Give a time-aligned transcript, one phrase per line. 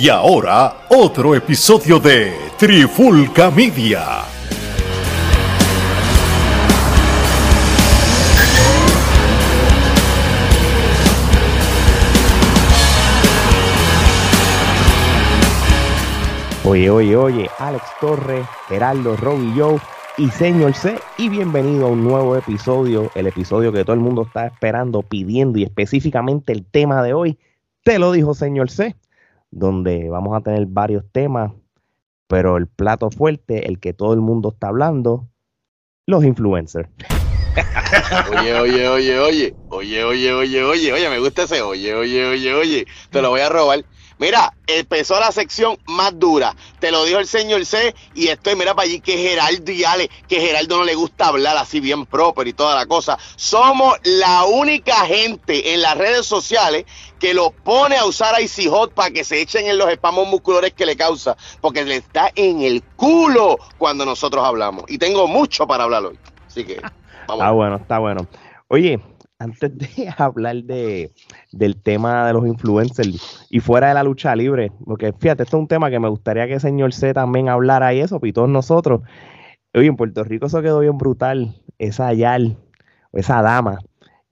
[0.00, 4.22] Y ahora, otro episodio de Trifulca Media.
[16.64, 19.78] Oye, oye, oye, Alex Torres, Geraldo, Robbie Joe
[20.16, 20.98] y Señor C.
[21.18, 25.58] Y bienvenido a un nuevo episodio, el episodio que todo el mundo está esperando, pidiendo
[25.58, 27.38] y específicamente el tema de hoy,
[27.84, 28.96] te lo dijo Señor C,
[29.50, 31.52] donde vamos a tener varios temas,
[32.26, 35.28] pero el plato fuerte, el que todo el mundo está hablando,
[36.06, 36.88] los influencers.
[38.30, 42.54] Oye, oye, oye, oye, oye, oye, oye, oye, oye, me gusta ese oye, oye, oye,
[42.54, 43.84] oye, te lo voy a robar.
[44.20, 46.54] Mira, empezó la sección más dura.
[46.78, 47.94] Te lo dijo el señor C.
[48.14, 51.56] Y estoy, mira para allí que Geraldo y Ale, que Geraldo no le gusta hablar
[51.56, 53.18] así bien proper y toda la cosa.
[53.36, 56.84] Somos la única gente en las redes sociales
[57.20, 60.26] que lo pone a usar a Icy Hot para que se echen en los espamos
[60.26, 61.36] musculares que le causa.
[61.60, 64.84] Porque le está en el culo cuando nosotros hablamos.
[64.88, 66.18] Y tengo mucho para hablar hoy.
[66.46, 66.80] Así que,
[67.28, 67.42] vamos.
[67.42, 68.26] Está bueno, está bueno.
[68.68, 69.00] Oye,
[69.38, 71.12] antes de hablar de,
[71.52, 75.60] del tema de los influencers y fuera de la lucha libre, porque fíjate, esto es
[75.60, 78.48] un tema que me gustaría que el señor C también hablara y eso, y todos
[78.48, 79.02] nosotros.
[79.74, 82.56] Oye, en Puerto Rico eso quedó bien brutal, esa Yal,
[83.12, 83.78] esa dama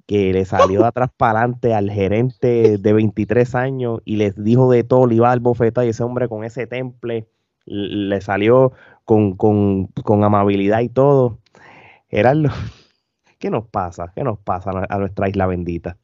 [0.08, 4.70] que le salió de atrás para adelante al gerente de 23 años y les dijo
[4.70, 7.28] de todo, le iba al bofeta y ese hombre con ese temple
[7.66, 8.72] le salió
[9.04, 11.40] con, con, con amabilidad y todo.
[12.08, 12.48] Gerardo,
[13.38, 14.10] ¿qué nos pasa?
[14.14, 15.98] ¿Qué nos pasa a nuestra isla bendita?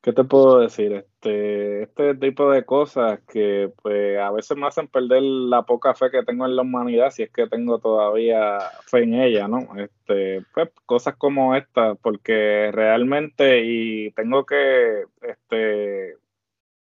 [0.00, 1.06] ¿Qué te puedo decir?
[1.26, 6.10] Este, este tipo de cosas que pues a veces me hacen perder la poca fe
[6.10, 9.66] que tengo en la humanidad, si es que tengo todavía fe en ella, ¿no?
[9.76, 16.16] Este, pues cosas como esta, porque realmente, y tengo que este,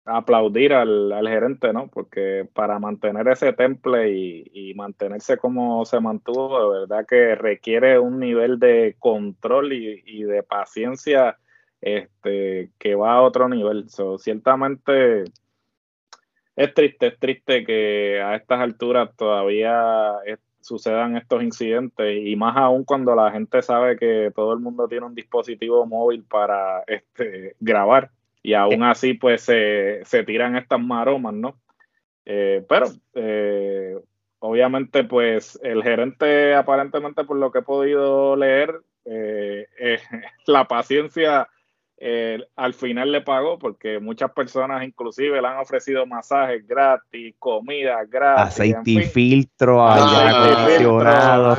[0.06, 1.88] aplaudir al, al, gerente, ¿no?
[1.90, 8.00] Porque para mantener ese temple y, y, mantenerse como se mantuvo, de verdad que requiere
[8.00, 11.38] un nivel de control y, y de paciencia
[11.82, 13.90] este, que va a otro nivel.
[13.90, 15.24] So, ciertamente
[16.56, 20.14] es triste, es triste que a estas alturas todavía
[20.62, 25.08] sucedan estos incidentes y más aún cuando la gente sabe que todo el mundo tiene
[25.08, 28.12] un dispositivo móvil para este, grabar
[28.44, 31.60] y aún así pues se, se tiran estas maromas, ¿no?
[32.26, 33.98] Eh, pero eh,
[34.40, 39.68] obviamente pues el gerente aparentemente por lo que he podido leer, eh,
[40.46, 41.48] la paciencia
[42.04, 48.00] eh, al final le pagó porque muchas personas inclusive le han ofrecido masajes gratis, comida
[48.10, 48.56] gratis.
[48.56, 51.56] Aceite y filtro, aire acondicionado.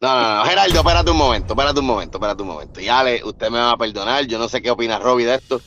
[0.00, 2.80] No, no, no, Geraldo, espérate un momento, espérate un momento, espérate un momento.
[2.80, 5.60] Y Ale, usted me va a perdonar, yo no sé qué opina Robbie de esto,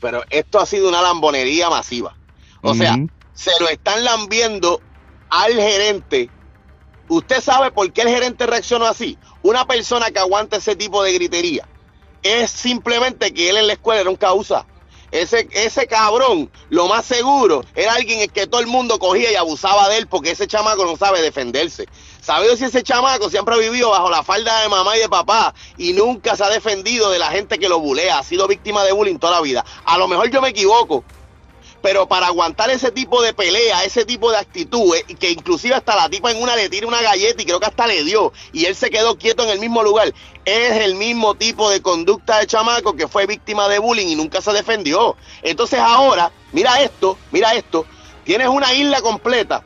[0.00, 2.16] pero esto ha sido una lambonería masiva.
[2.62, 2.96] O sea,
[3.34, 4.80] se lo están lambiendo
[5.28, 6.30] al gerente.
[7.08, 9.18] ¿Usted sabe por qué el gerente reaccionó así?
[9.42, 11.68] Una persona que aguanta ese tipo de gritería
[12.22, 14.66] es simplemente que él en la escuela era un causa.
[15.10, 19.34] Ese, ese cabrón, lo más seguro, era alguien en que todo el mundo cogía y
[19.34, 21.86] abusaba de él porque ese chamaco no sabe defenderse.
[22.22, 25.54] Sabido si ese chamaco siempre ha vivido bajo la falda de mamá y de papá
[25.76, 28.92] y nunca se ha defendido de la gente que lo bulea, ha sido víctima de
[28.92, 29.64] bullying toda la vida.
[29.84, 31.04] A lo mejor yo me equivoco,
[31.82, 35.96] pero para aguantar ese tipo de pelea, ese tipo de actitud, eh, que inclusive hasta
[35.96, 38.64] la tipa en una le tira una galleta y creo que hasta le dio, y
[38.66, 42.46] él se quedó quieto en el mismo lugar, es el mismo tipo de conducta de
[42.46, 45.16] chamaco que fue víctima de bullying y nunca se defendió.
[45.42, 47.84] Entonces ahora, mira esto, mira esto,
[48.24, 49.64] tienes una isla completa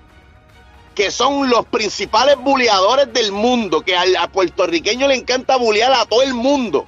[0.94, 6.06] que son los principales buleadores del mundo, que al a puertorriqueño le encanta bulear a
[6.06, 6.86] todo el mundo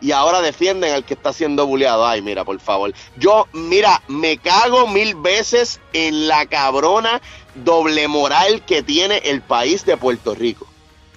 [0.00, 2.06] y ahora defienden al que está siendo bulleado.
[2.06, 2.92] Ay, mira, por favor.
[3.18, 7.20] Yo, mira, me cago mil veces en la cabrona
[7.64, 10.66] doble moral que tiene el país de Puerto Rico.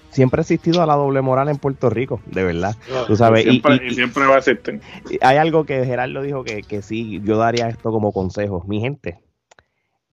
[0.09, 2.75] Siempre ha existido la doble moral en Puerto Rico, de verdad.
[2.93, 4.79] Ah, Tú sabes, y, siempre, y, y, siempre va a existir.
[5.21, 8.63] Hay algo que Gerardo dijo que, que sí, yo daría esto como consejo.
[8.67, 9.23] Mi gente,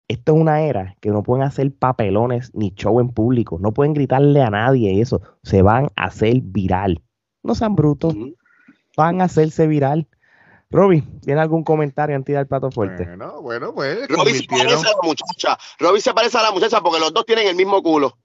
[0.08, 3.93] esto es una era que no pueden hacer papelones ni show en público, no pueden
[3.93, 7.02] gritarle a nadie eso, se van a hacer viral.
[7.43, 8.14] No sean brutos.
[8.14, 8.39] Uh -huh
[9.00, 10.06] van a hacerse viral.
[10.70, 13.05] Roby, ¿tiene algún comentario antes del plato fuerte?
[13.05, 14.06] Bueno, bueno, pues.
[14.08, 15.58] Roby se parece a la muchacha.
[15.79, 18.17] Roby se parece a la muchacha porque los dos tienen el mismo culo.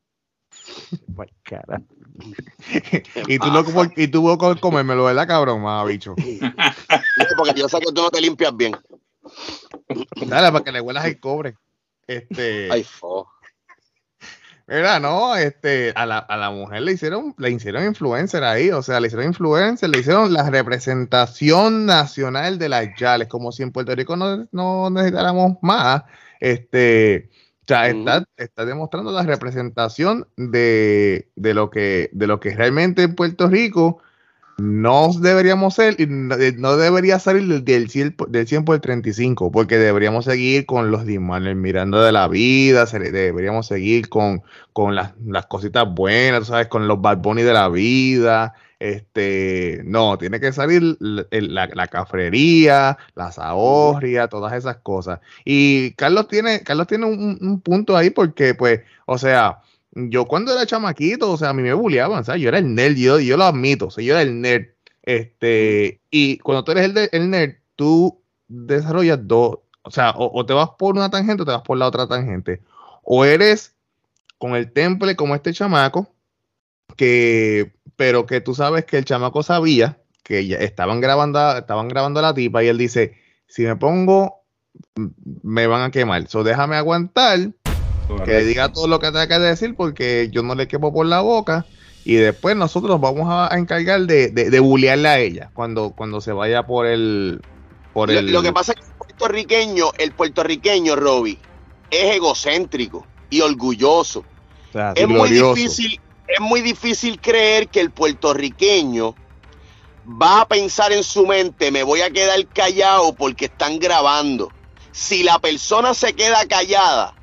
[1.16, 1.82] Pues cara.
[3.28, 3.64] y tú no
[3.96, 5.62] y tú comérmelo, ¿verdad, cabrón?
[5.62, 6.14] Más bicho.
[7.38, 8.76] porque yo sé que tú no te limpias bien.
[10.28, 11.56] Dale, para que le huelas el cobre.
[12.06, 12.70] Este.
[12.70, 13.28] Ay, fo.
[14.68, 18.82] Mira, no, este, a la, a la mujer le hicieron, le hicieron influencer ahí, o
[18.82, 23.72] sea, le hicieron influencer, le hicieron la representación nacional de las Yales, como si en
[23.72, 26.04] Puerto Rico no, no necesitáramos más.
[26.40, 27.30] Este,
[27.62, 33.04] o sea, está, está demostrando la representación de, de, lo que, de lo que realmente
[33.04, 34.02] en Puerto Rico
[34.58, 40.26] no deberíamos ser, no debería salir del 100, del 100 por el 35, porque deberíamos
[40.26, 45.86] seguir con los Dismanes mirando de la vida, deberíamos seguir con, con las, las, cositas
[45.94, 46.68] buenas, ¿sabes?
[46.68, 48.54] Con los Bad Bunny de la vida.
[48.80, 55.20] Este, no, tiene que salir la, la, cafrería, la zahorria, todas esas cosas.
[55.44, 59.60] Y Carlos tiene, Carlos tiene un, un punto ahí porque, pues, o sea,
[59.96, 62.42] yo cuando era chamaquito, o sea, a mí me bulleaban, ¿sabes?
[62.42, 64.68] Yo era el nerd, yo, yo lo admito, o sea, yo era el nerd.
[65.04, 70.54] Este, y cuando tú eres el, el nerd, tú desarrollas dos, o sea, o, te
[70.54, 72.62] vas por una tangente o te vas por la otra tangente.
[73.04, 73.76] O eres
[74.38, 76.14] con el temple como este chamaco,
[76.98, 82.20] que, pero que tú sabes que el chamaco sabía que ya estaban grabando, estaban grabando
[82.20, 83.16] a la tipa y él dice,
[83.48, 84.44] si me pongo,
[85.44, 87.52] me van a quemar, so déjame aguantar
[88.24, 91.22] que diga todo lo que tenga que decir porque yo no le quepo por la
[91.22, 91.66] boca
[92.04, 96.64] y después nosotros vamos a, encargar de, de, bullearle a ella cuando, cuando se vaya
[96.68, 97.42] por el...
[97.94, 101.40] Por lo, lo que pasa es que el puertorriqueño, el puertorriqueño, Robbie,
[101.90, 104.24] es egocéntrico y orgulloso.
[104.96, 109.16] es, muy difícil, es muy difícil creer que el puertorriqueño
[110.08, 114.52] va a pensar en su mente, me voy a quedar callado porque están grabando.
[114.92, 117.16] Si la persona se queda callada,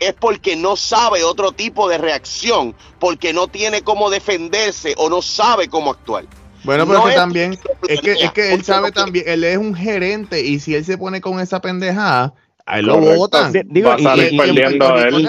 [0.00, 5.22] es porque no sabe otro tipo de reacción, porque no tiene cómo defenderse o no
[5.22, 6.24] sabe cómo actuar.
[6.64, 7.58] Bueno, pero que también,
[7.88, 10.98] es que, es que él sabe también, él es un gerente y si él se
[10.98, 12.34] pone con esa pendejada,
[12.82, 13.52] lo votan.
[13.66, 14.86] Digo, y, perdiendo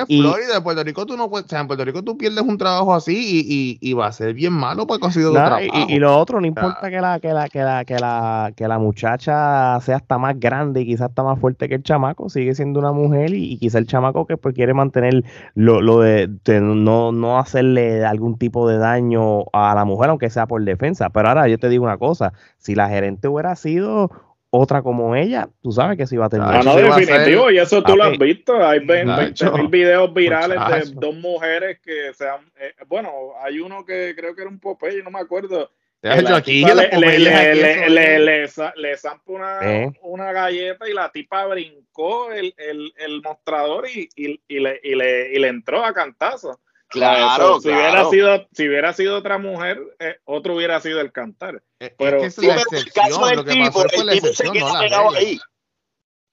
[0.07, 2.57] y, Florida, Puerto Rico tú no puedes, o sea, en Puerto Rico tú pierdes un
[2.57, 5.63] trabajo así y, va a ser bien malo porque ha sido trabajo.
[5.87, 8.79] Y, lo otro, no importa que la, que la, que la, que la, que la
[8.79, 12.79] muchacha sea hasta más grande y quizás está más fuerte que el chamaco, sigue siendo
[12.79, 15.23] una mujer y, quizás el chamaco que pues quiere mantener
[15.55, 20.29] lo, lo de, de, no, no hacerle algún tipo de daño a la mujer, aunque
[20.29, 21.09] sea por defensa.
[21.09, 24.11] Pero ahora yo te digo una cosa, si la gerente hubiera sido
[24.51, 26.55] otra como ella, tú sabes que se iba a terminar.
[26.55, 28.65] Ah, no, definitivo, y eso tú lo has visto.
[28.65, 32.41] Hay 20 mil videos virales de dos mujeres que sean.
[32.59, 33.11] Eh, bueno,
[33.43, 35.69] hay uno que creo que era un Popeye, no me acuerdo.
[36.01, 39.91] Aquí, le, le, le, le, le, zampa una, eh.
[40.01, 44.95] una, galleta y la tipa brincó el, el, el mostrador y, y, y, le, y,
[44.95, 46.61] le, y le entró a cantazo.
[46.89, 51.61] Claro, si, Hubiera sido, si hubiera sido otra mujer, eh, otro hubiera sido el cantar.
[51.97, 55.39] Pero, es que es la excepción, lo que pasó fue la excepción, no la regla.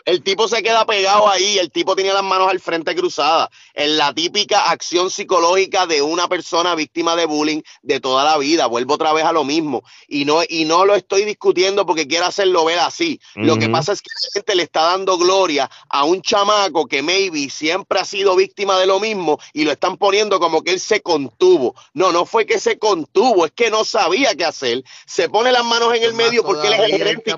[0.06, 3.96] El tipo se queda pegado ahí, el tipo tenía las manos al frente cruzadas, en
[3.96, 8.66] la típica acción psicológica de una persona víctima de bullying de toda la vida.
[8.66, 9.82] Vuelvo otra vez a lo mismo.
[10.06, 13.20] Y no, y no lo estoy discutiendo porque quiera hacerlo ver así.
[13.34, 17.02] Lo que pasa es que la gente le está dando gloria a un chamaco que
[17.02, 20.78] maybe siempre ha sido víctima de lo mismo y lo están poniendo como que él
[20.78, 21.74] se contuvo.
[21.94, 24.84] No, no fue que se contuvo, es que no sabía qué hacer.
[25.04, 27.34] Se pone las manos en el medio porque él es el gerente.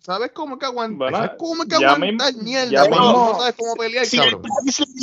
[0.00, 1.10] ¿Sabes cómo que aguanta?
[1.10, 2.30] ¿Sabes cómo que ya mierda,
[2.88, 4.42] no sabes cómo pelear, si cabrón.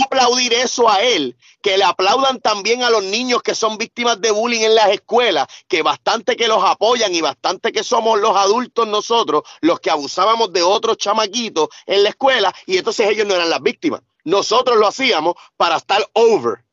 [0.06, 4.32] aplaudir eso a él, que le aplaudan también a los niños que son víctimas de
[4.32, 8.88] bullying en las escuelas, que bastante que los apoyan y bastante que somos los adultos
[8.88, 13.50] nosotros, los que abusábamos de otros chamaquitos en la escuela, y entonces ellos no eran
[13.50, 14.02] las víctimas.
[14.24, 16.64] Nosotros lo hacíamos para estar over.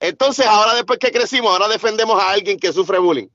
[0.00, 3.28] Entonces, ahora después que crecimos, ahora defendemos a alguien que sufre bullying.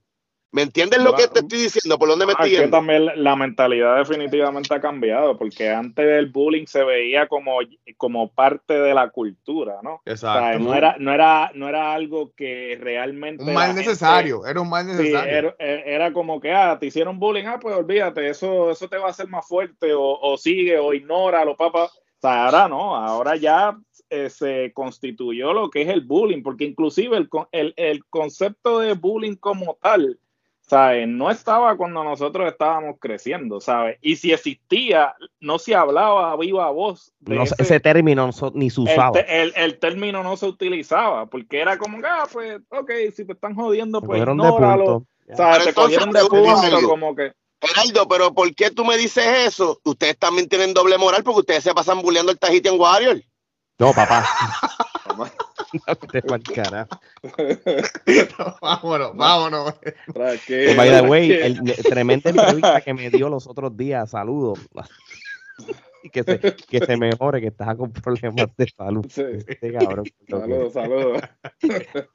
[0.51, 1.99] ¿Me entiendes lo que te estoy diciendo?
[1.99, 2.75] ¿Por dónde me ah, estoy yendo?
[2.75, 7.59] también la mentalidad definitivamente ha cambiado, porque antes del bullying se veía como,
[7.97, 10.01] como parte de la cultura, ¿no?
[10.05, 10.59] Exacto.
[10.59, 13.43] no, era, no, era, no era algo que realmente...
[13.43, 15.55] Un mal necesario, era un mal necesario.
[15.59, 19.11] era, como que, ah, te hicieron bullying, ah, pues olvídate, eso, eso te va a
[19.11, 21.83] hacer más fuerte, o, o sigue, o ignora, lo papá.
[21.85, 23.77] O sea, ahora no, ahora ya
[24.09, 28.93] eh, se constituyó lo que es el bullying, porque inclusive el, el, el concepto de
[28.93, 30.19] bullying como tal
[30.69, 31.07] ¿sabes?
[31.07, 33.97] No estaba cuando nosotros estábamos creciendo, ¿sabes?
[34.01, 37.11] Y si existía, no se hablaba a viva voz.
[37.19, 39.19] De ese, término ni se usaba.
[39.19, 43.55] El, el, término no se utilizaba, porque era como, ah, pues, ok, si te están
[43.55, 45.05] jodiendo, pues ignóralo.
[45.35, 45.65] ¿Sabes?
[45.65, 47.33] Te cogieron de punto, como que...
[47.61, 49.81] Geraldo, pero ¿por qué tú me dices eso?
[49.83, 53.21] Ustedes también tienen doble moral porque ustedes se pasan bulleando el Tahitian Warrior.
[53.79, 54.25] No, papá.
[56.11, 56.21] te
[58.61, 59.73] vámonos, vámonos.
[60.13, 64.11] By the way, el, tremenda entrevista que me dio los otros días.
[64.11, 64.59] Saludos.
[66.03, 69.05] Y que se, que se mejore, que estás con problemas de salud.
[69.09, 69.23] Sí.
[69.47, 71.21] Este cabrón, Saludos, saludos.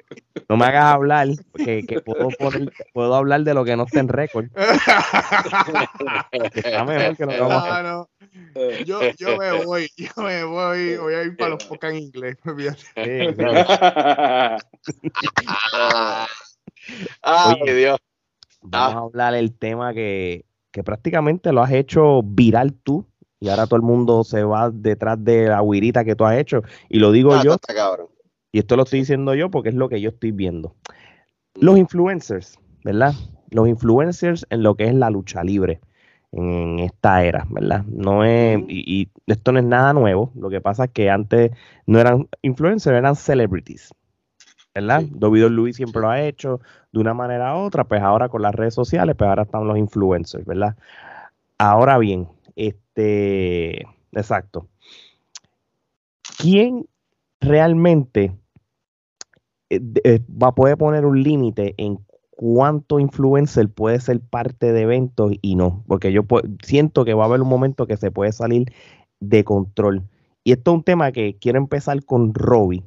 [0.48, 4.00] No me hagas hablar, que, que puedo, poner- puedo hablar de lo que no está
[4.00, 4.46] en récord.
[4.52, 4.60] que
[6.60, 7.84] Está mejor que lo que vamos a hacer.
[7.84, 8.08] No.
[8.84, 12.36] Yo, yo me voy, yo me voy, voy a ir para los podcasts en inglés.
[12.44, 12.82] olvídate.
[12.94, 13.44] Sí, sí.
[17.22, 17.74] Ay, Oye.
[17.74, 17.98] Dios.
[18.62, 23.06] Vamos a hablar del tema que, que prácticamente lo has hecho viral tú
[23.44, 26.62] y ahora todo el mundo se va detrás de la guirita que tú has hecho.
[26.88, 28.06] Y lo digo Ah, yo, esto está cabrón.
[28.52, 30.74] y esto lo estoy diciendo yo porque es lo que yo estoy viendo.
[31.54, 33.12] Los influencers, ¿verdad?
[33.50, 35.80] Los influencers en lo que es la lucha libre
[36.32, 37.84] en esta era, ¿verdad?
[37.86, 40.32] No es, y, y esto no es nada nuevo.
[40.34, 41.52] Lo que pasa es que antes
[41.86, 43.92] no eran influencers, eran celebrities.
[44.74, 45.02] ¿Verdad?
[45.02, 45.12] Sí.
[45.20, 46.60] WWE siempre lo ha hecho
[46.92, 49.78] de una manera u otra, pues ahora con las redes sociales, pues ahora están los
[49.78, 50.76] influencers, ¿verdad?
[51.58, 53.82] Ahora bien, este,
[54.12, 54.68] exacto.
[56.38, 56.86] ¿Quién
[57.40, 58.36] realmente
[59.70, 61.98] eh, eh, va a poder poner un límite en
[62.30, 65.84] cuánto influencer puede ser parte de eventos y no?
[65.86, 66.22] Porque yo
[66.62, 68.72] siento que va a haber un momento que se puede salir
[69.20, 70.02] de control.
[70.42, 72.82] Y esto es un tema que quiero empezar con Robbie.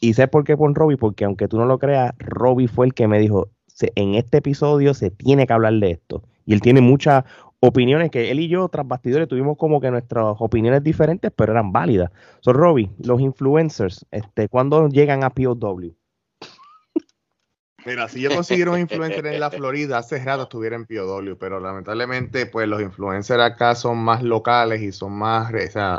[0.00, 2.94] Y sé por qué con Robbie, porque aunque tú no lo creas, Robbie fue el
[2.94, 6.22] que me dijo, "Se- en este episodio se tiene que hablar de esto.
[6.46, 7.24] Y él tiene muchas
[7.60, 11.72] opiniones que él y yo, tras bastidores, tuvimos como que nuestras opiniones diferentes, pero eran
[11.72, 12.10] válidas.
[12.40, 15.94] So, Robbie, los influencers, este, ¿cuándo llegan a POW?
[17.86, 21.60] Mira, si yo consiguiera un influencer en la Florida, hace rato estuviera en POW, pero
[21.60, 25.52] lamentablemente, pues los influencers acá son más locales y son más,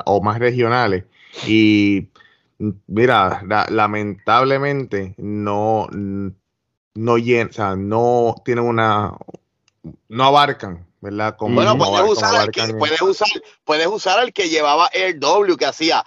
[0.06, 1.06] o, más regionales.
[1.48, 2.10] Y
[2.88, 9.14] mira, la- lamentablemente no, no o sea, no tienen una,
[10.10, 11.36] no abarcan, ¿verdad?
[11.38, 13.28] Como, Bueno, puedes usar, como al que, puedes usar,
[13.64, 16.04] puedes usar al que llevaba el W que hacía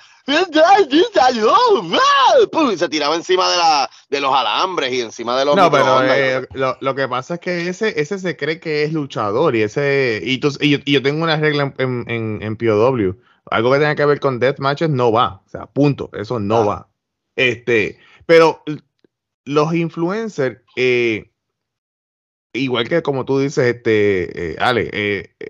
[2.52, 2.70] ¡Pum!
[2.72, 6.02] y se tiraba encima de la de los alambres y encima de los No, pero
[6.04, 9.62] eh, lo, lo que pasa es que ese, ese se cree que es luchador y
[9.62, 13.16] ese y, tú- y yo, y yo tengo una regla en, en, en POW.
[13.50, 15.42] Algo que tenga que ver con death matches no va.
[15.46, 16.10] O sea, punto.
[16.12, 16.64] Eso no Ah.
[16.66, 16.88] va.
[17.36, 18.62] Este, pero
[19.44, 21.29] los influencers, eh,
[22.52, 25.48] igual que como tú dices, este, eh, Ale, eh, eh,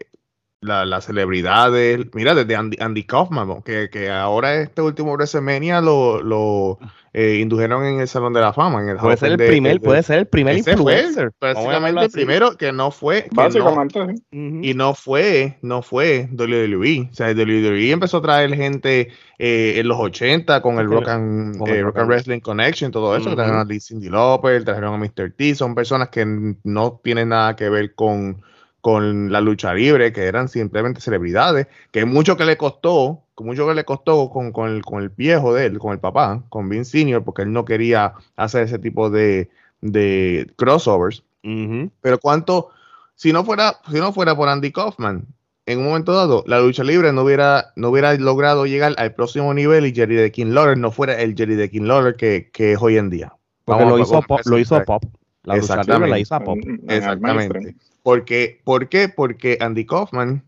[0.61, 6.23] la- las celebridades, mira, desde Andy, Andy Kaufman, que, que ahora este último WrestleMania lo,
[6.23, 6.79] lo
[7.13, 8.83] eh, indujeron en el Salón de la Fama.
[8.83, 11.31] En el Puede ser el de- primer, de- puede ser el primer fue influencer.
[11.41, 14.61] Llamarlo el primero que no fue, que no- Básicamente, sí.
[14.63, 17.09] Y no fue, no fue WWE.
[17.11, 21.59] O sea, WWE empezó a traer gente eh, en los 80 con el Rock and,
[21.59, 23.35] con eh, el Rock Rock and and- Wrestling Connection, todo eso.
[23.35, 25.33] Trajeron a Cindy Lauper, trajeron a Mr.
[25.37, 25.55] T.
[25.55, 26.25] Son personas que
[26.63, 28.43] no tienen nada que ver con,
[28.81, 33.75] con la lucha libre, que eran simplemente celebridades, que mucho que le costó, mucho que
[33.75, 36.93] le costó con, con el, con el viejo de él, con el papá, con Vince
[36.93, 41.23] Senior, porque él no quería hacer ese tipo de, de crossovers.
[41.43, 42.69] Pero cuánto,
[43.15, 45.27] si no fuera, si no fuera por Andy Kaufman,
[45.67, 49.55] en un momento dado, la lucha libre no hubiera, no hubiera logrado llegar al próximo
[49.55, 52.73] nivel y Jerry de King Lawler no fuera el Jerry de King Lawler que, que
[52.73, 53.33] es hoy en día.
[53.65, 55.05] Porque Vamos lo hizo, pop, lo hizo pop.
[55.45, 56.21] La lucha libre la Exactamente.
[56.21, 56.59] hizo a pop.
[56.89, 57.77] Exactamente.
[58.03, 59.09] Porque, ¿Por qué?
[59.09, 60.43] Porque Andy Kaufman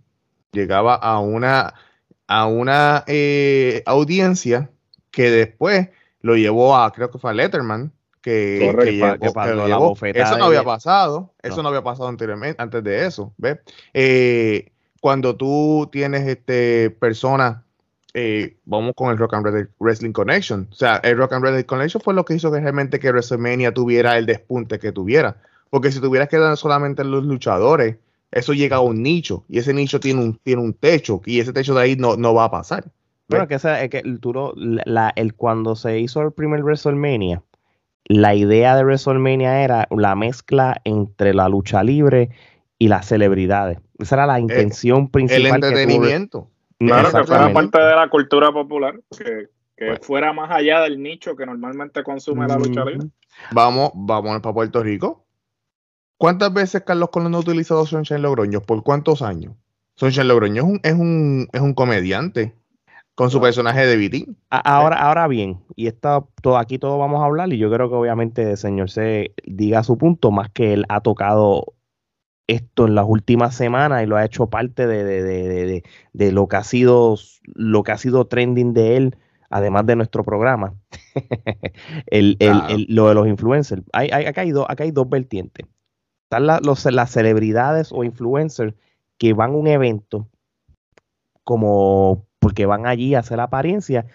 [0.52, 1.74] llegaba a una,
[2.32, 4.70] a una eh, audiencia
[5.10, 5.88] que después
[6.20, 9.96] lo llevó a, creo que fue a Letterman, que, que llegó- Que que lo llevó.
[10.14, 11.64] Eso no había pasado, eso No.
[11.64, 13.58] no, había pasado anteriormente, antes de eso, ¿ves?
[13.92, 14.70] Eh,
[15.00, 17.64] cuando tú tienes este persona
[18.14, 20.68] eh, vamos con el Rock and Wrestling- Wrestling Connection.
[20.70, 23.72] O sea, el Rock and Wrestling Connection fue lo que hizo que realmente que WrestleMania
[23.72, 25.36] tuviera el despunte que tuviera.
[25.70, 27.96] Porque si tuvieras quedado solamente en los luchadores,
[28.32, 31.52] eso llega a un nicho y ese nicho tiene un, tiene un techo y ese
[31.52, 32.84] techo de ahí no, no va a pasar.
[33.28, 36.62] Bueno, que, esa- es que el, tú lo- la- el cuando se hizo el primer
[36.62, 37.42] WrestleMania,
[38.06, 42.30] la idea de WrestleMania era la mezcla entre la lucha libre
[42.78, 43.78] y las celebridades.
[43.98, 45.42] Esa era la intención El principal.
[45.44, 46.48] que tuvo- entretenimiento.
[46.78, 49.46] Claro, que fuera parte de la cultura popular, que,
[49.76, 53.06] que Pues- fuera más allá del nicho que normalmente consume la lucha libre.
[53.52, 55.21] Vamos, vamos para Puerto Rico.
[56.22, 58.60] ¿Cuántas veces Carlos Colón ha utilizado Sunshine Logroño?
[58.60, 59.54] ¿Por cuántos años?
[59.96, 62.54] Sunshine Logroño es un, es un, es un comediante
[63.16, 64.36] con su personaje de Vitín.
[64.48, 67.96] Ahora, ahora bien, y esta, todo, aquí todo vamos a hablar, y yo creo que
[67.96, 71.74] obviamente el señor C diga su punto, más que él ha tocado
[72.46, 75.82] esto en las últimas semanas y lo ha hecho parte de, de- de- de- de-
[76.12, 79.16] de lo que ha sido lo que ha sido trending de él,
[79.50, 80.74] además de nuestro programa.
[82.06, 82.68] el, el- Claro.
[82.76, 83.82] el- lo de los influencers.
[83.92, 85.66] Hay, hay, acá, hay dos, acá hay dos vertientes.
[86.32, 88.74] Están los- las celebridades o influencers
[89.18, 90.28] que van a un evento
[91.44, 94.06] como porque van allí a hacer apariencia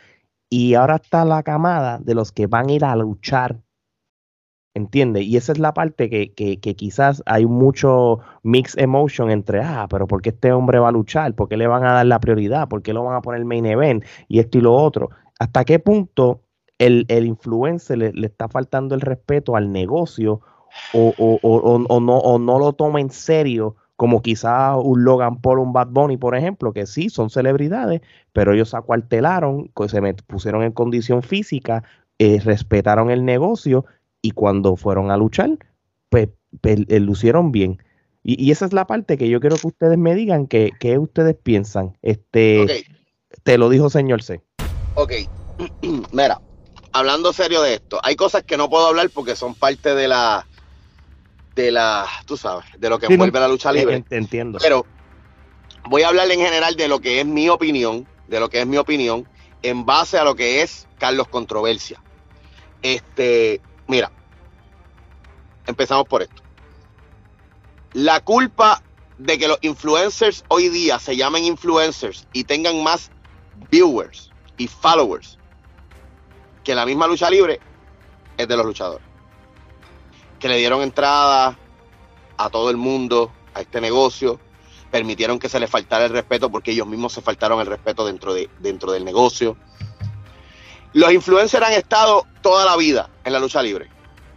[0.49, 3.61] y ahora está la camada de los que van a ir a luchar.
[4.73, 5.25] ¿Entiendes?
[5.25, 10.07] Y esa es la parte que, que, quizás hay mucho mix emotion entre, ah, pero
[10.07, 11.35] ¿por qué este hombre va a luchar?
[11.35, 12.67] ¿Por qué le van a dar la prioridad?
[12.67, 14.03] ¿Por qué lo van a poner main event?
[14.27, 15.09] Y esto y lo otro.
[15.39, 16.41] ¿Hasta qué punto
[16.79, 20.41] el, el influencer le, está faltando el respeto al negocio
[20.93, 25.41] o, o, o, o, no, o no lo toma en serio como quizás un Logan
[25.41, 30.13] Paul, un Bad Bunny, por ejemplo, que sí son celebridades, pero ellos se acuartelaron, se
[30.27, 31.83] pusieron en condición física,
[32.19, 33.85] eh, respetaron el negocio
[34.21, 35.57] y cuando fueron a luchar,
[36.09, 36.29] pues,
[36.61, 37.81] pues eh, lucieron bien.
[38.23, 40.99] Y, y, esa es la parte que yo quiero que ustedes me digan que, que
[40.99, 41.97] ustedes piensan.
[42.01, 42.83] Este, okay.
[43.43, 44.41] Te lo dijo señor C.
[44.95, 45.13] Ok,
[46.11, 46.39] mira,
[46.91, 50.46] hablando serio de esto, hay cosas que no puedo hablar porque son parte de la
[51.57, 54.03] de la, tú sabes, de lo que sí, envuelve no, la lucha libre.
[54.07, 54.59] Te entiendo.
[54.61, 54.85] Pero
[55.89, 58.67] voy a hablar en general de lo que es mi opinión, de lo que es
[58.67, 59.27] mi opinión,
[59.63, 61.99] en base a lo que es Carlos Controversia.
[62.83, 64.11] Este, mira,
[65.65, 66.43] empezamos por esto.
[67.93, 68.83] La culpa
[69.17, 73.09] de que los influencers hoy día se llamen influencers y tengan más
[73.71, 75.39] viewers y followers
[76.63, 77.59] que la misma lucha libre
[78.37, 79.06] es de los luchadores
[80.39, 81.57] que le dieron entrada
[82.37, 84.39] a todo el mundo a este negocio,
[84.91, 88.33] permitieron que se le faltara el respeto porque ellos mismos se faltaron el respeto dentro,
[88.33, 89.57] de, dentro del negocio.
[90.93, 93.89] Los influencers han estado toda la vida en la lucha libre.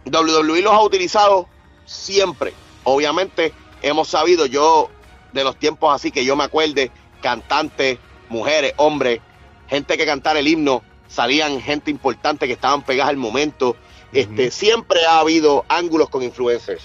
[0.05, 1.47] WWE los ha utilizado
[1.85, 2.53] siempre.
[2.83, 4.89] Obviamente hemos sabido yo
[5.31, 6.91] de los tiempos así que yo me acuerde,
[7.21, 9.21] cantantes, mujeres, hombres,
[9.67, 13.75] gente que cantara el himno, salían gente importante que estaban pegadas al momento,
[14.13, 16.83] este, siempre ha habido ángulos con influencers,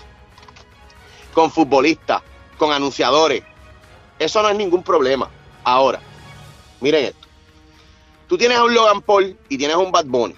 [1.35, 2.23] con futbolistas,
[2.59, 3.43] con anunciadores.
[4.19, 5.31] Eso no es ningún problema.
[5.65, 6.01] Ahora,
[6.81, 7.27] miren esto.
[8.29, 10.35] Tú tienes a un Logan Paul y tienes a un Bad Bunny.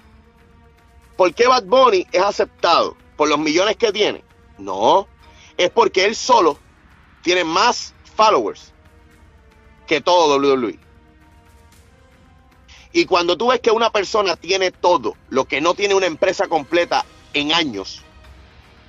[1.15, 2.95] ¿Por qué Bad Bunny es aceptado?
[3.17, 4.23] ¿Por los millones que tiene?
[4.57, 5.07] No.
[5.57, 6.57] Es porque él solo
[7.21, 8.73] tiene más followers
[9.87, 10.79] que todo WWE.
[12.99, 16.49] Y cuando tú ves que una persona tiene todo, lo que no tiene una empresa
[16.49, 18.01] completa en años,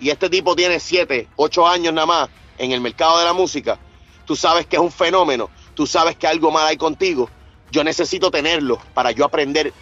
[0.01, 3.79] y este tipo tiene 7, 8 años nada más en el mercado de la música,
[4.25, 7.31] tú sabes que es un fenómeno, tú sabes que algo mal hay contigo,
[7.71, 9.73] yo necesito tenerlo para yo aprender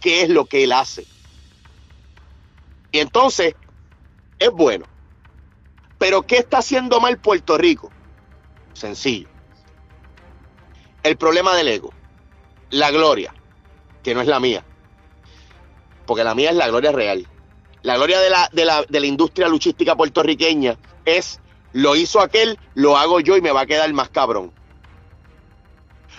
[0.00, 1.04] qué es lo que él hace.
[2.92, 3.56] Y entonces,
[4.38, 4.84] es bueno.
[5.98, 7.90] Pero ¿qué está haciendo mal Puerto Rico?
[8.72, 9.26] Sencillo.
[11.02, 11.92] El problema del ego,
[12.70, 13.34] la gloria,
[14.04, 14.64] que no es la mía.
[16.06, 17.26] Porque la mía es la gloria real.
[17.82, 21.40] La gloria de la, de la, de la industria luchística puertorriqueña es
[21.72, 24.52] lo hizo aquel, lo hago yo y me va a quedar más cabrón.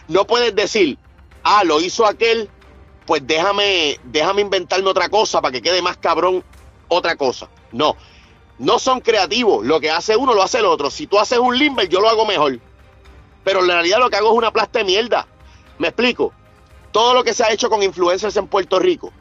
[0.08, 0.98] No puedes decir,
[1.44, 2.50] ah, lo hizo aquel,
[3.06, 6.44] pues déjame, déjame inventarme otra cosa para que quede más cabrón
[6.88, 7.50] otra cosa.
[7.72, 7.96] No,
[8.60, 9.66] no son creativos.
[9.66, 10.90] Lo que hace uno lo hace el otro.
[10.90, 12.60] Si tú haces un limber, yo lo hago mejor.
[13.44, 15.28] Pero en realidad lo que hago es una plasta de mierda.
[15.78, 16.34] ¿Me explico?
[16.96, 19.12] Todo lo que se ha hecho con influencers en Puerto Rico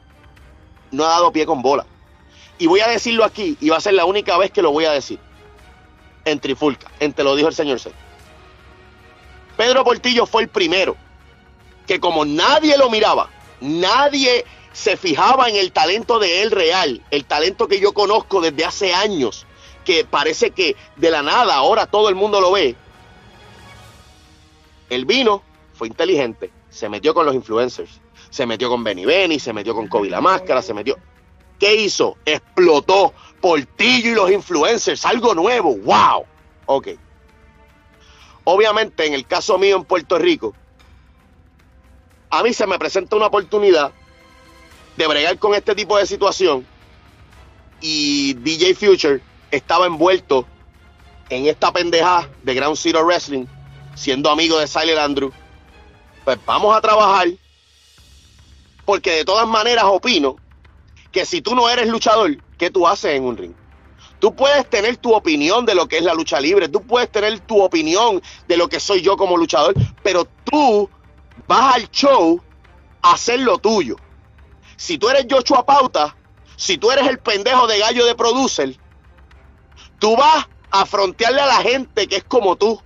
[0.93, 1.85] no ha dado pie con bola.
[2.57, 4.85] Y voy a decirlo aquí, y va a ser la única vez que lo voy
[4.85, 5.19] a decir.
[6.25, 7.91] En Trifulca, en Te lo dijo el señor C.
[9.57, 10.97] Pedro Portillo fue el primero
[11.89, 13.29] que como nadie lo miraba,
[13.61, 18.65] nadie se fijaba en el talento de él real, el talento que yo conozco desde
[18.65, 19.47] hace años,
[19.85, 22.77] que parece que de la nada ahora todo el mundo lo ve.
[24.91, 29.53] Él vino, fue inteligente, se metió con los influencers, se metió con Benny Benny, se
[29.53, 30.99] metió con Kobe la Máscara, se metió.
[31.57, 32.17] ¿Qué hizo?
[32.25, 36.25] Explotó Portillo y los influencers, algo nuevo, wow.
[36.67, 36.89] Ok.
[38.43, 40.53] Obviamente, en el caso mío en Puerto Rico,
[42.29, 43.93] a mí se me presenta una oportunidad
[44.97, 46.67] de bregar con este tipo de situación
[47.81, 49.21] y DJ Future
[49.53, 50.45] estaba envuelto
[51.29, 53.47] en esta pendeja de Ground Zero Wrestling,
[53.95, 55.33] siendo amigo de Silent Andrew
[56.25, 57.29] pues vamos a trabajar,
[58.85, 60.37] porque de todas maneras opino
[61.13, 63.55] que si tú no eres luchador, ¿qué tú haces en un ring?
[64.19, 67.41] Tú puedes tener tu opinión de lo que es la lucha libre, tú puedes tener
[67.41, 70.89] tu opinión de lo que soy yo como luchador, pero tú
[71.47, 72.41] vas al show
[73.03, 73.97] a hacer lo tuyo.
[74.77, 76.17] Si tú eres Joshua Pauta,
[76.57, 78.75] si tú eres el pendejo de gallo de producer,
[79.99, 82.81] tú vas a frontearle a la gente que es como tú,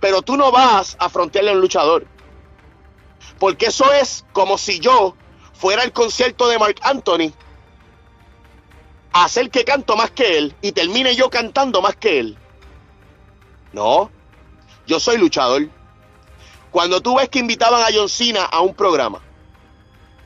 [0.00, 2.06] pero tú no vas a frontearle a un luchador.
[3.38, 5.14] Porque eso es como si yo
[5.52, 7.32] fuera al concierto de Mark Anthony
[9.12, 12.38] a hacer que canto más que él y termine yo cantando más que él.
[13.72, 14.10] No,
[14.86, 15.68] yo soy luchador.
[16.70, 19.20] Cuando tú ves que invitaban a John Cena a un programa,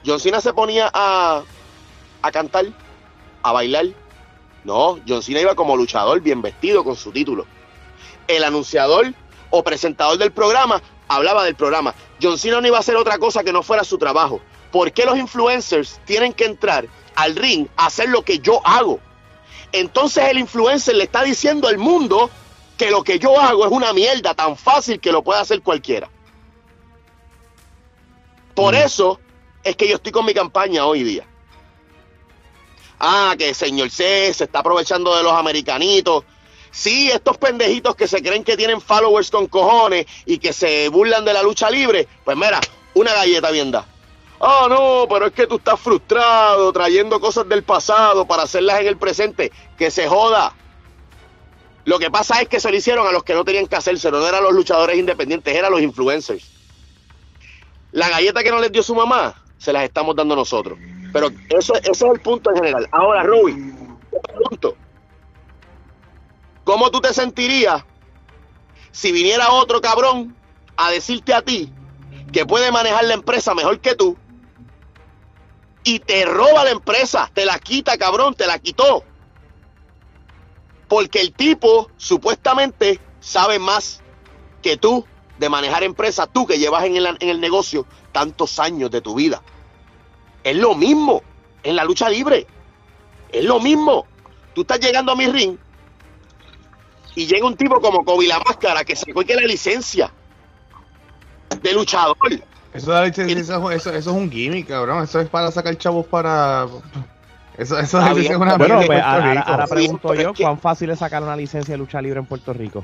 [0.05, 1.43] John Cena se ponía a,
[2.23, 2.67] a cantar,
[3.43, 3.87] a bailar.
[4.65, 7.47] No, John Cena iba como luchador, bien vestido, con su título.
[8.27, 9.13] El anunciador
[9.51, 10.83] o presentador del programa
[11.15, 11.95] hablaba del programa.
[12.21, 14.41] John Cena no iba a hacer otra cosa que no fuera su trabajo.
[14.71, 19.01] ¿Por qué los influencers tienen que entrar al ring a hacer lo que yo hago?
[19.73, 22.31] Entonces el influencer le está diciendo al mundo
[22.77, 26.11] que lo que yo hago es una mierda tan fácil que lo puede hacer cualquiera.
[28.55, 29.21] Por eso
[29.63, 31.27] es que yo estoy con mi campaña hoy día.
[33.01, 36.25] Ah, que el señor C se está aprovechando de los americanitos.
[36.73, 41.25] Sí, estos pendejitos que se creen que tienen followers con cojones y que se burlan
[41.25, 42.61] de la lucha libre, pues mira,
[42.95, 43.87] una galleta bien da.
[44.41, 48.89] Ah, no, pero es que tú estás frustrado trayendo cosas del pasado para hacerlas en
[48.89, 49.53] el presente.
[49.79, 50.53] Que se joda.
[51.85, 54.19] Lo que pasa es que se lo hicieron a los que no tenían que hacérselo.
[54.19, 56.51] No eran los luchadores independientes, eran los influencers.
[57.93, 60.77] La galleta que no les dio su mamá, se las estamos dando nosotros.
[61.13, 62.89] Pero eso, ese es el punto en general.
[62.91, 63.73] Ahora, Ruby,
[64.27, 64.77] pregunto.
[66.65, 67.85] ¿Cómo tú te sentirías
[68.91, 70.37] si viniera otro cabrón
[70.77, 71.73] a decirte a ti
[72.33, 74.17] que puede manejar la empresa mejor que tú
[75.85, 79.05] y te roba la empresa, te la quita, cabrón, te la quitó?
[80.89, 84.01] Porque el tipo supuestamente sabe más
[84.63, 85.05] que tú
[85.39, 89.43] de manejar empresa, tú que llevas en el negocio tantos años de tu vida.
[90.45, 91.23] Es lo mismo
[91.63, 92.47] en la lucha libre.
[93.31, 94.07] Es lo mismo.
[94.55, 95.57] Tú estás llegando a mi ring
[97.15, 100.13] y llega un tipo como Kobe la máscara que sacó que la licencia
[101.63, 102.17] de luchador.
[102.73, 105.05] Eso, eso, eso, es un gimmick, cabrón.
[105.05, 106.67] Eso es para sacar chavos para.
[107.57, 111.37] Eso, eso es una bueno, pues, ahora, ahora, pregunto yo, ¿cuán fácil es sacar una
[111.37, 112.83] licencia de lucha libre en Puerto Rico?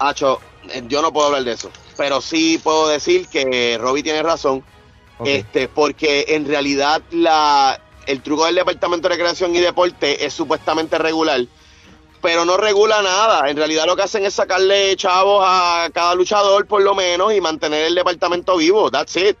[0.00, 4.20] Hacho, eh, yo no puedo hablar de eso, pero sí puedo decir que Robbie tiene
[4.24, 4.64] razón,
[5.24, 10.98] este, porque en realidad la, el truco del Departamento de Recreación y Deporte es supuestamente
[10.98, 11.46] regular,
[12.22, 13.50] pero no regula nada.
[13.50, 17.40] En realidad lo que hacen es sacarle chavos a cada luchador por lo menos y
[17.40, 18.90] mantener el departamento vivo.
[18.90, 19.36] That's it.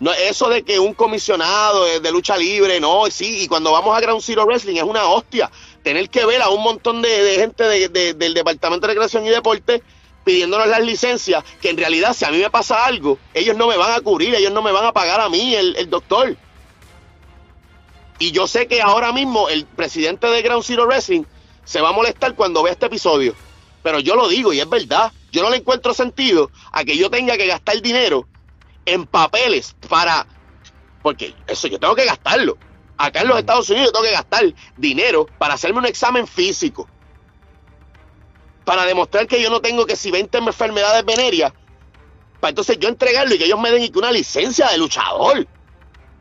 [0.00, 4.00] No, eso de que un comisionado de, lucha libre, no, sí, y cuando vamos a
[4.00, 5.50] Ground Zero Wrestling es una hostia.
[5.82, 9.82] Tener que ver a un montón de, gente del Departamento de Recreación y Deporte
[10.24, 13.76] pidiéndonos las licencias, que en realidad si a mí me pasa algo, ellos no me
[13.76, 16.36] van a cubrir, ellos no me van a pagar a mí, el doctor.
[18.18, 21.24] Y yo sé que ahora mismo el presidente de Ground Zero Wrestling
[21.66, 23.34] se va a molestar cuando vea este episodio.
[23.82, 25.12] Pero yo lo digo y es verdad.
[25.32, 28.26] Yo no le encuentro sentido a que yo tenga que gastar dinero
[28.86, 30.26] en papeles para...
[31.02, 32.56] Porque eso yo tengo que gastarlo.
[32.96, 34.44] Acá en los Estados Unidos tengo que gastar
[34.76, 36.88] dinero para hacerme un examen físico.
[38.64, 41.52] Para demostrar que yo no tengo que si 20 enfermedades venéreas.
[42.40, 45.46] Para entonces yo entregarlo y que ellos me den una licencia de luchador.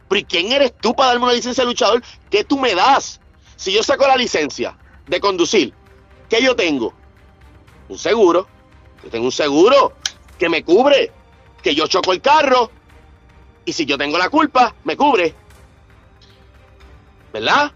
[0.10, 2.04] Pero ¿y quién eres tú para darme una licencia de luchador?
[2.32, 3.22] ¿Qué tú me das?
[3.56, 4.76] Si yo saco la licencia
[5.08, 5.74] de conducir,
[6.30, 6.94] ¿qué yo tengo?
[7.90, 8.48] Un seguro.
[9.04, 9.94] Yo tengo un seguro
[10.38, 11.12] que me cubre,
[11.62, 12.72] que yo choco el carro
[13.66, 15.34] y si yo tengo la culpa, me cubre.
[17.34, 17.72] ¿Verdad?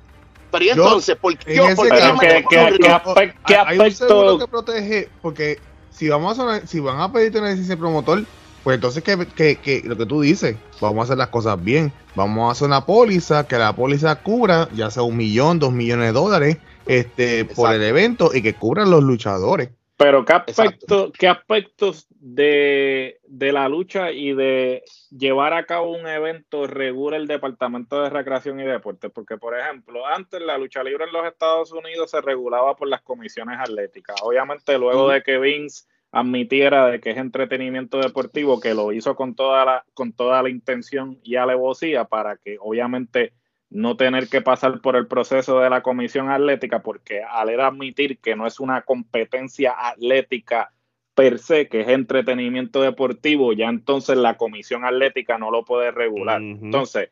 [0.51, 1.75] Pero y entonces, ¿por qué yo?
[1.75, 4.39] ¿Por qué, ¿Qué, aspecto?
[4.39, 5.59] que protege, porque
[5.91, 8.23] si vamos a, si van a pedirte una licencia de promotor,
[8.63, 11.93] pues entonces que, que, que, lo que tú dices, vamos a hacer las cosas bien.
[12.15, 16.07] Vamos a hacer una póliza, que la póliza cubra ya sea un millón, dos millones
[16.07, 16.57] de dólares,
[16.89, 19.69] este, por el evento y que cubran los luchadores.
[19.95, 26.65] Pero ¿qué, aspecto, ¿qué aspectos de, la lucha y de llevar a cabo un evento
[26.65, 29.11] regula el Departamento de Recreación y Deportes?
[29.13, 33.01] Porque, por ejemplo, antes la lucha libre en los Estados Unidos se regulaba por las
[33.01, 34.15] comisiones atléticas.
[34.23, 39.35] Obviamente, luego de que Vince admitiera de que es entretenimiento deportivo, que lo hizo con
[39.35, 43.33] toda la, con toda la intención y alevosía para que obviamente
[43.69, 48.35] no tener que pasar por el proceso de la comisión atlética, porque al admitir que
[48.35, 50.71] no es una competencia atlética
[51.13, 56.41] per se, que es entretenimiento deportivo, ya entonces la comisión atlética no lo puede regular.
[56.41, 57.09] Entonces,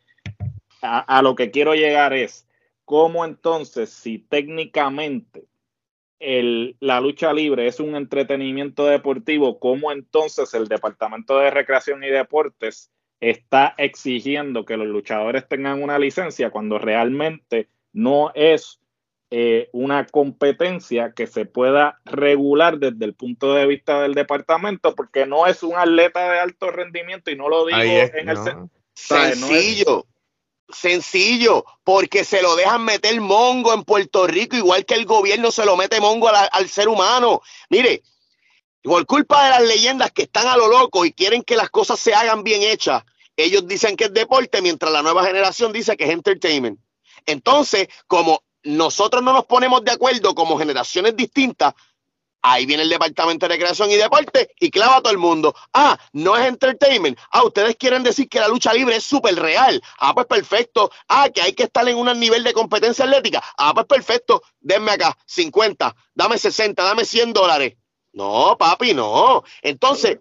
[0.81, 2.47] a, lo que quiero llegar es,
[2.85, 5.45] ¿cómo entonces, si técnicamente
[6.19, 12.07] el, la lucha libre es un entretenimiento deportivo, cómo entonces el Departamento de Recreación y
[12.07, 18.79] Deportes está exigiendo que los luchadores tengan una licencia cuando realmente no es
[19.29, 25.25] eh, una competencia que se pueda regular desde el punto de vista del departamento, porque
[25.25, 28.37] no es un atleta de alto rendimiento y no lo digo en el
[28.93, 30.05] sencillo.
[30.69, 35.65] Sencillo, porque se lo dejan meter mongo en Puerto Rico, igual que el gobierno se
[35.65, 37.41] lo mete mongo al ser humano.
[37.69, 38.03] Mire,
[38.87, 41.99] por culpa de las leyendas que están a lo loco y quieren que las cosas
[41.99, 43.03] se hagan bien hechas,
[43.35, 46.79] ellos dicen que es deporte, mientras la nueva generación dice que es entertainment.
[47.25, 51.73] Entonces, como nosotros no nos ponemos de acuerdo como generaciones distintas,
[52.41, 55.53] ahí viene el Departamento de Recreación y Deporte y clava a todo el mundo.
[55.73, 57.19] Ah, no es entertainment.
[57.29, 59.81] Ah, ustedes quieren decir que la lucha libre es súper real.
[59.99, 60.89] Ah, pues perfecto.
[61.07, 63.43] Ah, que hay que estar en un nivel de competencia atlética.
[63.57, 64.41] Ah, pues perfecto.
[64.59, 67.75] Denme acá 50, dame 60, dame 100 dólares.
[68.17, 69.43] No, papi, no.
[69.61, 70.17] Entonces,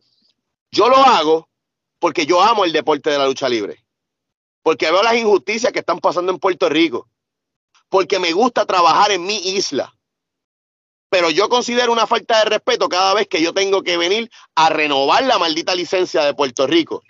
[0.71, 1.49] yo lo hago
[1.99, 3.83] porque yo amo el deporte de la lucha libre.
[4.63, 7.09] Porque veo las injusticias que están pasando en Puerto Rico.
[7.89, 9.95] Porque me gusta trabajar en mi isla.
[11.09, 14.69] Pero yo considero una falta de respeto cada vez que yo tengo que venir a
[14.69, 17.03] renovar la maldita licencia de Puerto Rico.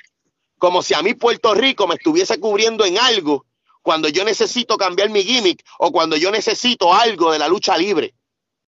[0.56, 3.44] Como si a mí Puerto Rico me estuviese cubriendo en algo
[3.82, 8.14] cuando yo necesito cambiar mi gimmick o cuando yo necesito algo de la lucha libre.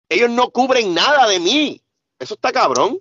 [0.08, 1.82] Ellos no cubren nada de mí.
[2.18, 2.98] Eso está cabrón.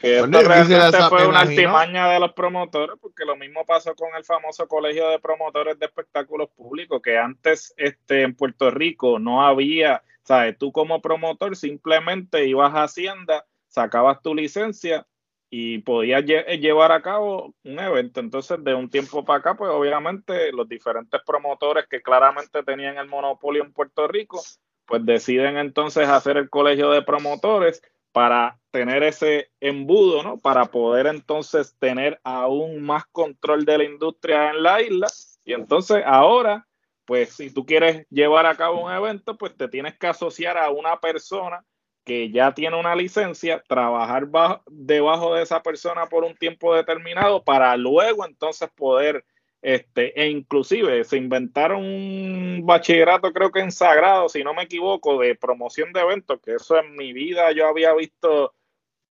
[0.00, 4.24] Que esto realmente fue una altimaña de los promotores, porque lo mismo pasó con el
[4.24, 10.02] famoso colegio de promotores de espectáculos públicos, que antes este, en Puerto Rico no había,
[10.22, 10.56] ¿sabes?
[10.58, 15.06] Tú como promotor simplemente ibas a Hacienda, sacabas tu licencia
[15.50, 18.20] y podías llevar a cabo un evento.
[18.20, 23.08] Entonces, de un tiempo para acá, pues obviamente los diferentes promotores que claramente tenían el
[23.08, 24.40] monopolio en Puerto Rico,
[24.86, 30.38] pues deciden entonces hacer el colegio de promotores para tener ese embudo, ¿no?
[30.38, 35.08] Para poder entonces tener aún más control de la industria en la isla.
[35.44, 36.66] Y entonces ahora,
[37.04, 40.70] pues si tú quieres llevar a cabo un evento, pues te tienes que asociar a
[40.70, 41.64] una persona
[42.04, 44.28] que ya tiene una licencia, trabajar
[44.66, 49.24] debajo de esa persona por un tiempo determinado para luego entonces poder
[49.62, 55.18] este, e inclusive se inventaron un bachillerato, creo que en Sagrado, si no me equivoco,
[55.20, 58.54] de promoción de eventos, que eso en mi vida yo había visto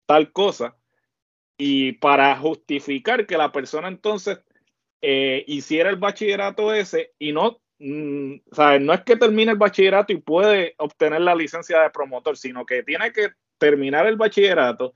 [0.07, 0.77] tal cosa.
[1.59, 4.41] Y para justificar que la persona entonces
[5.03, 8.35] eh, hiciera el bachillerato ese y no, mm,
[8.81, 12.83] no es que termine el bachillerato y puede obtener la licencia de promotor, sino que
[12.83, 14.95] tiene que terminar el bachillerato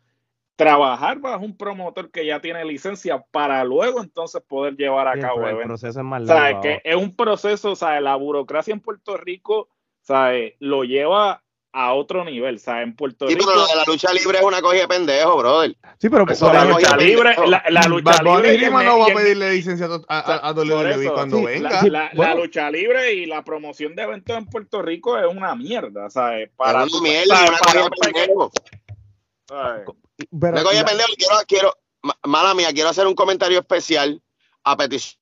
[0.57, 5.47] trabajar bajo un promotor que ya tiene licencia para luego entonces poder llevar a cabo
[5.47, 6.61] el proceso es más largo.
[6.61, 8.03] que es un proceso, ¿sabes?
[8.03, 9.69] La burocracia en Puerto Rico,
[10.01, 10.55] ¿sabes?
[10.61, 12.85] Lo lleva a otro nivel, ¿sabes?
[12.85, 13.45] En Puerto Rico.
[13.45, 15.77] pero la lucha libre es una cogida de pendejo, brother.
[15.99, 18.71] Sí, pero pues, la, lucha libre, la, lucha libre.
[18.71, 21.83] no va a pedirle licencia a, a, WWE cuando venga.
[22.13, 26.49] La, lucha libre y la promoción de eventos en Puerto Rico es una mierda, ¿sabes?
[26.55, 28.53] Para, es una mierda, una cogida de pendejo.
[30.41, 31.75] Pero, oye, pendejo, quiero, quiero,
[32.25, 34.23] mala mía, quiero hacer un comentario especial
[34.65, 35.21] a petición.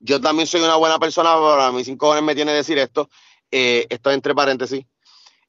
[0.00, 2.78] Yo también soy una buena persona, pero a mí cinco cojones me tiene que decir
[2.78, 3.08] esto.
[3.50, 4.84] Eh, esto entre paréntesis.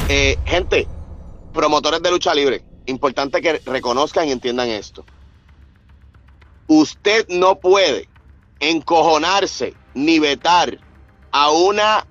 [0.08, 0.90] Eh, gente,
[1.52, 5.06] promotores de lucha libre, importante que reconozcan y entiendan esto.
[6.68, 8.10] Usted no puede
[8.60, 10.80] encojonarse ni vetar
[11.32, 12.06] a una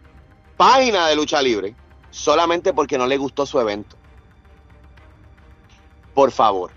[0.56, 1.74] página de lucha libre
[2.12, 3.96] solamente porque no le gustó su evento.
[6.14, 6.70] Por favor,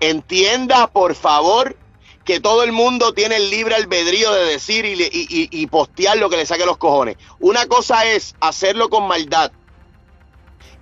[0.00, 1.76] entienda por favor
[2.24, 6.46] que todo el mundo tiene el libre albedrío de decir y, postear lo que le
[6.46, 7.16] saque los cojones.
[7.40, 9.52] Una cosa es hacerlo con maldad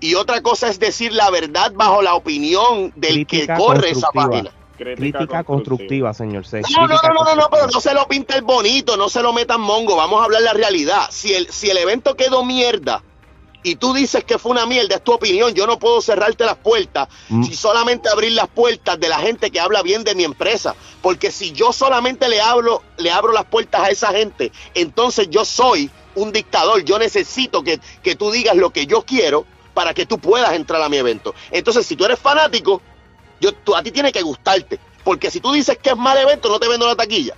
[0.01, 4.51] y otra cosa es decir la verdad bajo la opinión del que corre esa página.
[4.77, 6.62] Crítica, constructiva, señor C.
[6.75, 9.35] No, no, no, no, no, pero no se lo pinta el bonito, no se lo
[9.35, 11.03] metan mongo, vamos a hablar la realidad.
[11.11, 13.03] Si el, si el evento quedó mierda,
[13.62, 16.57] y tú dices que fue una mierda, es tu opinión, yo no puedo cerrarte las
[16.57, 17.44] puertas mm.
[17.44, 21.31] si solamente abrir las puertas de la gente que habla bien de mi empresa, porque
[21.31, 25.90] si yo solamente le hablo, le abro las puertas a esa gente, entonces yo soy
[26.14, 29.44] un dictador, yo necesito que, que tú digas lo que yo quiero
[29.75, 31.35] para que tú puedas entrar a mi evento.
[31.51, 32.83] Entonces, si tú eres fanático,
[33.40, 36.49] yo, tú, a ti tiene que gustarte, porque si tú dices que es mal evento,
[36.49, 37.35] no te vendo la taquilla.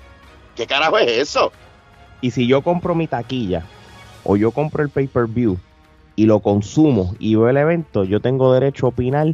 [0.57, 1.53] ¿Qué carajo es eso?
[2.21, 3.65] Y si yo compro mi taquilla
[4.25, 5.59] o yo compro el pay-per-view,
[6.16, 7.14] y lo consumo.
[7.18, 9.29] Y veo el evento, yo tengo derecho a opinar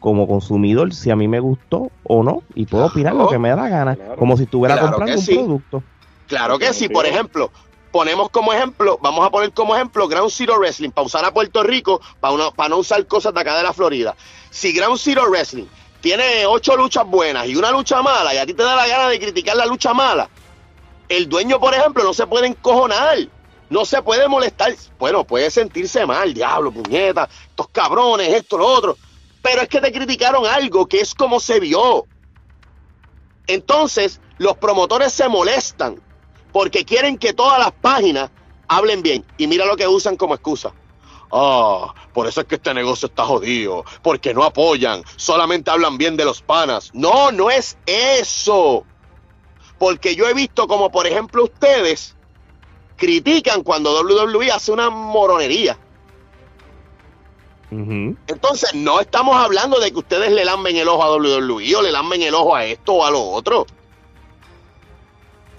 [0.00, 3.48] como consumidor si a mí me gustó o no y puedo opinar lo que me
[3.48, 5.82] da la gana, como si estuviera comprando un producto.
[6.28, 7.50] Claro que sí, por ejemplo,
[7.90, 11.62] ponemos como ejemplo, vamos a poner como ejemplo Ground Zero Wrestling para usar a Puerto
[11.62, 14.14] Rico, para, para no usar cosas de acá de la Florida.
[14.50, 15.66] Si Ground Zero Wrestling
[16.00, 19.08] tiene ocho luchas buenas y una lucha mala y a ti te da la gana
[19.08, 20.28] de criticar la lucha mala,
[21.08, 23.18] el dueño, por ejemplo, no se puede encojonar
[23.70, 24.74] no se puede molestar.
[24.98, 28.96] Bueno, puede sentirse mal, diablo, puñeta, estos cabrones, esto, lo otro.
[29.42, 32.06] Pero es que te criticaron algo que es como se vio.
[33.46, 36.00] Entonces, los promotores se molestan
[36.52, 38.30] porque quieren que todas las páginas
[38.68, 39.24] hablen bien.
[39.36, 40.72] Y mira lo que usan como excusa.
[41.30, 46.16] Ah, por eso es que este negocio está jodido, porque no apoyan, solamente hablan bien
[46.16, 46.90] de los panas.
[46.94, 48.84] No, no es eso.
[49.78, 52.15] Porque yo he visto como, por ejemplo, ustedes
[52.96, 55.78] critican cuando WWE hace una moronería.
[57.70, 61.92] Entonces, no estamos hablando de que ustedes le lamben el ojo a WWE o le
[61.92, 63.66] lamben el ojo a esto o a lo otro.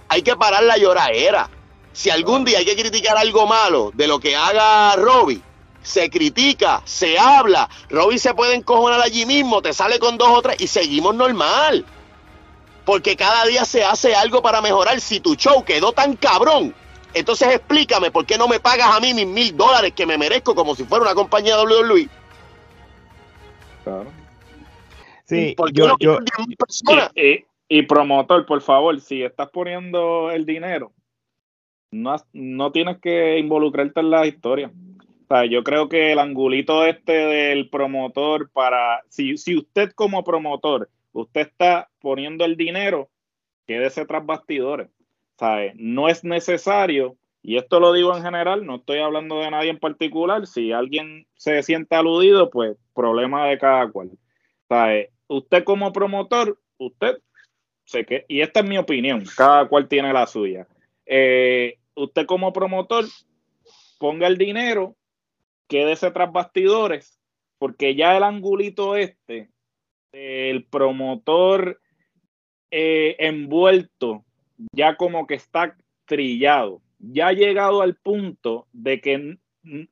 [0.10, 1.50] Hay que parar la lloradera.
[1.91, 5.41] Si algún día hay que criticar algo malo de lo que haga Robbie,
[5.82, 7.69] se critica, se habla.
[7.89, 11.86] Robbie se puede encojonar allí mismo, te sale con dos o tres y seguimos normal.
[12.86, 15.02] Porque cada día se hace algo para mejorar.
[15.02, 16.73] Si tu show quedó tan cabrón,
[17.13, 20.54] entonces explícame por qué no me pagas a mí mis mil dólares que me merezco
[20.56, 22.08] como si fuera una compañía WWE.
[23.84, 24.12] Claro.
[25.26, 27.12] Sí, ¿Por qué yo, no yo, quieren 10,000 personas?
[27.15, 30.93] Y, y- y promotor, por favor, si estás poniendo el dinero,
[31.91, 34.72] no, no tienes que involucrarte en la historia.
[35.24, 40.24] O sea, yo creo que el angulito este del promotor para, si, si usted como
[40.24, 43.10] promotor, usted está poniendo el dinero,
[43.65, 44.88] quédese tras bastidores.
[45.76, 49.80] No es necesario, y esto lo digo en general, no estoy hablando de nadie en
[49.80, 54.12] particular, si alguien se siente aludido, pues problema de cada cual.
[55.28, 57.17] Usted como promotor, usted
[57.86, 60.67] sé que, y esta es mi opinión, cada cual tiene la suya.
[61.06, 63.06] Eh, usted como promotor,
[64.00, 64.95] ponga el dinero,
[65.67, 67.19] quédese tras bastidores,
[67.58, 69.50] porque ya el angulito este,
[70.12, 71.80] el promotor
[72.71, 74.26] eh, envuelto,
[74.72, 79.38] ya como que está trillado, ya ha llegado al punto de que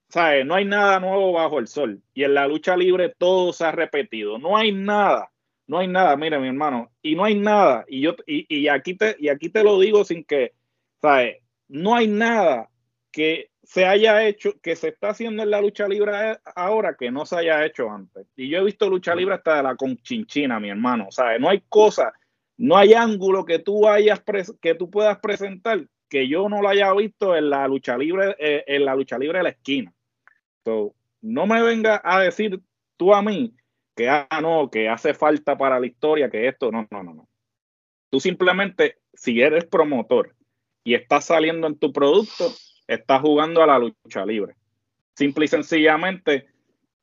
[0.10, 0.46] ¿sabe?
[0.46, 2.02] no hay nada nuevo bajo el sol.
[2.14, 4.38] Y en la lucha libre todo se ha repetido.
[4.38, 5.30] No hay nada
[5.68, 8.96] no hay nada, mire mi hermano, y no hay nada, y yo y, y aquí
[8.96, 10.54] te y aquí te lo digo sin que,
[11.02, 11.38] ¿sabes?
[11.68, 12.70] No hay nada
[13.12, 17.26] que se haya hecho, que se está haciendo en la lucha libre ahora que no
[17.26, 18.28] se haya hecho antes.
[18.36, 21.40] Y yo he visto lucha libre hasta de la conchinchina, mi hermano, ¿sabes?
[21.40, 22.14] No hay cosa,
[22.58, 24.22] no hay ángulo que tú hayas
[24.62, 28.64] que tú puedas presentar que yo no lo haya visto en la lucha libre, eh,
[28.68, 29.94] en la lucha libre de la esquina.
[30.64, 32.62] So, no me venga a decir
[32.98, 33.54] tú a mí
[33.96, 37.30] que ah, no, que hace falta para la historia, que esto, no, no, no, no.
[38.10, 40.36] Tú simplemente, si eres promotor
[40.84, 42.52] y estás saliendo en tu producto,
[42.88, 44.56] estás jugando a la lucha libre.
[45.16, 46.48] Simple y sencillamente,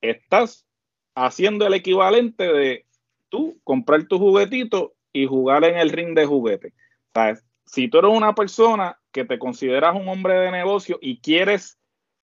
[0.01, 0.67] estás
[1.15, 2.87] haciendo el equivalente de
[3.29, 6.72] tú comprar tu juguetito y jugar en el ring de juguete.
[7.14, 7.44] ¿Sabes?
[7.66, 11.79] Si tú eres una persona que te consideras un hombre de negocio y quieres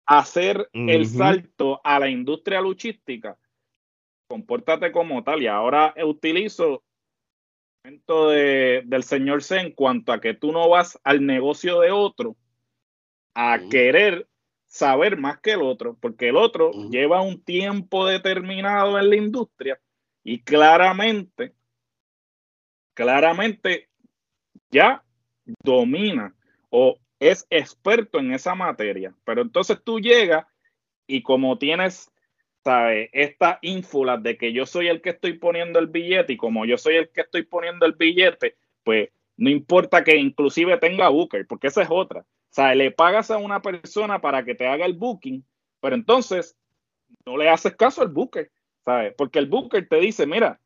[0.06, 0.90] hacer uh -huh.
[0.90, 3.36] el salto a la industria luchística,
[4.28, 5.42] compórtate como tal.
[5.42, 6.82] Y ahora utilizo
[7.84, 11.80] el momento de, del señor C en cuanto a que tú no vas al negocio
[11.80, 12.36] de otro
[13.34, 13.70] a uh -huh.
[13.70, 14.28] querer
[14.66, 16.90] saber más que el otro, porque el otro uh -huh.
[16.90, 19.80] lleva un tiempo determinado en la industria
[20.22, 21.54] y claramente,
[22.98, 23.88] claramente
[24.72, 25.04] ya
[25.62, 26.34] domina
[26.68, 29.14] o es experto en esa materia.
[29.24, 30.44] Pero entonces tú llegas
[31.06, 32.10] y como tienes.
[33.12, 36.76] Esta ínfula de que yo soy el que estoy poniendo el billete y como yo
[36.76, 39.08] soy el que estoy poniendo el billete, pues
[39.38, 42.26] no importa que inclusive tenga Booker, porque esa es otra.
[42.58, 45.46] O le pagas a una persona para que te haga el booking,
[45.80, 46.58] pero entonces
[47.24, 48.50] no le haces caso al Booker,
[48.84, 49.14] ¿sabes?
[49.16, 50.60] Porque el Booker te dice, mira,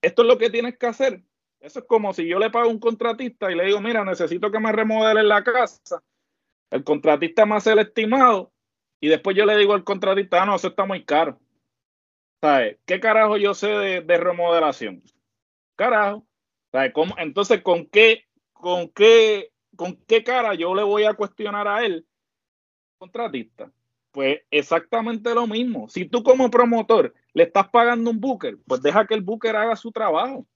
[0.00, 1.22] esto es lo que tienes que hacer.
[1.64, 4.50] Eso es como si yo le pago a un contratista y le digo, mira, necesito
[4.50, 6.02] que me remodelen la casa.
[6.70, 8.52] El contratista me hace el estimado
[9.00, 11.40] y después yo le digo al contratista, ah, no, eso está muy caro.
[12.42, 12.76] ¿Sabes?
[12.84, 15.02] ¿Qué carajo yo sé de, de remodelación?
[15.74, 16.26] Carajo.
[16.70, 16.92] ¿Sabes?
[17.16, 22.06] Entonces, ¿con qué, con, qué, ¿con qué cara yo le voy a cuestionar a él,
[22.98, 23.72] contratista?
[24.10, 25.88] Pues exactamente lo mismo.
[25.88, 29.76] Si tú como promotor le estás pagando un booker, pues deja que el booker haga
[29.76, 30.46] su trabajo.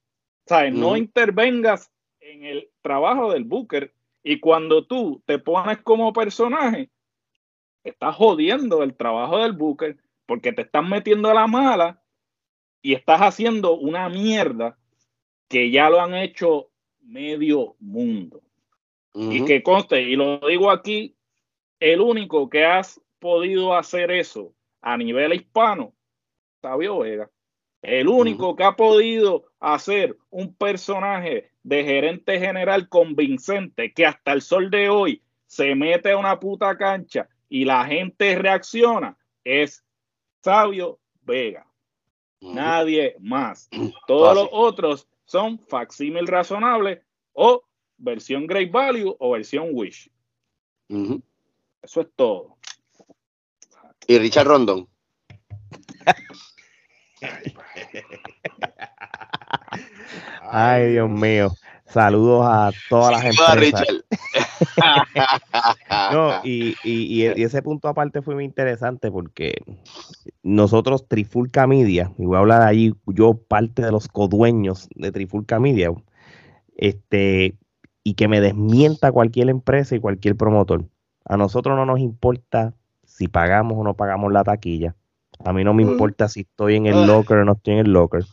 [0.51, 0.81] Mm.
[0.81, 6.91] No intervengas en el trabajo del booker y cuando tú te pones como personaje,
[7.85, 12.03] estás jodiendo el trabajo del Booker porque te estás metiendo a la mala
[12.83, 14.77] y estás haciendo una mierda
[15.49, 18.43] que ya lo han hecho medio mundo.
[19.15, 19.37] Uh -huh.
[19.37, 21.17] Y que conste, y lo digo aquí,
[21.81, 25.95] el único que has podido hacer eso a nivel hispano,
[26.61, 27.31] Sabio Vega.
[27.83, 28.57] El único uh -huh.
[28.57, 34.89] que ha podido hacer un personaje de gerente general convincente que hasta el sol de
[34.89, 39.85] hoy se mete a una puta cancha y la gente reacciona, es
[40.43, 41.67] Sabio Vega.
[42.41, 42.55] Uh -huh.
[42.55, 43.69] Nadie más.
[44.07, 47.03] Todos los otros son facsímil razonable
[47.33, 47.63] o
[47.97, 50.11] versión Great Value o versión Wish.
[50.89, 51.23] Uh -huh.
[51.83, 52.57] Eso es todo.
[54.07, 54.89] Y Richard Rondón.
[57.21, 57.55] Ay,
[60.89, 61.49] Dios mío.
[61.87, 63.87] Saludos a todas las Saludos a empresas.
[63.89, 64.05] Richard.
[66.13, 69.63] No, y, y- y- y ese punto aparte fue muy interesante porque
[70.43, 75.59] nosotros, Trifulca Media, y voy a hablar allí, yo parte de los codueños de Trifulca
[75.61, 75.91] Media,
[76.77, 77.57] este,
[78.05, 80.85] y que me desmienta cualquier empresa y cualquier promotor.
[81.25, 82.75] A nosotros no nos importa
[83.05, 84.95] si pagamos o no pagamos la taquilla.
[85.45, 86.91] A mí no me importa si estoy en Ah.
[86.91, 88.25] el locker o no estoy en el locker.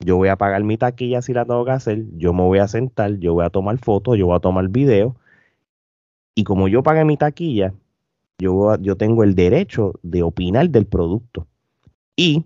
[0.00, 2.04] Yo voy a pagar mi taquilla si la tengo que hacer.
[2.16, 5.16] Yo me voy a sentar, yo voy a tomar fotos, yo voy a tomar video.
[6.36, 7.74] Y como yo pagué mi taquilla,
[8.40, 11.48] yo, yo tengo el derecho de opinar del producto.
[12.16, 12.44] Y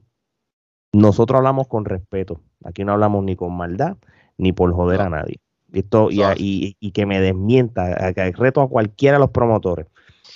[0.95, 2.41] nosotros hablamos con respeto.
[2.65, 3.97] Aquí no hablamos ni con maldad,
[4.39, 5.37] ni por joder a nadie.
[5.73, 9.87] Esto, y, y- y que me desmienta, reto a cualquiera de los promotores.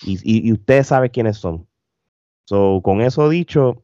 [0.02, 1.66] Y, y- y ustedes saben quiénes son.
[2.46, 3.82] So, con eso dicho,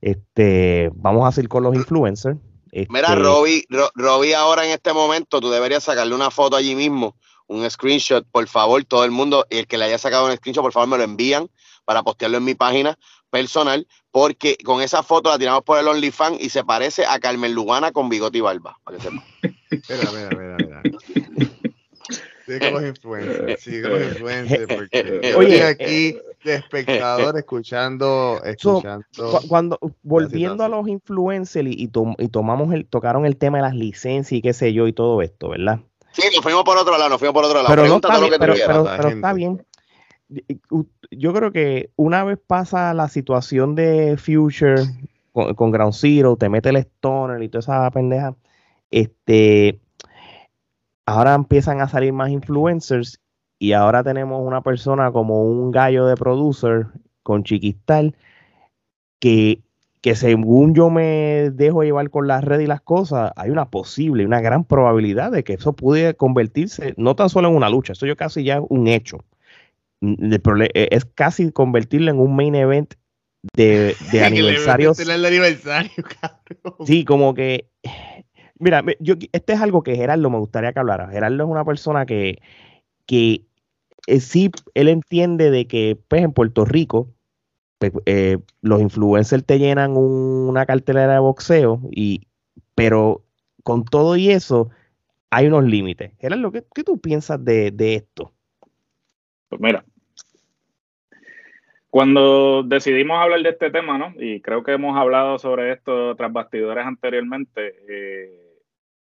[0.00, 2.36] este, vamos a seguir con los influencers.
[2.72, 6.74] Mira, Este, Robbie, Ro- Robbie, ahora en este momento tú deberías sacarle una foto allí
[6.74, 10.36] mismo, un screenshot, por favor, todo el mundo, y el que le haya sacado un
[10.36, 11.48] screenshot, por favor, me lo envían
[11.84, 12.98] para postearlo en mi página
[13.30, 17.54] personal, porque con esa foto la tiramos por el OnlyFans y se parece a Carmen
[17.54, 19.10] Lugana con bigote y barba, para que.
[19.10, 20.82] Mira, mira, mira, mira.
[22.46, 29.04] Sigue con los influencers, sigue con los influencers, porque Oye, aquí de espectador escuchando, escuchando.
[29.16, 33.58] Cu- Cuando volviendo a los influencers y, y tom- y tomamos el, tocaron el tema
[33.58, 35.80] de las licencias y qué sé yo y todo esto, ¿verdad?
[36.12, 37.68] Sí, nos fuimos por otro lado, nos fuimos por otro lado.
[37.68, 38.54] pero no está bien, lo que pero,
[38.96, 39.64] pero- está bien.
[41.10, 44.76] Yo creo que una vez pasa la situación de Future
[45.32, 48.34] con, con Ground Zero, te mete el Stoner y toda esa pendeja,
[48.90, 49.80] este,
[51.06, 53.20] ahora empiezan a salir más influencers
[53.60, 56.86] y ahora tenemos una persona como un gallo de producer
[57.22, 58.16] con Chiquistal
[59.20, 59.60] que,
[60.00, 64.24] que según yo me dejo llevar con las redes y las cosas, hay una posible,
[64.24, 68.06] una gran probabilidad de que eso puede convertirse no tan solo en una lucha, eso
[68.06, 69.18] yo casi ya es un hecho.
[70.00, 72.94] Mm, eh, es casi convertirlo en un main event
[73.54, 74.98] de, de aniversarios.
[75.00, 76.86] El aniversario, cabrón.
[76.86, 77.68] Sí, como que.
[78.58, 81.08] Mira, yo, este es algo que Gerardo me gustaría que hablara.
[81.08, 82.38] Gerardo es una persona que,
[83.06, 83.44] que
[84.06, 87.08] eh, sí, él entiende de que, pues, en Puerto Rico,
[87.78, 92.22] pues, eh, los influencers te llenan un- una cartelera de boxeo, y,
[92.74, 93.24] pero
[93.64, 94.70] con todo y eso,
[95.30, 96.12] hay unos límites.
[96.18, 98.32] Gerardo, ¿qué, qué tú piensas de, de esto?
[99.48, 99.84] Pues mira,
[101.90, 104.14] cuando decidimos hablar de este tema, ¿no?
[104.18, 107.74] Y creo que hemos hablado sobre esto tras bastidores anteriormente.
[107.88, 108.49] eh,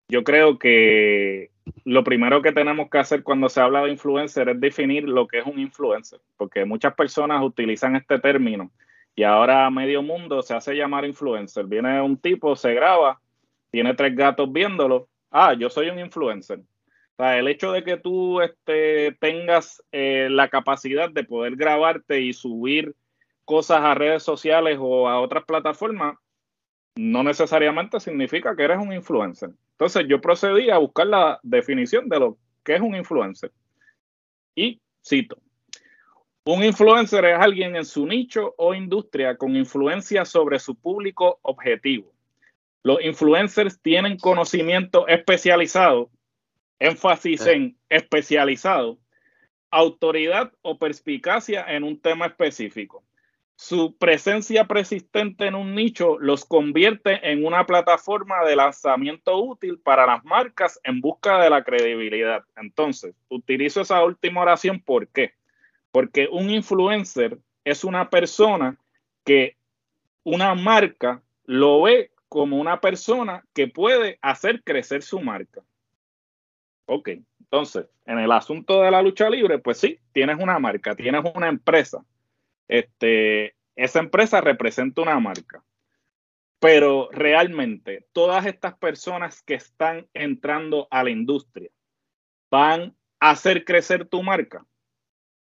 [0.07, 1.51] yo creo que
[1.83, 5.39] lo primero que tenemos que hacer cuando se habla de influencer es definir lo que
[5.39, 8.71] es un influencer, porque muchas personas utilizan este término
[9.15, 11.65] y ahora medio mundo se hace llamar influencer.
[11.65, 13.21] Viene un tipo, se graba,
[13.71, 15.07] tiene tres gatos viéndolo.
[15.31, 16.59] Ah, yo soy un influencer.
[17.17, 22.93] El hecho de que tú este, tengas eh, la capacidad de poder grabarte y subir
[23.45, 26.17] cosas a redes sociales o a otras plataformas,
[26.97, 29.51] no necesariamente significa que eres un influencer.
[29.77, 33.51] Entonces yo procedí a buscar la definición de lo que es un influencer.
[34.55, 35.37] Y cito,
[36.45, 42.13] un influencer es alguien en su nicho o industria con influencia sobre su público objetivo.
[42.83, 46.09] Los influencers tienen conocimiento especializado
[46.79, 48.97] énfasis en especializado,
[49.71, 53.03] autoridad o perspicacia en un tema específico.
[53.57, 60.05] Su presencia persistente en un nicho los convierte en una plataforma de lanzamiento útil para
[60.05, 62.43] las marcas en busca de la credibilidad.
[62.57, 65.33] Entonces, utilizo esa última oración ¿por qué?
[65.91, 68.77] Porque un influencer es una persona
[69.23, 69.55] que
[70.23, 75.61] una marca lo ve como una persona que puede hacer crecer su marca.
[76.87, 81.23] Ok, entonces, en el asunto de la lucha libre, pues sí, tienes una marca, tienes
[81.33, 82.03] una empresa.
[82.67, 85.63] Este, esa empresa representa una marca.
[86.59, 91.69] Pero realmente, todas estas personas que están entrando a la industria
[92.49, 94.65] van a hacer crecer tu marca,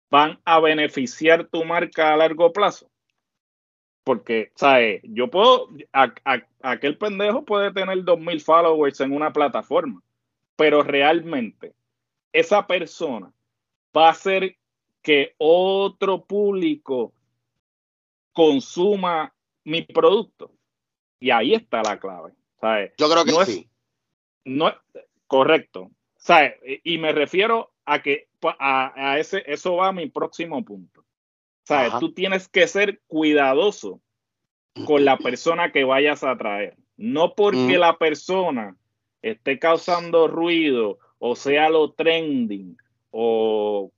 [0.09, 2.89] van a beneficiar tu marca a largo plazo.
[4.03, 5.01] Porque, ¿sabes?
[5.03, 5.69] Yo puedo,
[6.61, 10.01] aquel pendejo puede tener 2.000 followers en una plataforma
[10.61, 11.74] pero realmente
[12.32, 13.34] esa persona
[13.97, 14.57] va a hacer
[15.02, 17.14] que otro público
[18.34, 19.34] consuma
[19.64, 20.52] mi producto.
[21.20, 22.34] Y ahí está la clave.
[22.60, 22.93] ¿sabes?
[22.97, 23.68] Yo creo que No es- sí.
[24.45, 24.76] No es
[25.28, 25.91] correcto.
[26.18, 26.54] ¿sabes?
[26.84, 31.04] Y me refiero a que pa- a, a ese, eso va a mi próximo punto.
[31.64, 34.02] sea, tú tienes que ser cuidadoso
[34.86, 36.76] con la persona que vayas a traer.
[36.97, 38.76] No porque la persona
[39.22, 42.78] esté causando ruido o sea lo trending
[43.12, 43.91] o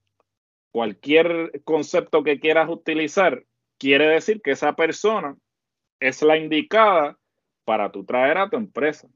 [0.74, 3.44] cualquier concepto que quieras utilizar,
[3.78, 5.38] quiere decir que esa persona
[6.00, 7.16] es la indicada
[7.64, 9.08] para tú traer a tu empresa.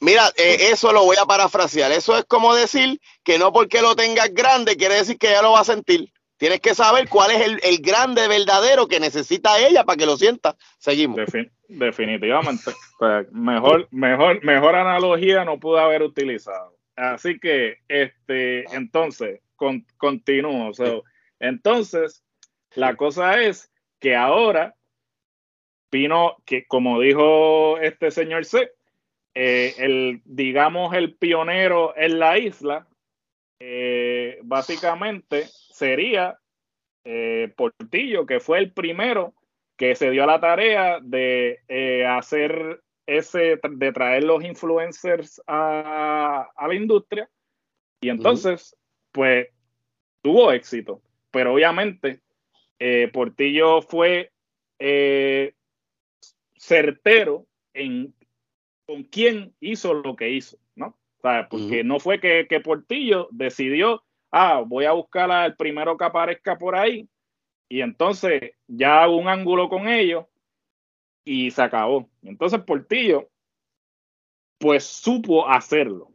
[0.00, 1.92] Mira, eh, eso lo voy a parafrasear.
[1.92, 5.52] Eso es como decir que no porque lo tengas grande quiere decir que ella lo
[5.52, 6.12] va a sentir.
[6.36, 10.56] Tienes que saber cuál es el, grande verdadero que necesita ella para que lo sienta.
[10.78, 11.20] Seguimos.
[11.68, 12.72] definitivamente.
[12.98, 16.76] Pues, mejor, mejor, mejor analogía no pude haber utilizado.
[16.96, 19.40] Así que, este, entonces,
[19.96, 20.72] continúo.
[21.38, 22.24] entonces,
[22.74, 24.74] la cosa es que ahora
[25.90, 28.70] vino, que como dijo este señor C,
[29.34, 32.88] eh, el, digamos, el pionero en la isla,
[33.60, 36.38] eh, básicamente sería
[37.04, 39.34] eh, Portillo, que fue el primero
[39.76, 41.60] que se dio a la tarea de
[42.08, 47.30] hacer ese, de traer los influencers a, la industria.
[48.00, 48.76] Y entonces,
[49.18, 49.48] pues,
[50.22, 51.02] tuvo éxito.
[51.32, 52.20] Pero obviamente,
[53.12, 54.30] Portillo fue
[56.56, 58.14] certero en
[58.86, 60.96] con quién hizo lo que hizo, ¿no?
[61.50, 66.76] porque no fue que, Portillo decidió, ah, voy a buscar al primero que aparezca por
[66.76, 67.08] ahí
[67.68, 70.26] y entonces ya hago un ángulo con ellos
[71.24, 72.08] y se acabó.
[72.22, 73.28] Entonces Portillo,
[74.58, 76.12] pues supo hacerlo.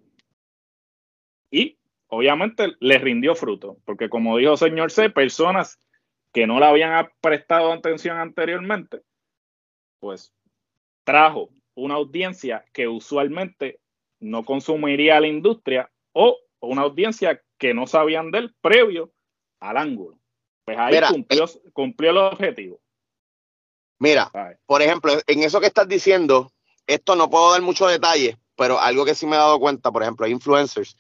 [1.52, 1.78] Y
[2.16, 5.80] obviamente le rindió fruto, porque como dijo señor C, personas
[6.32, 9.02] que no le habían prestado atención anteriormente,
[10.00, 10.34] pues
[11.04, 13.80] trajo una audiencia que usualmente
[14.20, 19.12] no consumiría la industria o una audiencia que no sabían de él previo
[19.60, 20.18] al ángulo.
[20.66, 22.82] Pues ahí cumplió, eh, cumplió, el objetivo.
[24.00, 24.32] Mira,
[24.66, 26.52] por ejemplo, en eso que estás diciendo,
[26.88, 30.04] esto no puedo dar muchos detalles, pero algo que sí me he dado cuenta, por
[30.04, 30.96] ejemplo, influencers,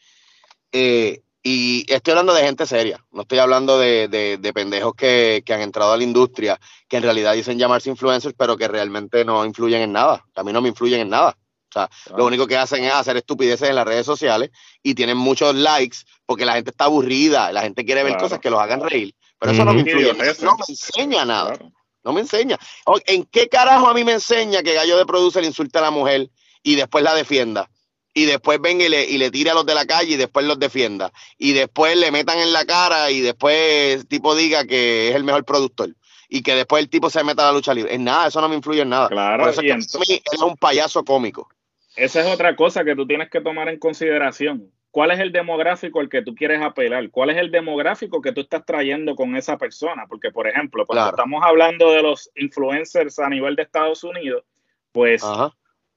[0.73, 5.53] eh, y estoy hablando de gente seria, no estoy hablando de, de, pendejos que, que,
[5.53, 9.45] han entrado a la industria, que en realidad dicen llamarse influencers, pero que realmente no
[9.45, 10.25] influyen en nada.
[10.35, 11.37] A mí no me influyen en nada.
[11.69, 14.51] O sea, lo único que hacen es hacer estupideces en las redes sociales
[14.81, 18.49] y tienen muchos likes porque la gente está aburrida, la gente quiere ver cosas que
[18.49, 19.13] los hagan reír.
[19.39, 21.57] Pero eso no me influye, no me enseña nada.
[22.03, 22.57] No me enseña.
[23.05, 26.29] ¿En qué carajo a mí me enseña que Gallo de Producer insulte a la mujer
[26.61, 27.69] y después la defienda?
[28.13, 30.45] Y después venga y le, y le tire a los de la calle y después
[30.45, 31.11] los defienda.
[31.37, 35.23] Y después le metan en la cara y después el tipo diga que es el
[35.23, 35.89] mejor productor.
[36.29, 37.93] Y que después el tipo se meta a la lucha libre.
[37.93, 39.07] En nada, eso no me influye en nada.
[39.07, 41.49] Claro, eso es un payaso cómico.
[41.95, 44.71] Esa es otra cosa que tú tienes que tomar en consideración.
[44.89, 47.09] ¿Cuál es el demográfico al que tú quieres apelar?
[47.09, 50.05] ¿Cuál es el demográfico que tú estás trayendo con esa persona?
[50.07, 54.43] Porque, por ejemplo, cuando estamos hablando de los influencers a nivel de Estados Unidos,
[54.91, 55.23] pues,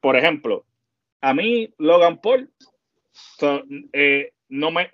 [0.01, 0.64] por ejemplo,
[1.27, 2.49] a mí Logan Paul
[3.93, 4.89] eh, no me,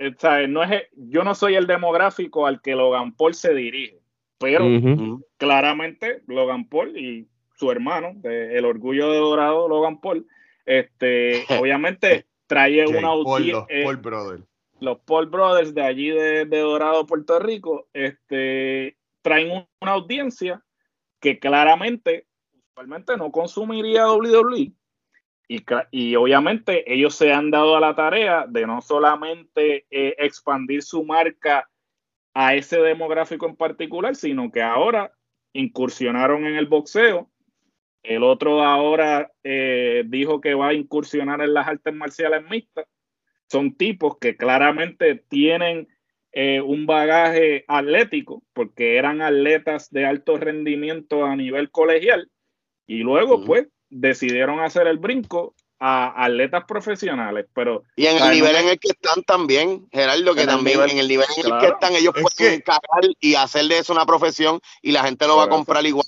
[0.49, 4.01] no es, yo no soy el demográfico al que Logan Paul se dirige,
[4.39, 4.64] pero
[5.37, 10.26] claramente Logan Paul y su hermano, el orgullo de Dorado, Logan Paul,
[10.64, 13.66] este, obviamente trae una audiencia.
[13.68, 14.45] Los Paul Brothers.
[14.80, 20.64] Los Paul Brothers de allí de, Dorado, Puerto Rico, este, traen una audiencia
[21.20, 22.26] que claramente,
[22.70, 24.72] usualmente no consumiría WWE,
[25.49, 31.05] y, obviamente ellos se han dado a la tarea de no solamente eh, expandir su
[31.05, 31.68] marca
[32.34, 35.12] a ese demográfico en particular, sino que ahora
[35.53, 37.30] incursionaron en el boxeo.
[38.03, 42.86] El otro ahora eh, dijo que va a incursionar en las artes marciales mixtas.
[43.49, 45.86] Son tipos que claramente tienen
[46.32, 52.30] eh, un bagaje atlético, porque eran atletas de alto rendimiento a nivel colegial.
[52.86, 57.82] Y luego, pues, decidieron hacer el brinco a atletas profesionales, pero...
[57.97, 61.26] Y en el nivel en el que están también, Gerardo, que también en el nivel
[61.36, 65.03] en el que están, ellos pueden encajar y hacer de eso una profesión y la
[65.03, 66.07] gente lo va a comprar igual.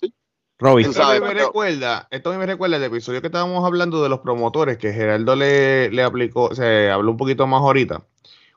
[0.60, 0.86] Robin.
[0.86, 4.92] Esto me, recuerda, esto me recuerda el episodio que estábamos hablando de los promotores, que
[4.92, 8.04] Gerardo le, le aplicó, se habló un poquito más ahorita.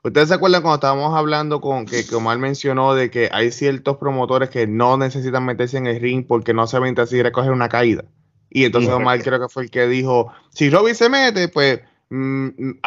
[0.04, 4.48] ¿Ustedes se acuerdan cuando estábamos hablando con que Omar mencionó de que hay ciertos promotores
[4.48, 8.04] que no necesitan meterse en el ring porque no saben si recoger una caída?
[8.50, 11.80] Y entonces Omar creo que fue el que dijo, si Robbie se mete, pues
[12.10, 12.80] mm, mm,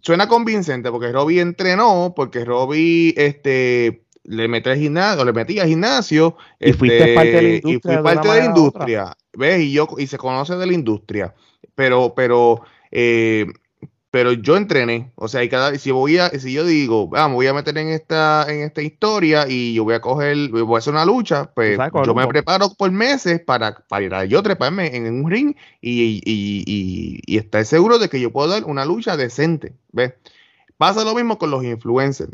[0.00, 5.68] suena convincente porque Robbie entrenó, porque Robbie este, le mete al gimnasio, le metía al
[5.68, 6.36] gimnasio.
[6.60, 7.76] Y fuiste este, parte de la industria.
[7.76, 9.16] Y fui parte de, la industria.
[9.34, 9.60] ¿Ves?
[9.60, 11.34] Y yo, y se conoce de la industria.
[11.74, 13.46] Pero, pero, eh,
[14.12, 17.46] pero yo entrené, o sea, y cada si voy a, si yo digo, vamos, voy
[17.46, 20.92] a meter en esta, en esta historia y yo voy a coger, voy a hacer
[20.92, 25.06] una lucha, pues yo me preparo por meses para, para ir a yo treparme en
[25.06, 29.72] un ring y, y, y, estar seguro de que yo puedo dar una lucha decente,
[29.92, 30.12] ¿ves?
[30.76, 32.32] Pasa lo mismo con los influencers.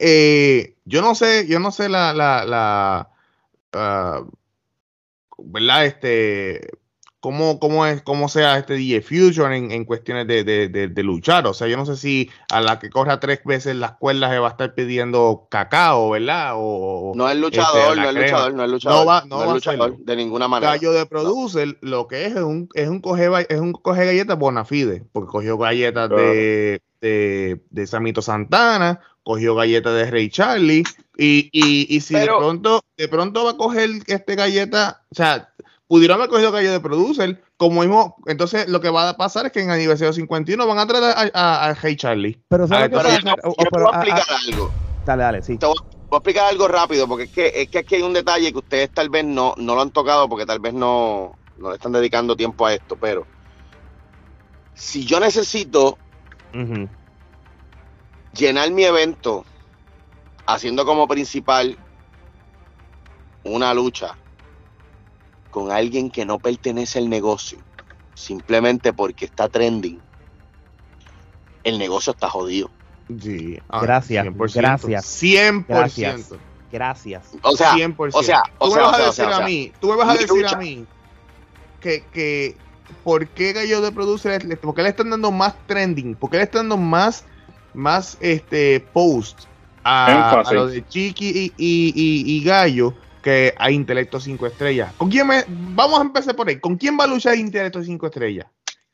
[0.00, 3.10] Eh, yo no sé, yo no sé la, la, la,
[3.74, 4.24] ah,
[5.38, 5.86] ¿verdad?
[5.86, 6.68] Este,
[7.24, 11.46] cómo, cómo, es, cómo sea este DJ Fusion en, en cuestiones de, de, de, luchar.
[11.46, 14.38] O sea, yo no sé si a la que corra tres veces las cuerdas se
[14.38, 16.52] va a estar pidiendo cacao, ¿verdad?
[16.56, 18.98] O, no es luchador, no es luchador, no es luchador.
[18.98, 20.72] No, va, no, va luchador de ninguna manera.
[20.72, 24.38] Gallo de producer, lo que es es un, es un coge es un coge galletas
[24.38, 30.84] bona fide, porque cogió galletas de, de, de Samito Santana, cogió galletas de Ray Charlie,
[31.16, 35.53] y, y, y si de pronto, de pronto va a coger este galleta, o sea,
[35.86, 39.52] pudieron haber cogido Gallo de Producer, como mismo, entonces lo que va a pasar es
[39.52, 42.42] que en aniversario 51 van a traer a, a, Hey Charlie.
[42.48, 43.54] Pero, ¿sabes qué Yo, voy
[43.92, 44.70] a explicar algo.
[45.04, 45.58] Dale, dale, sí.
[45.58, 45.76] Te voy,
[46.10, 48.90] a explicar algo rápido, porque es que, es que aquí hay un detalle que ustedes
[48.90, 52.36] tal vez no, no lo han tocado, porque tal vez no, no le están dedicando
[52.36, 53.26] tiempo a esto, pero
[54.74, 55.98] si yo necesito
[58.32, 59.44] llenar mi evento
[60.46, 61.76] haciendo como principal
[63.44, 64.16] una lucha
[65.54, 67.58] con alguien que no pertenece al negocio,
[68.14, 70.00] simplemente porque está trending,
[71.62, 72.72] el negocio está jodido.
[73.22, 75.22] Sí, ah, gracias, 100%, gracias.
[75.22, 75.64] 100%.
[75.68, 76.30] Gracias.
[76.72, 77.30] gracias.
[77.42, 78.10] O sea, 100%.
[78.14, 80.56] o sea, tú me vas a decir a mí, tú me vas a decir a
[80.56, 80.86] mí
[81.80, 82.56] que, que
[83.04, 86.16] ¿por qué Gallo de Producer, por qué le están dando más trending?
[86.16, 87.24] ¿Por qué le están dando más,
[87.74, 89.42] más este post
[89.84, 92.92] a, a lo de Chiqui y, y, y, y Gallo?
[93.24, 94.92] Que hay Intelecto 5 estrellas.
[94.98, 96.60] ¿Con quién me, vamos a empezar por ahí.
[96.60, 98.46] ¿Con quién va a luchar Intelecto 5 estrellas?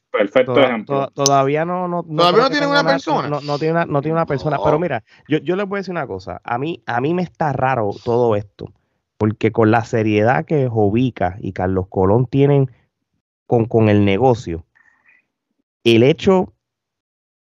[0.08, 1.08] Perfecto ejemplo.
[1.10, 3.28] todavía no, no, todavía no tiene una, persona.
[3.28, 4.58] No, tiene una, no tiene una persona.
[4.64, 6.40] Pero mira, yo, yo les voy a decir una cosa.
[6.44, 8.72] A mí, a mí me está raro todo esto.
[9.18, 12.70] Porque con la seriedad que Jovica y Carlos Colón tienen
[13.46, 14.64] con, con el negocio,
[15.82, 16.54] el hecho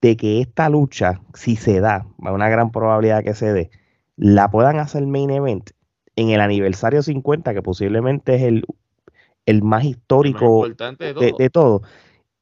[0.01, 3.71] de que esta lucha, si se da, hay una gran probabilidad que se dé,
[4.17, 5.71] la puedan hacer main event,
[6.17, 8.65] en el aniversario 50, que posiblemente es el,
[9.47, 11.83] el más histórico de, todo.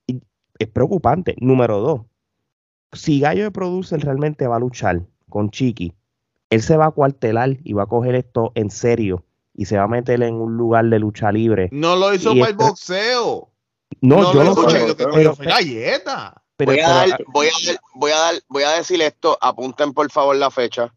[0.06, 1.36] es preocupante.
[1.38, 2.00] Número dos,
[2.92, 5.94] si Gallo de Producer realmente va a luchar con Chiqui,
[6.50, 9.84] él se va a cuartelar y va a coger esto en serio y se va
[9.84, 11.68] a meter en un lugar de lucha libre.
[11.72, 13.50] No lo hizo para el boxeo.
[14.00, 14.94] No, yo no sé.
[14.96, 16.42] Pero, galleta.
[16.58, 17.50] voy, a dar, voy, a
[17.94, 20.92] voy, a dar, voy a decir esto, apunten por favor la fecha.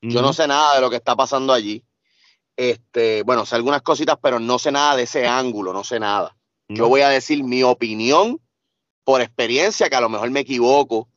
[0.00, 1.84] Yo no sé nada de lo que está pasando allí.
[2.56, 6.36] Este, bueno, sé algunas cositas, pero no sé nada de ese ángulo, no sé nada.
[6.68, 8.40] Yo voy a decir mi opinión
[9.04, 11.08] por experiencia, que a lo mejor me equivoco,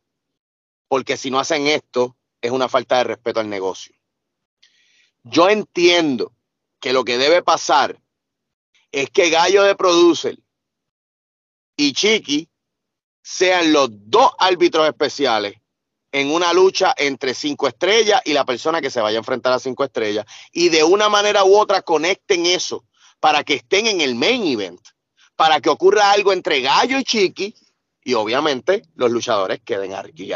[0.88, 3.96] porque si no hacen esto, es una falta de respeto al negocio.
[5.24, 6.34] Yo entiendo
[6.80, 8.00] que lo que debe pasar
[8.92, 10.38] es que Gallo de Producer
[11.76, 12.50] y Chiqui
[13.22, 15.56] sean los dos árbitros especiales
[16.16, 19.60] en una lucha entre cinco estrellas y la persona que se vaya a enfrentar a
[19.60, 20.26] cinco estrellas.
[20.54, 22.86] Y de una manera u otra conecten eso
[23.20, 24.80] para que estén en el main event,
[25.36, 27.54] para que ocurra algo entre Gallo y Chiqui
[28.02, 29.92] y obviamente los luchadores queden,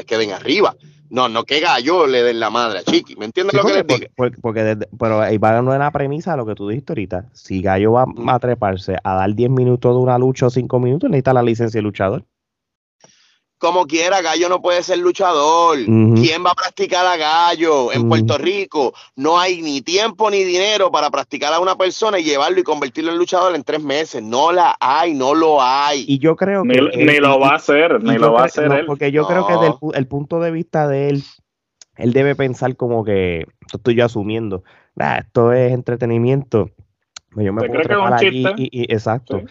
[0.06, 0.76] queden arriba.
[1.10, 3.16] No, no que Gallo le den la madre a Chiqui.
[3.16, 4.12] ¿Me entiendes lo que les digo?
[4.42, 7.30] Porque, pero ahí va dando la premisa de lo que tú dijiste ahorita.
[7.32, 11.10] Si Gallo va a treparse a dar 10 minutos de una lucha o 5 minutos,
[11.10, 12.26] necesita la licencia de luchador
[13.60, 15.78] como quiera, Gallo no puede ser luchador.
[15.86, 18.93] ¿Quién va a practicar a Gallo en Puerto Rico?
[19.18, 23.12] No hay ni tiempo ni dinero para practicar a una persona y llevarlo y convertirlo
[23.12, 24.24] en luchador en tres meses.
[24.24, 26.05] No la hay, no lo hay.
[26.07, 26.82] Y yo creo que.
[26.95, 28.86] Ni, lo va a hacer, ni lo va a hacer él.
[28.86, 31.24] Porque yo creo que desde el, punto de vista de él,
[31.97, 33.39] él debe pensar como que.
[33.62, 34.64] Esto estoy yo asumiendo.
[35.18, 36.72] esto es entretenimiento.
[37.36, 39.41] Yo me puedo trepar aquí y, exacto.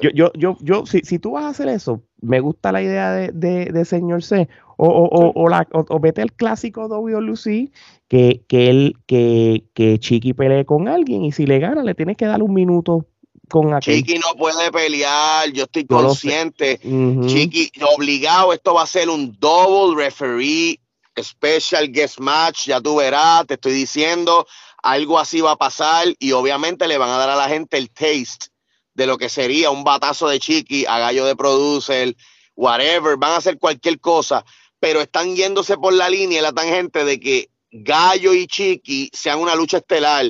[0.00, 3.12] Yo, yo, yo, yo, si, si tú vas a hacer eso, me gusta la idea
[3.12, 4.48] de, de, señor C.
[4.76, 7.70] O, o, o, la, o, vete al clásico WLC
[8.08, 12.16] que, que él, que, que Chiqui pelee con alguien y si le gana le tienes
[12.16, 13.06] que dar un minuto
[13.48, 14.02] con aquel.
[14.02, 16.78] Chiqui no puede pelear, yo estoy consciente.
[16.78, 20.78] Chiqui, obligado, esto va a ser un double referee,
[21.18, 24.46] special guest match, ya tú verás, te estoy diciendo,
[24.82, 27.88] algo así va a pasar y obviamente le van a dar a la gente el
[27.88, 28.48] taste
[28.96, 32.16] de lo que sería un batazo de Chiqui a Gallo de Producer,
[32.56, 34.44] whatever, van a hacer cualquier cosa,
[34.80, 39.54] pero están yéndose por la línea, la tangente de que Gallo y Chiqui sean una
[39.54, 40.24] lucha estelar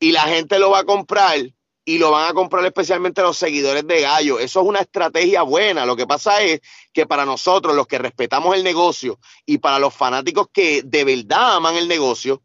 [0.00, 1.38] y la gente lo va a comprar
[1.84, 4.40] y lo van a comprar especialmente los seguidores de Gallo.
[4.40, 5.86] Eso es una estrategia buena.
[5.86, 6.60] Lo que pasa es
[6.92, 11.56] que para nosotros, los que respetamos el negocio y para los fanáticos que de verdad
[11.56, 12.42] aman el negocio,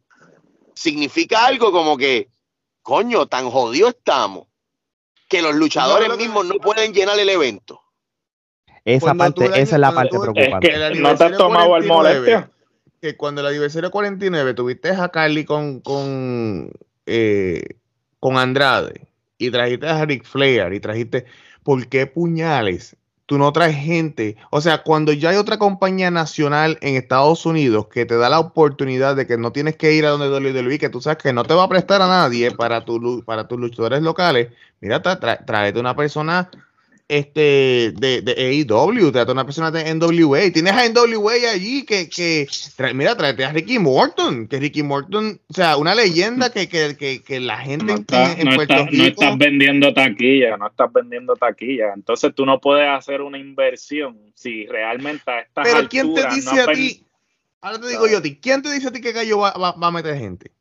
[0.76, 2.30] significa algo como que,
[2.84, 4.48] coño, tan jodido estamos
[5.28, 7.82] que los luchadores mismos no pueden llenar el evento.
[8.86, 10.72] Esa parte, esa es la parte preocupante.
[10.72, 12.50] Es que no te has tomado el molestia.
[13.02, 16.72] Que cuando el aniversario 49 tuviste a Carly con, con,
[17.06, 17.64] eh,
[18.20, 19.08] con Andrade
[19.38, 21.26] y trajiste a Rick Flair y trajiste,
[21.64, 22.96] ¿por qué puñales?
[23.26, 24.38] Tú no traes gente.
[24.52, 28.40] O sea, cuando ya hay otra compañía nacional en Estados Unidos que te da la
[28.40, 31.44] oportunidad de que no tienes que ir a donde WWE, que tú sabes que no
[31.44, 35.96] te va a prestar a nadie para, tu, para tus luchadores locales, mira, tráete una
[35.96, 36.50] persona
[37.10, 42.48] este de, de AEW, trata una persona de NWA, tienes a NWA allí que, que
[42.94, 47.24] mira, tráete a Ricky Morton, que Ricky Morton, o sea, una leyenda que, que, que,
[47.24, 48.98] que la gente no en, Puerto Rico...
[48.98, 54.18] No estás vendiendo taquilla, no estás vendiendo taquilla, entonces tú no puedes hacer una inversión
[54.34, 57.04] si realmente a estas Pero ¿quién te dice a ti?
[57.62, 59.88] Ahora te digo yo a ti, ¿quién te dice a ti que Gallo va, va,
[59.88, 60.52] a meter gente?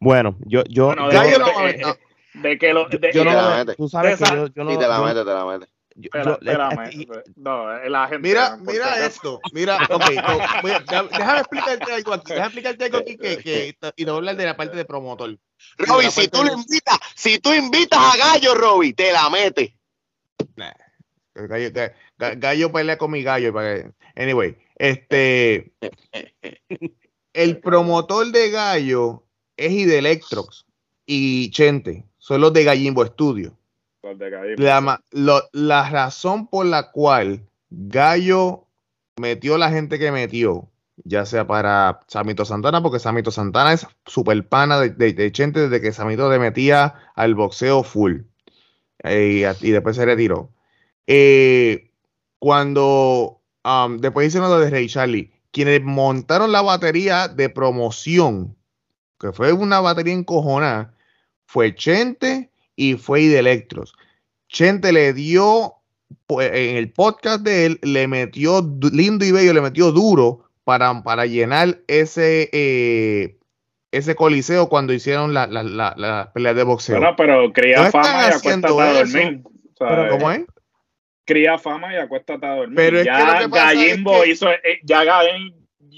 [0.00, 2.88] Bueno, yo, yo, Gallo no va a meter de que lo.
[2.88, 3.74] De, yo no la mete.
[3.74, 4.72] Tú sabes que yo, yo no.
[4.72, 5.66] Y te la mete, te la mete.
[5.94, 7.06] Yo, yo, te la mete.
[7.36, 8.28] No, la gente.
[8.28, 9.40] Mira, mira esto.
[9.52, 10.04] Mira, ok.
[10.92, 12.32] No, déjame explicarte algo aquí.
[12.32, 15.38] Déjame explicarte algo aquí que, que, y no hablar de la parte de promotor.
[15.78, 19.76] Roby, si tú le invitas, si tú invitas a Gallo, Roby, te la mete.
[20.56, 20.72] Nah.
[21.34, 21.70] Gallo,
[22.16, 23.54] gallo pelea con mi gallo.
[24.16, 25.72] Anyway, este.
[27.32, 29.24] el promotor de Gallo
[29.56, 30.66] es Electrox
[31.06, 33.54] y Chente son los de Gallimbo Studio.
[34.58, 35.02] La,
[35.52, 38.66] la razón por la cual Gallo
[39.16, 40.68] metió la gente que metió,
[41.04, 45.92] ya sea para Samito Santana, porque Samito Santana es super pana de, Chente desde que
[45.92, 48.20] Samito le metía al boxeo full.
[49.04, 50.50] Eh, y, después se retiró.
[51.06, 51.92] Eh,
[52.38, 58.54] cuando um, después hicieron lo de Ray Charlie, quienes montaron la batería de promoción,
[59.18, 60.94] que fue una batería encojonada,
[61.48, 63.94] fue Chente y fue Electros.
[64.48, 65.76] Chente le dio,
[66.26, 68.60] pues, en el podcast de él, le metió
[68.92, 73.38] lindo y bello, le metió duro para, para llenar ese, eh,
[73.92, 76.98] ese coliseo cuando hicieron las la, la, peleas de boxeo.
[76.98, 79.42] Bueno, pero cría fama y acuéstate a dormir.
[80.10, 80.44] ¿Cómo es?
[81.24, 82.76] Cría fama y acuéstate a dormir.
[82.76, 85.56] Pero ya Gallimbo hizo, eh, ya Gallimbo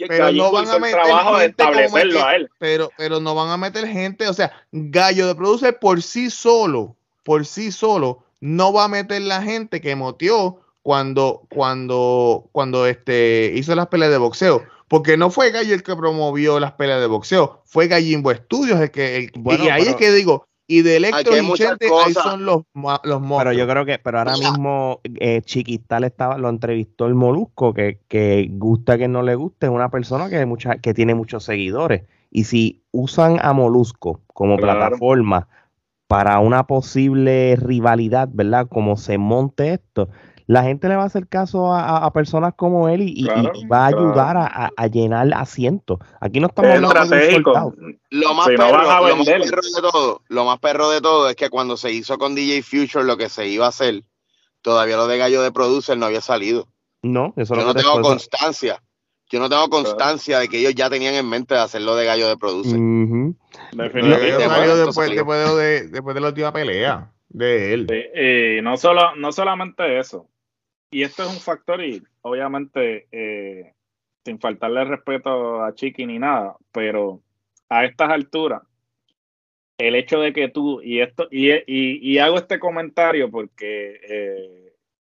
[0.09, 2.51] pero no van a meter trabajo de establecerlo a él.
[2.59, 6.97] Pero, pero no van a meter gente, o sea, Gallo de Producer por sí solo,
[7.24, 13.53] por sí solo, no va a meter la gente que motió cuando, cuando, cuando este,
[13.55, 14.64] hizo las peleas de boxeo.
[14.88, 18.91] Porque no fue Gallo el que promovió las peleas de boxeo, fue Gallimbo Estudios el
[18.91, 19.30] que.
[19.32, 22.62] y ahí es que digo, y de Electro y Chente, ahí son los,
[23.03, 27.75] los Pero yo creo que, pero ahora mismo eh, Chiquistal estaba, lo entrevistó el Molusco,
[27.75, 31.43] que, que gusta que no le guste, es una persona que, mucha, que tiene muchos
[31.43, 32.05] seguidores.
[32.31, 35.49] Y si usan a Molusco como plataforma
[36.07, 38.68] para una posible rivalidad, ¿verdad?
[38.68, 40.09] Como se monte esto,
[40.51, 43.24] la gente le va a hacer caso a, personas como él y,
[43.70, 46.01] va a ayudar a, llenar asientos.
[46.20, 50.44] Aquí no estamos hablando de un Lo más, perro, lo más perro de todo, lo
[50.44, 53.46] más perro de todo es que cuando se hizo con DJ Future lo que se
[53.46, 54.03] iba a hacer,
[54.61, 56.66] todavía lo de Gallo de Producer no había salido.
[57.01, 58.82] No, eso Yo no tengo constancia.
[59.30, 62.26] Yo no tengo constancia de que ellos ya tenían en mente de hacerlo de Gallo
[62.26, 62.76] de Producer.
[63.70, 64.76] Definitivamente.
[64.84, 68.59] Después, después, de, después de la última pelea de él.
[68.59, 70.26] y no, solo, no solamente eso
[70.91, 73.74] y esto es un factor y obviamente eh,
[74.24, 77.20] sin faltarle respeto a Chiqui ni nada, pero
[77.68, 78.62] a estas alturas,
[79.78, 84.72] el hecho de que tú, y esto, y, y, hago este comentario porque eh,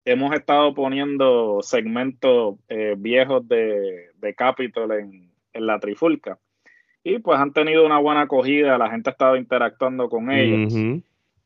[0.06, 6.40] hemos estado poniendo segmentos eh, viejos de, de Capitol en, en, la trifulca.
[7.04, 10.74] Y pues han tenido una buena acogida, la gente ha estado interactuando con ellos.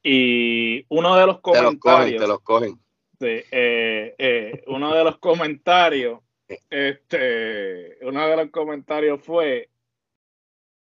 [0.04, 2.22] Y uno de los comentarios.
[2.22, 2.78] Te los cogen,
[3.20, 6.22] eh, eh, uno de los comentarios,
[6.70, 9.70] este, uno de los comentarios fue,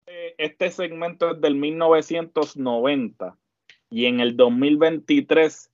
[0.06, 3.36] eh, este segmento es del 1990
[3.90, 5.70] y en el 2023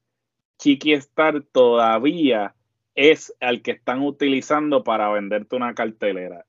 [0.58, 2.54] Chiqui Star todavía
[2.94, 6.44] es el que están utilizando para venderte una cartelera.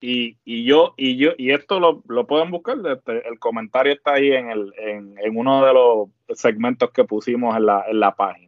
[0.00, 4.14] Y, y yo, y yo, y esto lo, lo pueden buscar, este, el comentario está
[4.14, 8.14] ahí en, el, en, en, uno de los segmentos que pusimos en la, en la
[8.14, 8.45] página.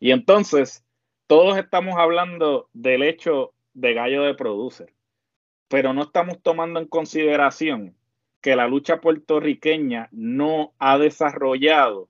[0.00, 0.84] Y entonces,
[1.26, 4.94] todos estamos hablando del hecho de gallo de producer,
[5.68, 7.96] pero no estamos tomando en consideración
[8.40, 12.08] que la lucha puertorriqueña no ha desarrollado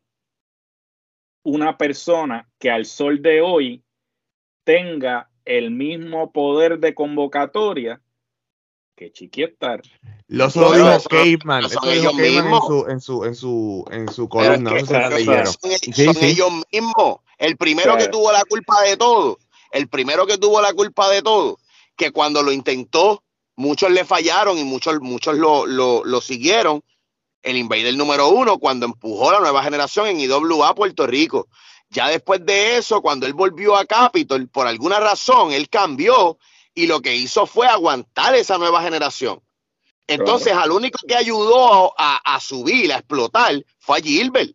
[1.42, 3.82] una persona que al sol de hoy
[4.64, 8.02] tenga el mismo poder de convocatoria
[8.94, 9.10] que
[10.28, 10.62] Chiquiestar.
[10.62, 14.76] Lo dijo Caveman, eso dijo Caveman en su, en su, en su, en su columna.
[14.76, 17.20] Es que, son, son ellos mismos.
[17.38, 19.38] El primero que tuvo la culpa de todo,
[19.72, 21.58] el primero que tuvo la culpa de todo,
[21.96, 23.22] que cuando lo intentó,
[23.56, 26.82] muchos le fallaron y muchos, muchos lo, lo, lo siguieron.
[27.42, 31.48] El Invader número uno, cuando empujó la nueva generación en IWA Puerto Rico.
[31.90, 36.38] Ya después de eso, cuando él volvió a Capitol, por alguna razón, él cambió
[36.74, 39.40] y lo que hizo fue aguantar esa nueva generación.
[40.08, 44.50] Entonces, al único que ayudó a, a, subir, a explotar, fue a Gilbert.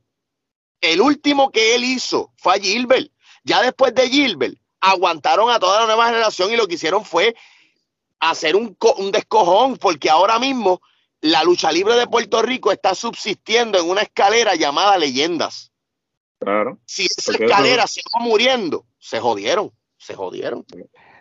[0.82, 3.10] El último que él hizo fue a Gilbert.
[3.44, 7.36] Ya después de Gilbert, aguantaron a toda la nueva generación y lo que hicieron fue
[8.20, 10.82] hacer un, un descojón, porque ahora mismo
[11.22, 15.72] la lucha libre de Puerto Rico está subsistiendo en una escalera llamada leyendas.
[16.40, 16.80] Claro.
[16.86, 20.66] Si esa escalera se va muriendo, se jodieron, se jodieron.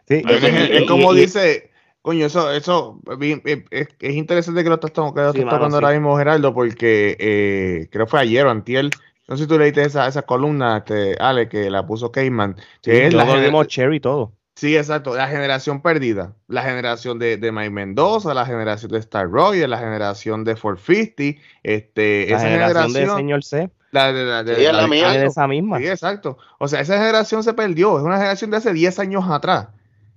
[0.09, 1.72] Sí, es, como dice,
[2.03, 6.53] coño, eso, eso es, es interesante que lo estás, que sí, tocando ahora mismo, Geraldo,
[6.53, 8.91] porque eh, creo que fue ayer o antier,
[9.29, 12.57] no sé si tú leíste esa, esa columna, este, Ale, que la puso Cayman.
[12.83, 14.33] Que es la Cherry todo.
[14.55, 15.17] Sí, exacto.
[15.17, 16.35] La generación perdida.
[16.49, 21.41] La generación de, de Mike Mendoza, la generación de Star Roy, la generación de 450.
[21.63, 23.71] Este, la esa generación, de Señor C.
[23.91, 25.79] La de, la, de, sí, la, la de esa misma.
[25.79, 26.39] Sí, exacto.
[26.59, 27.99] O sea, esa generación se perdió.
[27.99, 29.69] Es una generación de hace 10 años atrás.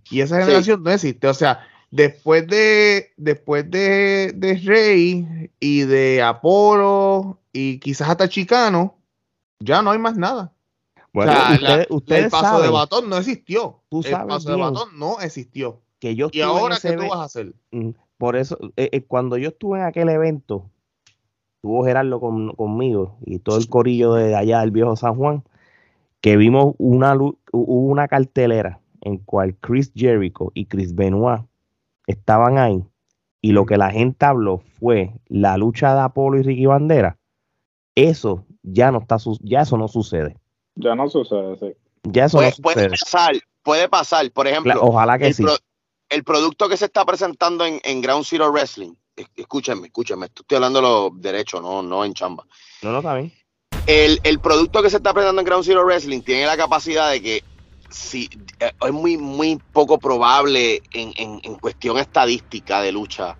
[0.09, 0.83] Y esa generación sí.
[0.83, 1.27] no existe.
[1.27, 8.95] O sea, después de después de, de Rey y de Apolo y quizás hasta Chicano,
[9.59, 10.51] ya no hay más nada.
[11.13, 13.81] Bueno, o sea, ustedes, la, ustedes el paso saben, de batón no existió.
[13.89, 15.81] Tú sabes el paso bien, de batón no existió.
[15.99, 17.53] Que yo ¿Y ahora qué tú vas a hacer?
[18.17, 20.69] Por eso, eh, eh, cuando yo estuve en aquel evento,
[21.55, 25.43] estuvo Gerardo con, conmigo y todo el corillo de allá del viejo San Juan,
[26.19, 27.17] que vimos una,
[27.53, 31.43] una cartelera en cual Chris Jericho y Chris Benoit
[32.07, 32.83] estaban ahí
[33.45, 37.17] y lo que la gente habló fue la lucha de Apolo y Ricky Bandera.
[37.93, 40.37] Eso ya no está, ya eso no sucede.
[40.75, 41.77] Ya no sucede, sí.
[42.03, 44.31] Ya eso puede, no puede pasar, puede pasar.
[44.31, 45.43] Por ejemplo, La, ojalá que el, sí.
[45.43, 45.55] pro,
[46.09, 48.93] el, producto que se está presentando en, en, Ground Zero Wrestling,
[49.35, 52.45] escúchenme, escúchenme, estoy hablando de lo derecho, no, no en chamba.
[52.81, 53.31] No, no, está bien.
[53.85, 57.21] El, el producto que se está presentando en Ground Zero Wrestling tiene la capacidad de
[57.21, 57.43] que
[57.95, 58.29] si
[58.59, 63.37] eh, es muy, muy poco probable en, en, en, cuestión estadística de lucha.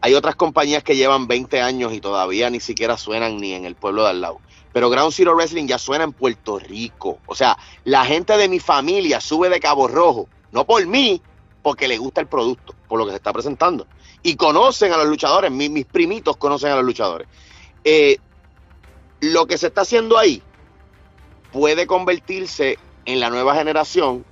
[0.00, 3.74] Hay otras compañías que llevan 20 años y todavía ni siquiera suenan ni en el
[3.74, 4.40] pueblo de al lado.
[4.72, 7.18] Pero Ground Zero Wrestling ya suena en Puerto Rico.
[7.26, 11.20] O sea, la gente de mi familia sube de Cabo Rojo, no por mí,
[11.62, 13.86] porque le gusta el producto, por lo que se está presentando.
[14.22, 17.28] Y conocen a los luchadores, mis, mis primitos conocen a los luchadores.
[17.84, 18.16] Eh,
[19.20, 20.42] lo que se está haciendo ahí
[21.52, 24.24] puede convertirse en la nueva generación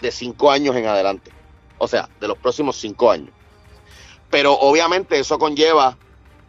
[0.00, 1.30] de cinco años en adelante.
[1.78, 3.30] O sea, de los próximos cinco años.
[4.30, 5.96] Pero obviamente eso conlleva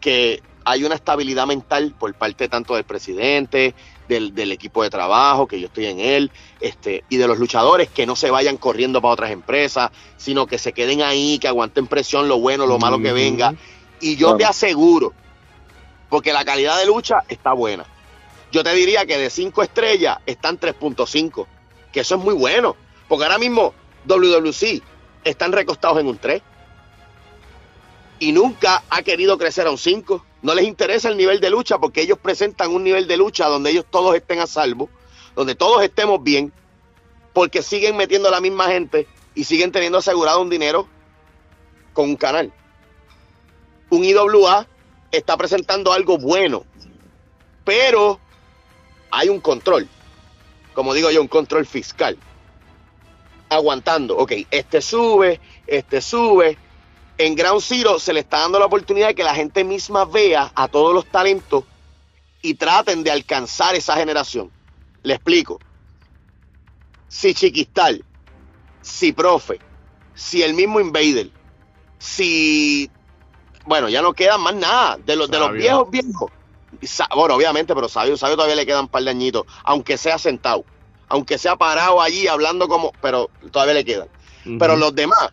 [0.00, 3.74] que hay una estabilidad mental por parte tanto del presidente,
[4.08, 7.88] del, del, equipo de trabajo, que yo estoy en él, este, y de los luchadores
[7.88, 11.86] que no se vayan corriendo para otras empresas, sino que se queden ahí, que aguanten
[11.86, 13.54] presión, lo bueno, lo malo que venga.
[14.00, 14.38] Y yo claro.
[14.38, 15.12] te aseguro,
[16.08, 17.86] porque la calidad de lucha está buena
[18.56, 21.46] yo te diría que de 5 estrellas están 3.5,
[21.92, 22.74] que eso es muy bueno,
[23.06, 23.74] porque ahora mismo
[24.06, 24.82] WWC
[25.24, 26.40] están recostados en un 3
[28.18, 30.24] y nunca ha querido crecer a un 5.
[30.40, 33.72] No les interesa el nivel de lucha porque ellos presentan un nivel de lucha donde
[33.72, 34.88] ellos todos estén a salvo,
[35.34, 36.50] donde todos estemos bien,
[37.34, 40.88] porque siguen metiendo a la misma gente y siguen teniendo asegurado un dinero
[41.92, 42.50] con un canal.
[43.90, 44.66] Un IWA
[45.12, 46.64] está presentando algo bueno,
[47.62, 48.18] pero
[49.10, 49.88] hay un control,
[50.74, 52.16] como digo yo, un control fiscal.
[53.48, 56.58] Aguantando, ok, este sube, este sube.
[57.18, 60.52] En Ground Zero se le está dando la oportunidad de que la gente misma vea
[60.54, 61.64] a todos los talentos
[62.42, 64.50] y traten de alcanzar esa generación.
[65.02, 65.60] Le explico.
[67.08, 68.04] Si Chiquistal,
[68.82, 69.60] si Profe,
[70.14, 71.30] si el mismo Invader,
[71.98, 72.90] si.
[73.64, 76.30] Bueno, ya no quedan más nada de los, de los viejos viejos
[77.14, 80.64] bueno, obviamente, pero Sabio, Sabio todavía le quedan un par de añitos, aunque sea sentado,
[81.08, 84.08] aunque sea parado allí hablando como, pero todavía le quedan.
[84.44, 84.58] Uh -huh.
[84.58, 85.30] Pero los demás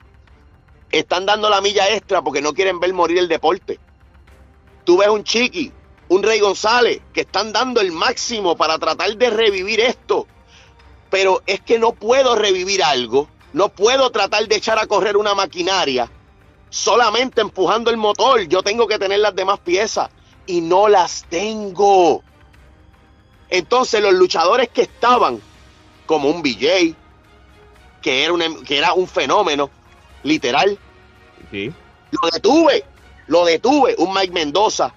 [0.91, 3.79] están dando la milla extra porque no quieren ver morir el deporte.
[4.83, 5.71] Tú ves un Chiqui,
[6.09, 10.27] un Rey González, que están dando el máximo para tratar de revivir esto.
[11.09, 15.33] Pero es que no puedo revivir algo, no puedo tratar de echar a correr una
[15.35, 16.09] maquinaria
[16.69, 18.41] solamente empujando el motor.
[18.47, 20.09] Yo tengo que tener las demás piezas
[20.45, 22.23] y no las tengo.
[23.49, 25.41] Entonces los luchadores que estaban,
[26.05, 26.95] como un BJ,
[28.01, 29.69] que era un, que era un fenómeno,
[30.23, 30.77] literal,
[31.51, 32.83] lo detuve,
[33.27, 34.93] lo detuve, un Mike Mendoza,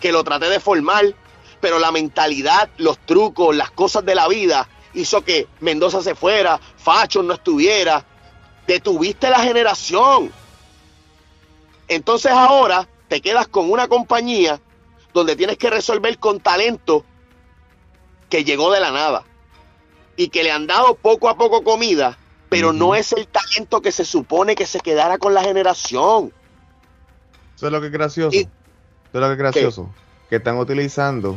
[0.00, 1.14] que lo traté de formar,
[1.60, 6.60] pero la mentalidad, los trucos, las cosas de la vida hizo que Mendoza se fuera,
[6.76, 8.04] Facho no estuviera,
[8.66, 10.32] detuviste la generación.
[11.88, 14.60] Entonces ahora te quedas con una compañía
[15.12, 17.04] donde tienes que resolver con talento
[18.28, 19.24] que llegó de la nada
[20.16, 23.92] y que le han dado poco a poco comida, pero no es el talento que
[23.92, 26.32] se supone que se quedara con la generación.
[27.56, 28.36] Eso es lo que es gracioso.
[28.36, 28.48] Eso
[29.12, 29.90] es lo que es gracioso.
[30.28, 31.36] Que están utilizando.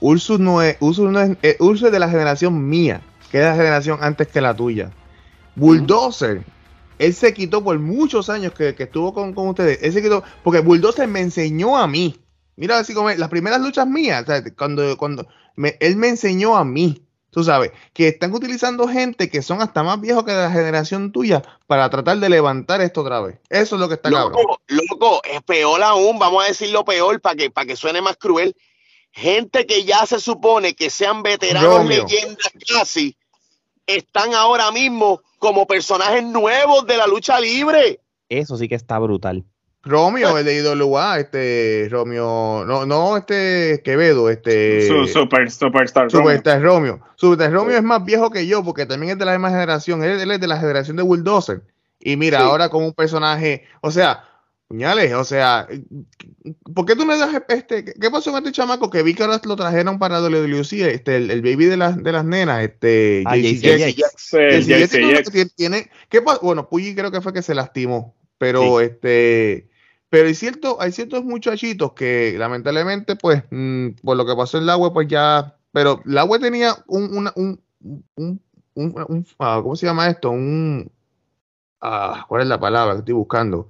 [0.00, 3.00] Ursus no es, Ursus no es, eh, Ursus de la generación mía,
[3.30, 4.90] que es la generación antes que la tuya.
[5.54, 6.42] Bulldozer,
[6.98, 9.78] él se quitó por muchos años que, estuvo con, ustedes.
[9.82, 12.20] Él se quitó, porque Bulldozer me enseñó a mí.
[12.56, 14.24] Mira, así como las primeras luchas mías,
[14.56, 15.26] cuando, cuando
[15.80, 20.00] él me enseñó a mí tú sabes, que están utilizando gente que son hasta más
[20.00, 23.40] viejos que la generación tuya para tratar de levantar esto otra vez.
[23.50, 24.56] Eso es lo que está loco, cabrón.
[24.68, 28.16] Loco, es peor aún, vamos a decir lo peor para que, para que suene más
[28.16, 28.54] cruel.
[29.10, 33.16] Gente que ya se supone que sean veteranos leyendas casi,
[33.84, 38.00] están ahora mismo como personajes nuevos de la lucha libre.
[38.28, 39.44] Eso sí que está brutal.
[39.84, 47.00] Romeo, el de IWA, este Romeo, no, no este Quevedo, este super, Superstar Superstar Romeo.
[47.16, 50.30] Superstar Romeo es más viejo que yo porque también es de la misma generación, él,
[50.30, 51.62] es de la generación de Bulldozer.
[52.00, 54.24] Y mira, ahora con un personaje, o sea,
[54.68, 55.68] puñales, o sea,
[56.74, 59.40] ¿por qué tú me das este, qué pasó con este chamaco que vi que ahora
[59.44, 65.54] lo trajeron para WWC, este, el, baby de las de las nenas, este, ah, JC
[65.54, 69.68] tiene, ¿qué Bueno, Puyi creo que fue que se lastimó, pero este
[70.14, 74.66] pero hay, cierto, hay ciertos muchachitos que lamentablemente, pues, mm, por lo que pasó en
[74.66, 75.56] la web, pues ya.
[75.72, 77.60] Pero la web tenía un, un,
[78.14, 78.40] un,
[78.74, 80.30] un ah, ¿cómo se llama esto?
[80.30, 80.88] Un.
[81.80, 83.68] Ah, ¿Cuál es la palabra que estoy buscando?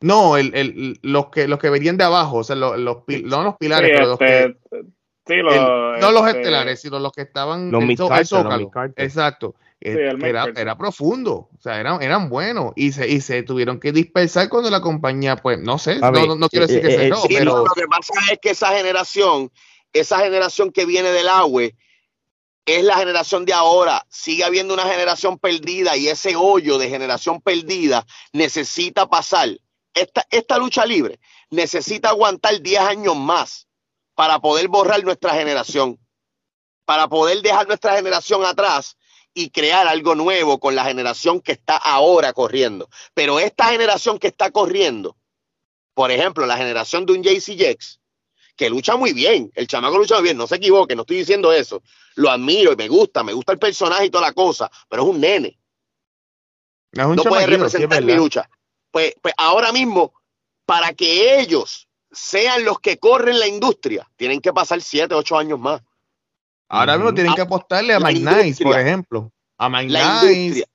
[0.00, 3.42] no, el, el, los que los que venían de abajo, o sea, los, los no
[3.42, 4.82] los pilares, pero los que, este,
[5.26, 8.70] sí, no los este estelares, sino los que estaban los en, Zócalo.
[8.96, 14.48] Exacto era, profundo, o sea, eran, eran buenos y se, y se tuvieron que dispersar
[14.48, 17.58] cuando la compañía, pues, no sé, no, quiero decir que se eh, eh, pero...
[17.58, 19.52] Lo que pasa es que esa generación,
[19.92, 21.64] esa generación que viene del agua,
[22.66, 24.06] es la generación de ahora.
[24.08, 29.50] Sigue habiendo una generación perdida y ese hoyo de generación perdida necesita pasar.
[29.92, 31.20] Esta, esta lucha libre
[31.50, 33.68] necesita aguantar 10 años más
[34.14, 36.00] para poder borrar nuestra generación,
[36.86, 38.96] para poder dejar nuestra generación atrás
[39.34, 42.88] y crear algo nuevo con la generación que está ahora corriendo.
[43.12, 45.16] Pero esta generación que está corriendo,
[45.92, 48.00] por ejemplo, la generación de un JC Jex,
[48.56, 51.52] que lucha muy bien, el chamaco lucha muy bien, no se equivoque, no estoy diciendo
[51.52, 51.82] eso,
[52.14, 55.08] lo admiro y me gusta, me gusta el personaje y toda la cosa, pero es
[55.08, 55.58] un nene.
[56.92, 58.48] no puede representar mi lucha.
[58.92, 60.14] Pues, pues ahora mismo,
[60.64, 65.58] para que ellos sean los que corren la industria, tienen que pasar siete, ocho años
[65.58, 65.82] más.
[66.68, 69.32] Ahora mismo tienen que apostarle a Mike por ejemplo.
[69.58, 70.66] A Mike la Industria,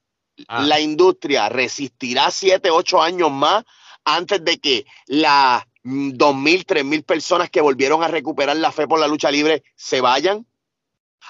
[0.48, 0.62] ah.
[0.64, 3.66] La industria resistirá 7, 8 años más
[4.06, 9.08] antes de que las 2.000, 3.000 personas que volvieron a recuperar la fe por la
[9.08, 10.46] lucha libre se vayan.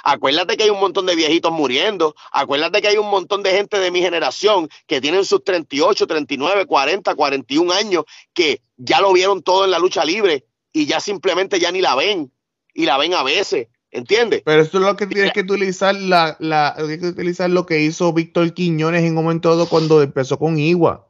[0.04, 2.16] Acuérdate que hay un montón de viejitos muriendo.
[2.32, 6.66] Acuérdate que hay un montón de gente de mi generación que tienen sus 38, 39,
[6.66, 11.60] 40, 41 años que ya lo vieron todo en la lucha libre y ya simplemente
[11.60, 12.32] ya ni la ven
[12.74, 14.44] y la ven a veces ¿Entiendes?
[14.46, 18.14] Pero esto es lo que tienes que utilizar, la, la, que utilizar lo que hizo
[18.14, 21.08] Víctor Quiñones en un momento dado cuando empezó con Igua.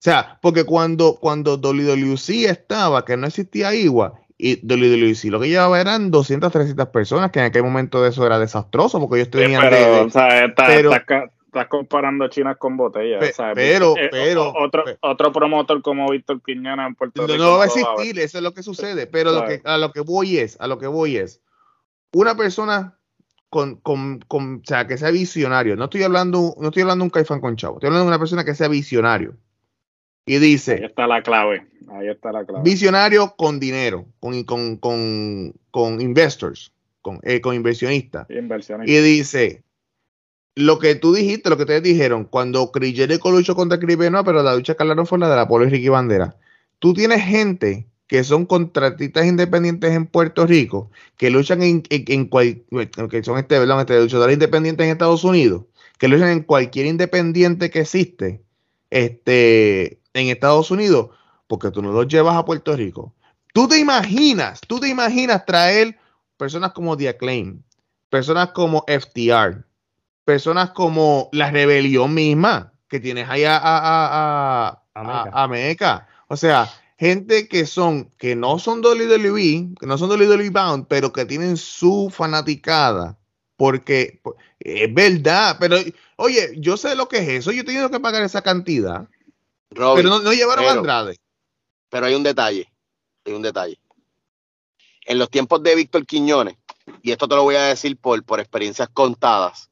[0.00, 5.48] O sea, porque cuando, cuando WWC estaba, que no existía Igua, y WWC lo que
[5.48, 9.30] llevaba eran 200, 300 personas, que en aquel momento de eso era desastroso, porque ellos
[9.30, 13.34] tenían pero, o sea, estás comparando chinas con botellas.
[13.54, 17.38] pero, eh, pero, otro, otro promotor como Víctor Quiñones en Puerto Rico.
[17.38, 19.06] No, va a existir, eso es lo que sucede.
[19.06, 21.42] Pero lo que, a lo que voy es, a lo que voy es,
[22.12, 22.96] una persona
[23.48, 25.76] con, con, con, o sea, que sea visionario.
[25.76, 28.18] No estoy hablando, no estoy hablando de un caifán con chavo, estoy hablando de una
[28.18, 29.36] persona que sea visionario.
[30.26, 30.74] Y dice.
[30.74, 31.66] Ahí está la clave.
[31.88, 32.62] Ahí está la clave.
[32.62, 38.26] Visionario con dinero, con, con, con, con investors, con, eh, con inversionistas.
[38.30, 39.64] Y dice.
[40.56, 44.42] Lo que tú dijiste, lo que ustedes dijeron, cuando Jericho luchó contra Chris Benoit, pero
[44.42, 46.36] la lucha que hablaron fue la de la Polo y Ricky Bandera.
[46.80, 53.22] Tú tienes gente que son contratistas independientes en Puerto Rico, que luchan en, en, que
[53.22, 58.42] son este, este, luchadores independientes en Estados Unidos, que luchan en cualquier independiente que existe,
[58.90, 61.10] este, en Estados Unidos,
[61.46, 63.14] porque tú no los llevas a Puerto Rico.
[63.54, 65.96] Tú te imaginas, tú te imaginas traer
[66.36, 67.62] personas como The Acclaim,
[68.08, 69.64] personas como FTR,
[70.24, 76.08] personas como la rebelión misma que tienes ahí a, a, a, Meca.
[76.26, 76.68] O sea,
[77.00, 81.56] gente que son, que no son WWE, que no son WWE Bound, pero que tienen
[81.56, 83.18] su fanaticada.
[83.56, 84.20] Porque
[84.58, 85.76] es verdad, pero
[86.16, 89.08] oye, yo sé lo que es eso, yo he tenido que pagar esa cantidad.
[89.70, 91.16] pero no, llevaron a Andrade.
[91.88, 92.70] Pero hay un detalle,
[93.24, 93.78] hay un detalle.
[95.06, 96.56] En los tiempos de Víctor Quiñones,
[97.02, 99.70] y esto te lo voy a decir por, por experiencias contadas,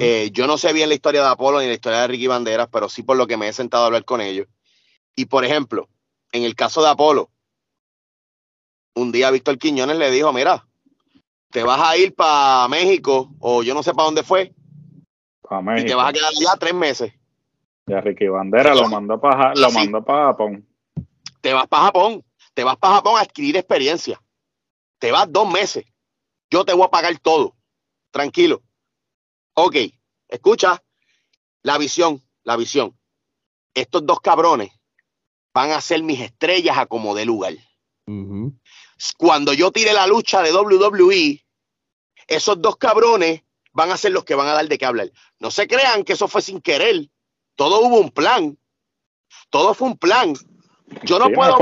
[0.00, 2.68] eh, yo no sé bien la historia de Apolo ni la historia de Ricky Banderas,
[2.72, 4.48] pero sí por lo que me he sentado a hablar con ellos.
[5.14, 5.88] Y por ejemplo,
[6.36, 7.30] en el caso de Apolo,
[8.94, 10.66] un día Víctor Quiñones le dijo, mira,
[11.50, 14.54] te vas a ir para México o yo no sé para dónde fue.
[15.78, 17.12] Y te vas a quedar ya tres meses.
[17.86, 20.66] Ya Ricky Bandera lo mandó para lo mandó para Japón.
[21.40, 24.20] Te vas para Japón, te vas para Japón a adquirir experiencia.
[24.98, 25.84] Te vas dos meses.
[26.50, 27.54] Yo te voy a pagar todo.
[28.10, 28.62] Tranquilo.
[29.54, 29.76] Ok,
[30.28, 30.82] escucha
[31.62, 32.98] la visión, la visión.
[33.72, 34.75] Estos dos cabrones
[35.56, 37.54] van a ser mis estrellas a como de lugar.
[39.16, 41.42] Cuando yo tire la lucha de WWE,
[42.26, 43.40] esos dos cabrones
[43.72, 45.10] van a ser los que van a dar de qué hablar.
[45.38, 47.08] No se crean que eso fue sin querer.
[47.54, 48.58] Todo hubo un plan.
[49.48, 50.34] Todo fue un plan.
[51.04, 51.56] Yo no puedo.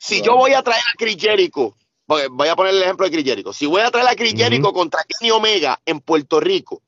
[0.00, 1.76] Si, yo voy a traer a Chris Jericho,
[2.08, 3.52] voy a poner el ejemplo de Chris Jericho.
[3.52, 6.82] Si voy a traer a Chris Jericho contra Kenny Omega en Puerto Rico,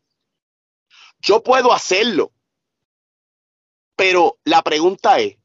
[1.21, 2.33] yo puedo hacerlo.
[3.95, 5.37] Pero la pregunta es,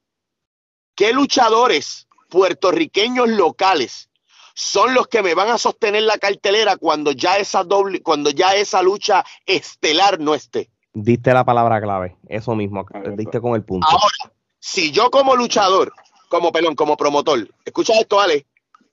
[0.97, 4.09] ¿qué luchadores puertorriqueños locales
[4.53, 8.55] son los que me van a sostener la cartelera cuando ya esa doble, cuando ya
[8.55, 10.69] esa lucha estelar no esté?
[10.93, 12.85] Diste la palabra clave, eso mismo,
[13.15, 13.87] diste con el punto.
[13.87, 15.93] Ahora, si yo como luchador,
[16.27, 18.47] como pelón, como promotor, escucha esto, Ale,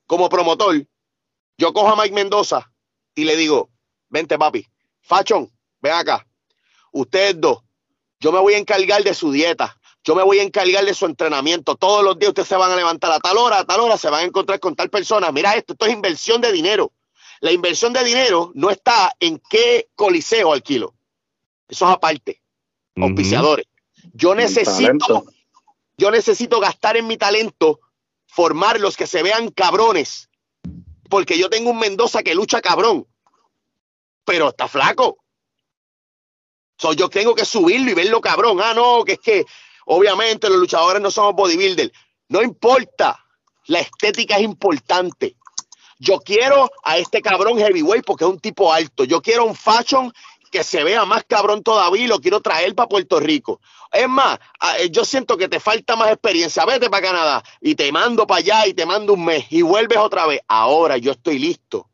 [0.05, 0.85] como promotor,
[1.57, 2.71] yo cojo a Mike Mendoza
[3.15, 3.71] y le digo,
[4.09, 4.67] vente papi,
[5.01, 5.51] Fachón,
[5.81, 6.27] ven acá,
[6.91, 7.63] ustedes dos,
[8.19, 9.75] yo me voy a encargar de su dieta,
[10.05, 11.75] yo me voy a encargar de su entrenamiento.
[11.75, 14.09] Todos los días ustedes se van a levantar a tal hora, a tal hora, se
[14.11, 15.31] van a encontrar con tal persona.
[15.31, 16.91] Mira esto, esto es inversión de dinero.
[17.41, 20.93] La inversión de dinero no está en qué coliseo alquilo.
[21.67, 22.39] Eso es aparte.
[22.95, 23.65] Auspiciadores.
[24.13, 25.25] Yo necesito,
[25.97, 27.79] yo necesito gastar en mi talento,
[28.27, 30.29] formar los que se vean cabrones.
[31.09, 33.07] Porque yo tengo un Mendoza que lucha cabrón.
[34.23, 35.17] Pero está flaco.
[36.95, 38.59] yo tengo que subirlo y verlo cabrón.
[38.61, 39.45] Ah, no, que es que
[39.85, 41.91] Obviamente los luchadores no somos bodybuilders.
[42.29, 43.19] No importa.
[43.67, 45.35] La estética es importante.
[45.97, 49.05] Yo quiero a este cabrón heavyweight porque es un tipo alto.
[49.05, 50.11] Yo quiero un fashion
[50.51, 53.59] que se vea más cabrón todavía y lo quiero traer para Puerto Rico.
[53.91, 54.39] Es más,
[54.79, 56.65] eh, yo siento que te falta más experiencia.
[56.65, 59.97] Vete para Canadá y te mando para allá y te mando un mes y vuelves
[59.97, 60.41] otra vez.
[60.47, 61.89] Ahora yo estoy listo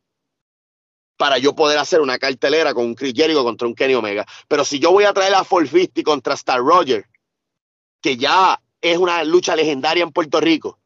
[1.18, 4.26] para yo poder hacer una cartelera con un Chris Jericho contra un Kenny Omega.
[4.48, 7.06] Pero si yo voy a traer a 450 contra Star Roger,
[8.02, 10.80] que ya es una lucha legendaria en Puerto Rico,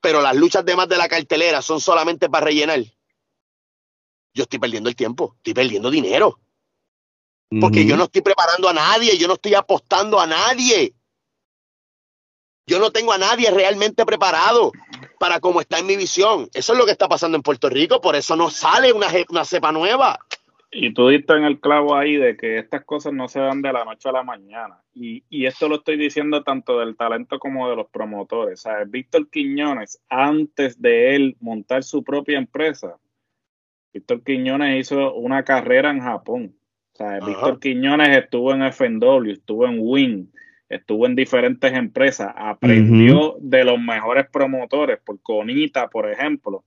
[0.00, 2.80] pero las luchas demás de la cartelera son solamente para rellenar,
[4.34, 6.40] yo estoy perdiendo el tiempo, estoy perdiendo dinero.
[7.60, 10.92] Porque yo no estoy preparando a nadie, yo no estoy apostando a nadie.
[12.66, 14.72] Yo no tengo a nadie realmente preparado
[15.20, 16.50] para cómo está en mi visión.
[16.52, 19.44] Eso es lo que está pasando en Puerto Rico, por eso no sale una, una
[19.44, 20.18] cepa nueva.
[20.76, 23.72] Y tú diste en el clavo ahí de que estas cosas no se dan de
[23.72, 24.82] la noche a la mañana.
[24.92, 28.62] Y, y esto lo estoy diciendo tanto del talento como de los promotores.
[28.62, 28.90] ¿sabes?
[28.90, 32.96] Víctor Quiñones, antes de él montar su propia empresa,
[33.92, 36.56] Víctor Quiñones hizo una carrera en Japón.
[36.94, 37.24] ¿sabes?
[37.24, 40.32] Víctor Quiñones estuvo en FNW, estuvo en Win,
[40.68, 46.64] estuvo en diferentes empresas, aprendió de los mejores promotores, por Conita, por ejemplo,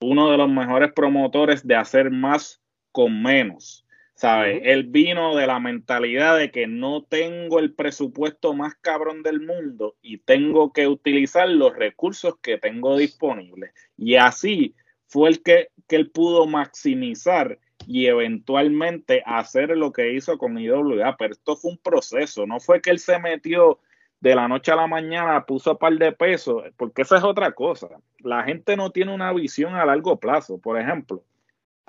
[0.00, 2.60] uno de los mejores promotores de hacer más
[2.92, 3.86] con menos.
[4.14, 4.60] ¿Sabes?
[4.64, 9.96] Él vino de la mentalidad de que no tengo el presupuesto más cabrón del mundo
[10.02, 13.72] y tengo que utilizar los recursos que tengo disponibles.
[13.96, 14.74] Y así
[15.06, 21.16] fue el que, que él pudo maximizar y eventualmente hacer lo que hizo con IWA.
[21.16, 23.80] Pero esto fue un proceso, no fue que él se metió
[24.20, 27.52] de la noche a la mañana, puso un par de pesos, porque esa es otra
[27.52, 27.88] cosa.
[28.18, 30.58] La gente no tiene una visión a largo plazo.
[30.58, 31.24] Por ejemplo,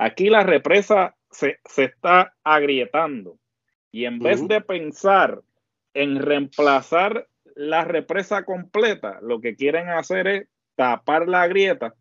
[0.04, 3.38] Aquí la represa se, está agrietando
[3.92, 5.44] y en vez de pensar
[5.94, 11.94] en reemplazar la represa completa, lo que quieren hacer es tapar la grieta.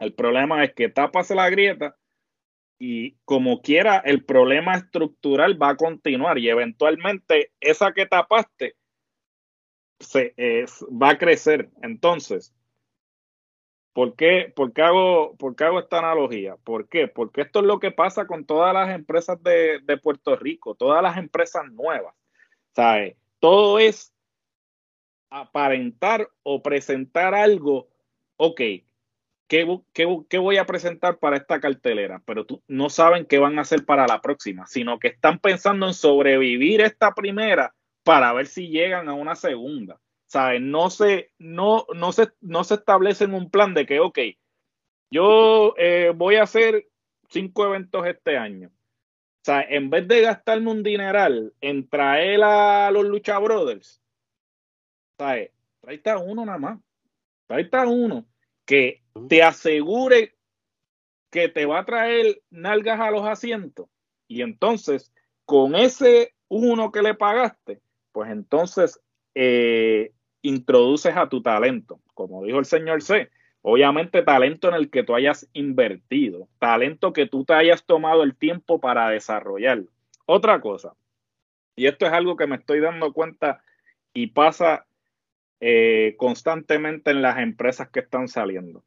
[0.00, 1.96] El problema es que tapas la grieta,
[2.76, 8.74] y como quiera, el problema estructural va a continuar y eventualmente esa que tapaste
[10.00, 10.34] se,
[10.90, 11.70] va a crecer.
[11.82, 12.52] Entonces,
[13.96, 16.56] ¿por qué, por, qué hago, ¿por qué hago esta analogía?
[16.56, 17.08] ¿Por qué?
[17.08, 21.16] Porque esto es lo que pasa con todas las empresas de, Puerto Rico, todas las
[21.16, 22.14] empresas nuevas.
[22.74, 23.16] ¿Sabes?
[23.38, 24.12] Todo es
[25.30, 27.88] aparentar o presentar algo,
[28.36, 28.60] ok,
[29.48, 32.20] ¿qué, voy a presentar para esta cartelera?
[32.26, 35.86] Pero tú, no saben qué van a hacer para la próxima, sino que están pensando
[35.86, 39.98] en sobrevivir esta primera para ver si llegan a una segunda.
[40.26, 40.70] ¿Saben?
[40.70, 44.18] No se, no, no se, no se establecen un plan de que, ok,
[45.10, 46.88] yo eh, voy a hacer
[47.28, 48.68] cinco eventos este año.
[48.68, 54.02] O sea, en vez de gastarme un dineral en traer a los Lucha Brothers,
[55.16, 55.52] ¿sabes?
[55.86, 56.80] Ahí está uno nada más.
[57.48, 58.26] Ahí está uno
[58.64, 60.36] que te asegure
[61.30, 63.88] que te va a traer nalgas a los asientos.
[64.26, 65.12] Y entonces,
[65.44, 67.80] con ese uno que le pagaste,
[68.10, 69.00] pues entonces
[69.34, 70.12] eh,
[70.48, 72.00] introduces a tu talento.
[72.14, 73.30] Como dijo el señor C,
[73.62, 78.36] obviamente talento en el que tú hayas invertido, talento que tú te hayas tomado el
[78.36, 79.90] tiempo para desarrollarlo.
[80.26, 80.94] Otra cosa,
[81.76, 83.62] y esto es algo que me estoy dando cuenta
[84.14, 84.86] y pasa
[85.60, 88.84] eh, constantemente en las empresas que están saliendo.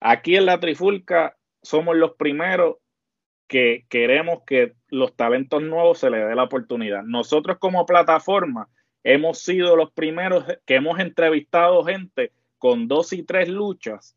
[0.00, 2.76] Aquí en la Trifulca somos los primeros
[3.46, 7.02] que queremos que los talentos nuevos se les dé la oportunidad.
[7.04, 8.68] Nosotros como plataforma
[9.04, 14.16] hemos sido los primeros que hemos entrevistado gente con dos y tres luchas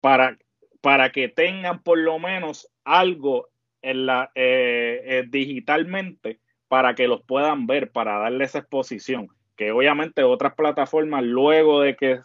[0.00, 0.38] para,
[0.80, 3.48] para que tengan por lo menos algo
[3.82, 10.22] en la, eh, eh, digitalmente para que los puedan ver, para darles exposición que obviamente
[10.22, 12.20] otras plataformas, luego de que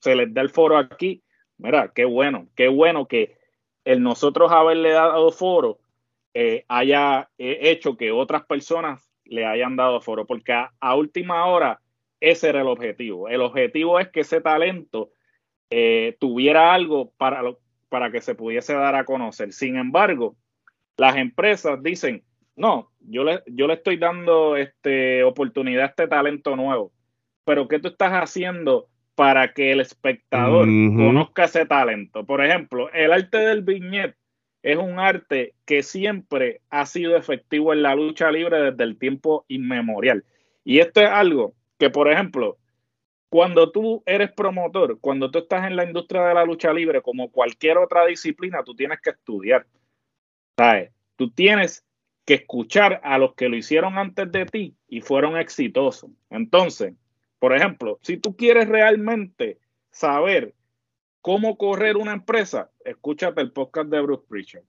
[0.00, 1.22] se les dé el foro aquí,
[1.58, 3.36] mira, qué bueno, qué bueno que
[3.84, 5.80] el nosotros haberle dado foro
[6.32, 11.80] eh, haya hecho que otras personas le hayan dado foro, porque a, última hora
[12.20, 13.28] ese era el objetivo.
[13.28, 15.10] El objetivo es que ese talento
[15.70, 17.42] eh, tuviera algo para,
[17.88, 19.52] para que se pudiese dar a conocer.
[19.52, 20.36] Sin embargo,
[20.96, 22.24] las empresas dicen,
[22.56, 26.92] no, yo le, yo le estoy dando este, oportunidad a este talento nuevo,
[27.44, 32.24] pero ¿qué tú estás haciendo para que el espectador conozca ese talento?
[32.26, 34.16] Por ejemplo, el arte del viñet
[34.62, 39.44] es un arte que siempre ha sido efectivo en la lucha libre desde el tiempo
[39.48, 40.24] inmemorial.
[40.64, 42.58] Y esto es algo que, por ejemplo,
[43.30, 47.30] cuando tú eres promotor, cuando tú estás en la industria de la lucha libre, como
[47.30, 49.66] cualquier otra disciplina, tú tienes que estudiar.
[50.56, 50.90] ¿Sabes?
[51.16, 51.84] Tú tienes
[52.24, 56.10] que escuchar a los que lo hicieron antes de ti y fueron exitosos.
[56.30, 56.94] Entonces,
[57.38, 59.58] por ejemplo, si tú quieres realmente
[59.90, 60.54] saber
[61.20, 64.62] cómo correr una empresa, escúchate el podcast de Bruce Preacher.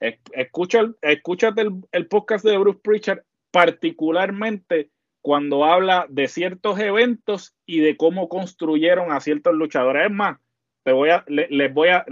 [0.00, 1.62] Escucha, escúchate
[1.92, 4.90] el, podcast de Bruce Preacher, particularmente
[5.22, 10.06] cuando habla de ciertos eventos y de cómo construyeron a ciertos luchadores.
[10.06, 10.38] Es más,
[10.84, 12.04] te voy a, les voy a,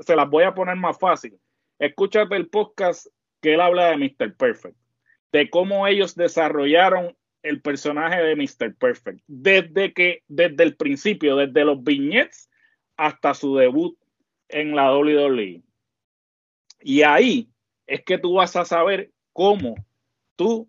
[0.00, 1.38] se las voy a poner más fácil.
[1.78, 3.08] Escúchate el podcast
[3.42, 4.36] que él habla de Mr.
[4.36, 4.76] Perfect,
[5.32, 8.74] de cómo ellos desarrollaron el personaje de Mr.
[8.76, 12.48] Perfect, desde que, desde el principio, desde los viñetes
[12.96, 13.98] hasta su debut
[14.48, 15.62] en la WWE.
[16.80, 17.48] Y ahí
[17.86, 19.74] es que tú vas a saber cómo
[20.36, 20.68] tú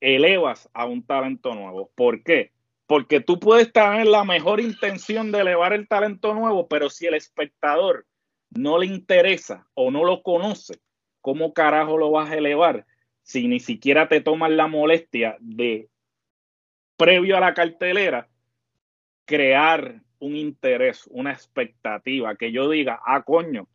[0.00, 1.90] elevas a un talento nuevo.
[1.94, 2.52] ¿Por qué?
[2.86, 7.14] Porque tú puedes tener la mejor intención de elevar el talento nuevo, pero si el
[7.14, 8.06] espectador
[8.50, 10.80] no le interesa o no lo conoce,
[11.20, 12.86] ¿cómo carajo lo vas a elevar
[13.22, 15.88] si ni siquiera te toman la molestia de,
[16.96, 18.28] previo a la cartelera,
[19.24, 23.68] crear un interés, una expectativa, que yo diga, ah, coño,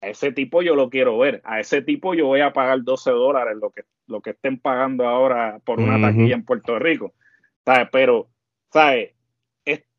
[0.00, 3.10] a ese tipo yo lo quiero ver, a ese tipo yo voy a pagar 12
[3.10, 7.14] dólares, lo que, lo que estén pagando ahora por una taquilla en Puerto Rico.
[7.64, 7.88] ¿Sabes?
[7.90, 8.28] Pero,
[8.70, 9.16] ¿sabes?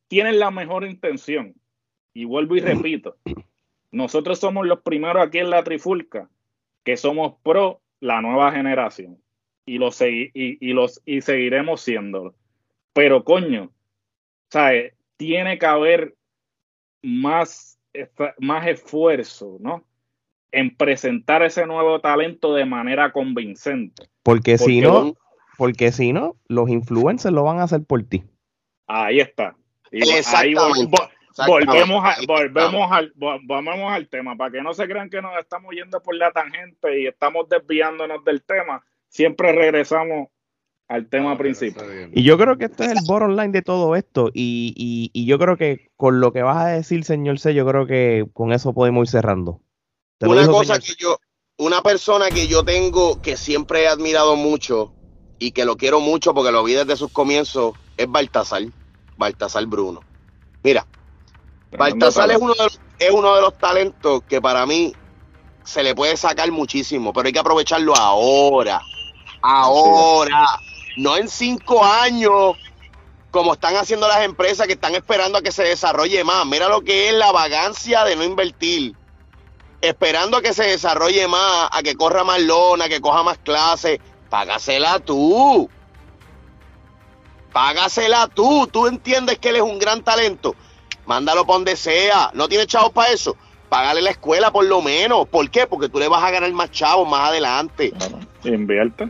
[0.07, 1.53] tienen la mejor intención.
[2.13, 3.17] Y vuelvo y repito,
[3.91, 6.29] nosotros somos los primeros aquí en la Trifulca
[6.83, 9.21] que somos pro la nueva generación
[9.65, 12.33] y, lo y, los, y seguiremos siendo.
[12.93, 13.71] Pero coño,
[14.49, 14.93] ¿sabes?
[15.17, 16.15] Tiene que haber
[17.01, 17.79] más,
[18.39, 19.83] más esfuerzo, ¿no?
[20.51, 24.03] En presentar ese nuevo talento de manera convincente.
[24.23, 25.15] Porque, si no,
[25.57, 28.23] porque si no, los influencers lo van a hacer por ti.
[28.87, 29.55] Ahí está.
[29.91, 31.09] Y ahí volvemos,
[32.27, 36.15] volvemos, al, volvemos al tema, para que no se crean que nos estamos yendo por
[36.15, 40.29] la tangente y estamos desviándonos del tema, siempre regresamos
[40.87, 42.11] al tema principal.
[42.13, 44.29] Y yo creo que este es el bottom line de todo esto.
[44.33, 47.85] Y, y, yo creo que con lo que vas a decir, señor C, yo creo
[47.85, 49.61] que con eso podemos ir cerrando.
[50.21, 51.17] una cosa que yo,
[51.57, 54.93] una persona que yo tengo que siempre he admirado mucho
[55.39, 58.63] y que lo quiero mucho porque lo vi desde sus comienzos es Baltasar,
[59.17, 60.01] Baltasar Bruno.
[60.63, 60.87] Mira,
[61.77, 64.93] Baltasar es uno, de los, es uno de los talentos que para mí
[65.63, 68.81] se le puede sacar muchísimo, pero hay que aprovecharlo ahora,
[69.41, 70.45] ahora,
[70.97, 72.55] no en cinco años,
[73.31, 76.45] como están haciendo las empresas que están esperando a que se desarrolle más.
[76.45, 78.95] Mira lo que es la vagancia de no invertir
[79.81, 83.37] esperando a que se desarrolle más, a que corra más lona, a que coja más
[83.37, 83.99] clases.
[84.29, 85.69] Págasela tú.
[87.53, 88.67] Págasela tú.
[88.67, 90.55] Tú entiendes que él es un gran talento.
[91.05, 92.31] Mándalo para donde sea.
[92.33, 93.37] No tiene chavos para eso.
[93.69, 95.27] Págale la escuela por lo menos.
[95.27, 95.67] ¿Por qué?
[95.67, 97.93] Porque tú le vas a ganar más chavos más adelante.
[98.43, 99.09] Invierte.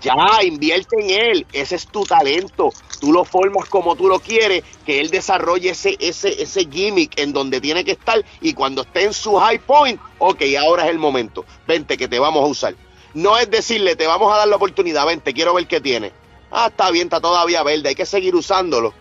[0.00, 1.46] Ya, invierte en él.
[1.52, 2.72] Ese es tu talento.
[3.00, 7.32] Tú lo formas como tú lo quieres, que él desarrolle ese, ese, ese gimmick en
[7.32, 10.98] donde tiene que estar y cuando esté en su high point, ok, ahora es el
[10.98, 11.44] momento.
[11.66, 12.74] Vente que te vamos a usar.
[13.14, 16.12] No es decirle, te vamos a dar la oportunidad, vente, quiero ver qué tiene.
[16.50, 18.92] Ah, está bien, está todavía verde, hay que seguir usándolo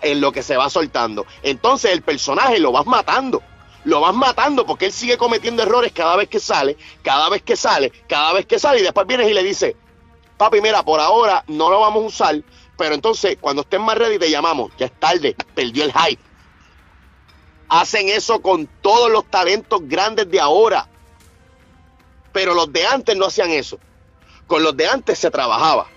[0.00, 1.26] en lo que se va soltando.
[1.42, 3.42] Entonces el personaje lo vas matando
[3.84, 7.56] lo vas matando porque él sigue cometiendo errores cada vez que sale, cada vez que
[7.56, 9.76] sale, cada vez que sale y después vienes y le dices,
[10.38, 12.42] papi, mira, por ahora no lo vamos a usar,
[12.78, 16.22] pero entonces cuando estén más ready te llamamos, ya es tarde, perdió el hype.
[17.68, 20.88] Hacen eso con todos los talentos grandes de ahora,
[22.32, 23.78] pero los de antes no hacían eso.
[24.46, 25.88] Con los de antes se trabajaba.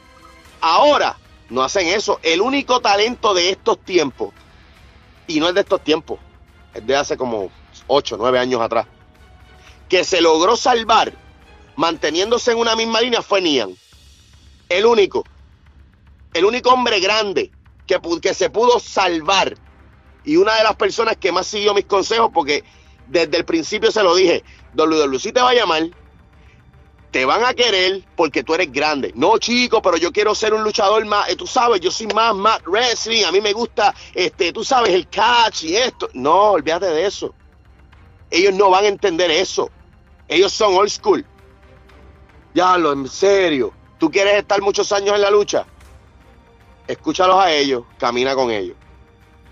[0.59, 1.18] Ahora
[1.49, 2.19] no hacen eso.
[2.23, 4.34] El único talento de estos tiempos,
[5.27, 6.19] y no es de estos tiempos,
[6.73, 7.51] es de hace como
[7.88, 8.88] 8, 9 años atrás,
[9.88, 11.13] que se logró salvar
[11.76, 13.76] manteniéndose en una misma línea fue Nian
[14.77, 15.23] el único,
[16.34, 17.52] el único hombre grande
[17.85, 19.56] que, que se pudo salvar
[20.23, 22.64] y una de las personas que más siguió mis consejos, porque
[23.07, 24.43] desde el principio se lo dije,
[25.19, 25.89] si te va a llamar,
[27.11, 29.11] te van a querer porque tú eres grande.
[29.15, 32.34] No, chico, pero yo quiero ser un luchador más, eh, tú sabes, yo soy más,
[32.34, 36.10] más wrestling, a mí me gusta, este, tú sabes, el catch y esto.
[36.14, 37.34] No, olvídate de eso.
[38.30, 39.69] Ellos no van a entender eso.
[40.30, 41.26] Ellos son old school.
[42.53, 43.73] Ya lo, en serio.
[44.02, 45.64] ¿Tú quieres estar muchos años en la lucha?
[46.88, 48.76] Escúchalos a ellos, camina con ellos.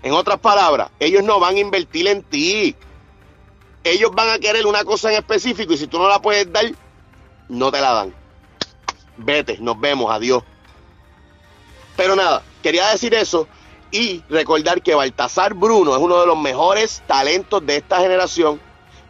[0.02, 2.74] En otras palabras, ellos no van a invertir en ti.
[3.84, 6.64] Ellos van a querer una cosa en específico y si tú no la puedes dar,
[7.48, 8.14] no te la dan.
[9.18, 10.42] Vete, nos vemos, adiós.
[11.96, 13.46] Pero nada, quería decir eso
[13.92, 18.60] y recordar que Baltasar Bruno es uno de los mejores talentos de esta generación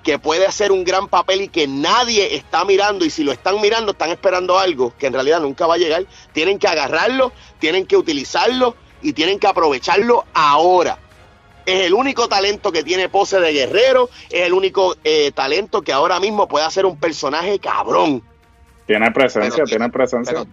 [0.03, 3.61] que puede hacer un gran papel y que nadie está mirando y si lo están
[3.61, 6.07] mirando están esperando algo que en realidad nunca va a llegar.
[6.33, 10.99] Tienen que agarrarlo, tienen que utilizarlo y tienen que aprovecharlo ahora.
[11.67, 15.93] Es el único talento que tiene pose de guerrero, es el único eh, talento que
[15.93, 18.23] ahora mismo puede hacer un personaje cabrón.
[18.87, 20.45] Tiene presencia, tiene presencia.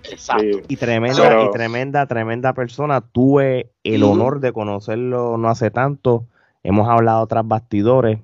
[0.67, 3.01] Y tremenda, y tremenda, tremenda persona.
[3.01, 6.25] Tuve el honor de conocerlo no hace tanto.
[6.61, 8.19] Hemos hablado tras bastidores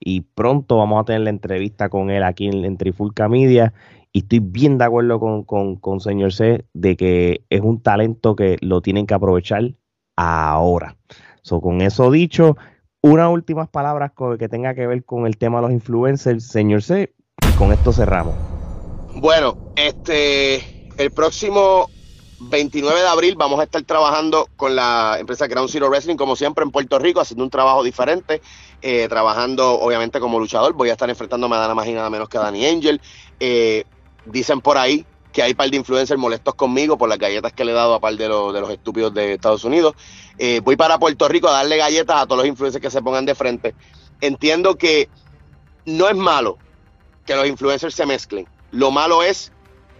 [0.00, 3.74] y pronto vamos a tener la entrevista con él aquí en, Trifulca Media
[4.12, 8.80] y estoy bien de acuerdo con, señor C de que es un talento que lo
[8.80, 9.74] tienen que aprovechar
[10.16, 10.96] ahora.
[11.42, 12.56] So, con eso dicho,
[13.02, 17.14] unas últimas palabras que tenga que ver con el tema de los influencers, señor C,
[17.56, 18.34] con esto cerramos.
[19.16, 21.88] Bueno, este, el próximo
[22.40, 26.64] 29 de abril vamos a estar trabajando con la empresa Ground Zero Wrestling, como siempre,
[26.64, 28.40] en Puerto Rico, haciendo un trabajo diferente,
[28.82, 30.72] eh, trabajando obviamente como luchador.
[30.72, 33.00] Voy a estar enfrentándome a nada más y nada menos que a Danny Angel.
[33.38, 33.84] Eh,
[34.24, 37.72] dicen por ahí que hay par de influencers molestos conmigo por las galletas que le
[37.72, 39.94] he dado a par de, los, de los estúpidos de Estados Unidos.
[40.38, 43.26] Eh, voy para Puerto Rico a darle galletas a todos los influencers que se pongan
[43.26, 43.74] de frente.
[44.20, 45.08] Entiendo que
[45.86, 46.58] no es malo
[47.24, 48.48] que los influencers se mezclen.
[48.72, 49.52] Lo malo es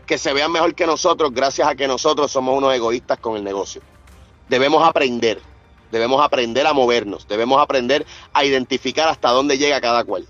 [0.07, 3.45] que se vean mejor que nosotros gracias a que nosotros somos unos egoístas con el
[3.45, 3.81] negocio.
[4.49, 5.41] Debemos aprender,
[5.91, 10.27] debemos aprender a movernos, debemos aprender a identificar hasta dónde llega cada cual.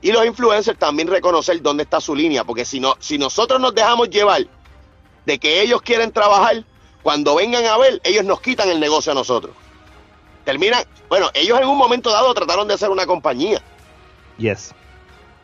[0.00, 3.74] Y los influencers también reconocer dónde está su línea, porque si, no, si nosotros nos
[3.74, 4.46] dejamos llevar
[5.24, 6.64] de que ellos quieren trabajar,
[7.02, 9.54] cuando vengan a ver, ellos nos quitan el negocio a nosotros.
[10.44, 13.62] Terminan, bueno, ellos en un momento dado trataron de hacer una compañía.
[14.36, 14.74] Yes.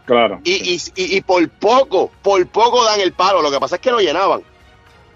[0.05, 0.40] Claro.
[0.44, 3.43] Y, y, y, por poco, por poco dan el palo.
[3.43, 4.43] Lo que pasa es que no llenaban.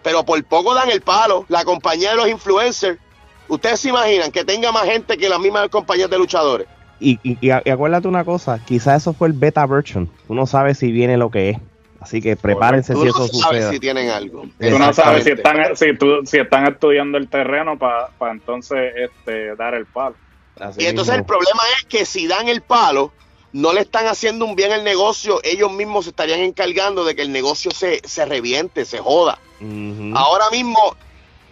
[0.02, 1.44] Pero por poco dan el palo.
[1.48, 3.00] La compañía de los influencers.
[3.48, 6.66] Ustedes se imaginan que tenga más gente que las mismas compañías de luchadores.
[7.00, 10.08] Y, y, acuérdate una cosa, quizás eso fue el beta version.
[10.28, 11.58] Uno sabe si viene lo que es.
[12.00, 13.70] Así que prepárense si eso sucede.
[13.70, 14.42] si tienen algo.
[14.58, 15.86] Tú no sabes si están, si,
[16.26, 20.14] si están estudiando el terreno para entonces este, dar el palo.
[20.76, 23.10] y entonces el problema es que si dan el palo,
[23.52, 27.22] no le están haciendo un bien al negocio, ellos mismos se estarían encargando de que
[27.22, 29.38] el negocio se, se reviente, se joda.
[30.14, 30.78] Ahora mismo,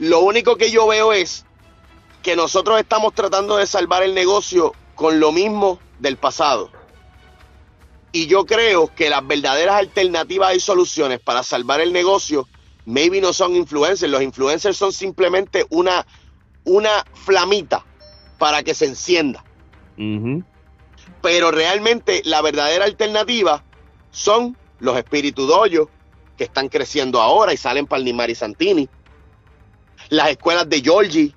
[0.00, 1.46] lo único que yo veo es
[2.22, 6.70] que nosotros estamos tratando de salvar el negocio con lo mismo del pasado.
[8.12, 12.46] Y yo creo que las verdaderas alternativas y soluciones para salvar el negocio,
[12.84, 14.10] maybe no son influencers.
[14.10, 16.06] Los influencers son simplemente una,
[16.64, 17.84] una flamita
[18.38, 19.44] para que se encienda.
[21.22, 23.64] Pero realmente la verdadera alternativa
[24.10, 25.88] son los espíritus doyos
[26.36, 28.88] que están creciendo ahora y salen para el Nimar y Santini.
[30.08, 31.34] Las escuelas de Georgie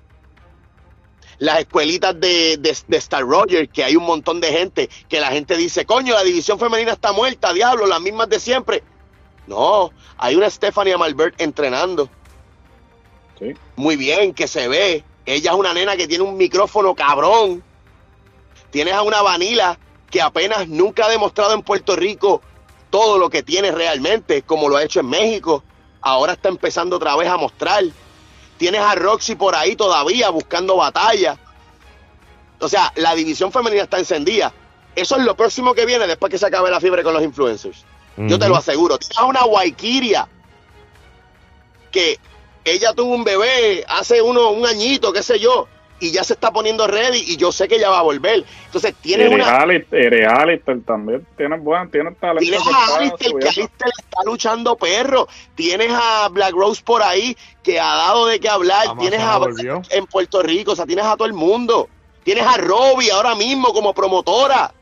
[1.38, 5.56] las escuelitas de, de, Star Roger, que hay un montón de gente, que la gente
[5.56, 8.82] dice, coño, la división femenina está muerta, diablo, las mismas de siempre.
[9.46, 12.08] No, hay una Stephanie Malbert entrenando.
[13.38, 13.54] Sí.
[13.76, 15.04] Muy bien, que se ve.
[15.26, 17.62] Ella es una nena que tiene un micrófono cabrón.
[18.70, 19.78] Tienes a una Vanilla
[20.10, 22.40] que apenas nunca ha demostrado en Puerto Rico
[22.90, 25.62] todo lo que tiene realmente, como lo ha hecho en México.
[26.00, 27.84] Ahora está empezando otra vez a mostrar.
[28.56, 31.38] Tienes a Roxy por ahí todavía buscando batalla.
[32.58, 34.52] O sea, la división femenina está encendida.
[34.94, 37.84] Eso es lo próximo que viene después que se acabe la fiebre con los influencers.
[38.16, 38.96] Yo te lo aseguro.
[38.96, 40.26] Tienes a una Waikiria
[41.90, 42.18] que
[42.64, 45.68] ella tuvo un bebé hace uno, un añito, qué sé yo,
[46.00, 48.44] y ya se está poniendo ready y yo sé que ella va a volver.
[48.66, 49.64] Entonces tiene una...
[49.90, 52.40] Eres Alistair también, tienes buen, tienes talento.
[52.40, 55.28] Tienes a Alistair, que Alistair está luchando perro.
[55.54, 58.96] Tienes a Black Rose por ahí, que ha dado de qué hablar.
[58.98, 59.40] tienes a
[59.90, 61.88] en Puerto Rico, o sea, tienes a todo el mundo.
[62.24, 64.72] Tienes a Robbie ahora mismo como promotora.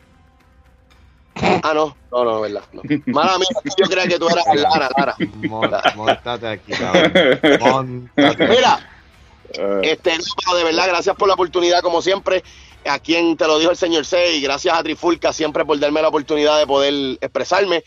[1.36, 2.62] Ah, no, no, no, verdad.
[2.72, 2.82] No.
[3.06, 5.16] Mala mía, yo creía que tú eras Lara, Lara.
[5.96, 8.10] Montate aquí, cabrón.
[8.16, 8.93] Mira,
[9.58, 9.80] eh.
[9.82, 12.42] Este, de verdad, gracias por la oportunidad, como siempre.
[12.86, 16.02] A quien te lo dijo el señor C, y gracias a Trifulca siempre por darme
[16.02, 17.82] la oportunidad de poder expresarme.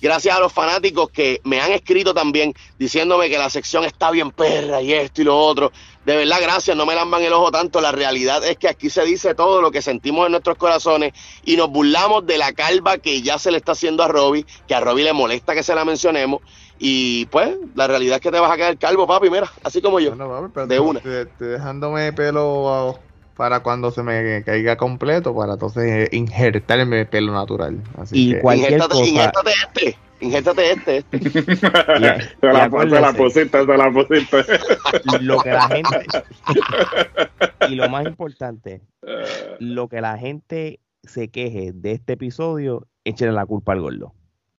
[0.00, 4.30] Gracias a los fanáticos que me han escrito también diciéndome que la sección está bien
[4.30, 5.72] perra y esto y lo otro.
[6.04, 7.80] De verdad, gracias, no me lamban el ojo tanto.
[7.80, 11.14] La realidad es que aquí se dice todo lo que sentimos en nuestros corazones
[11.44, 14.74] y nos burlamos de la calva que ya se le está haciendo a Robbie, que
[14.76, 16.42] a Robbie le molesta que se la mencionemos
[16.78, 20.00] y pues, la realidad es que te vas a quedar calvo, papi, mira, así como
[20.00, 20.14] yo.
[20.66, 21.00] de una.
[21.00, 22.98] Te, dejándome pelo
[23.36, 27.78] para cuando se me caiga completo, para entonces injertarme pelo natural.
[27.96, 28.40] Así y que...
[28.40, 29.04] cualquier cosa.
[29.04, 29.98] Injértate este.
[30.20, 31.20] Injértate este, este.
[31.20, 34.44] te, la, la pusiste, te la pusiste.
[35.20, 36.06] Lo que la gente.
[37.68, 38.82] y lo más importante,
[39.60, 44.14] lo que la gente se queje de este episodio, échenle la culpa al gordo.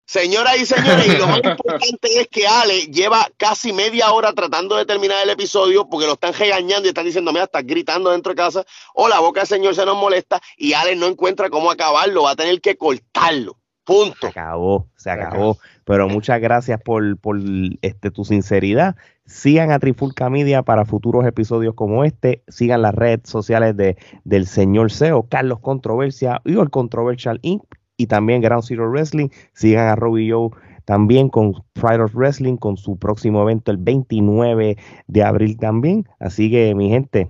[0.08, 4.74] Señoras y señores, y lo más importante es que Ale lleva casi media hora tratando
[4.76, 8.32] de terminar el episodio porque lo están regañando y están diciendo, mira, estás gritando dentro
[8.32, 8.64] de casa,
[8.94, 12.30] o la boca del señor se nos molesta y Ale no encuentra cómo acabarlo, va
[12.30, 13.58] a tener que cortarlo.
[13.84, 14.16] Punto.
[14.22, 15.58] Se acabó, se acabó.
[15.84, 17.38] Pero muchas gracias por, por
[17.82, 18.96] este, tu sinceridad.
[19.26, 22.42] Sigan a Trifulca Media para futuros episodios como este.
[22.48, 28.06] Sigan las redes sociales de, del señor CEO, Carlos Controversia y el Controversial Inc y
[28.06, 29.28] también Ground Zero Wrestling.
[29.52, 30.50] Sigan a Robbie Joe
[30.86, 36.08] también con Friday of Wrestling, con su próximo evento el 29 de abril también.
[36.18, 37.28] Así que, mi gente,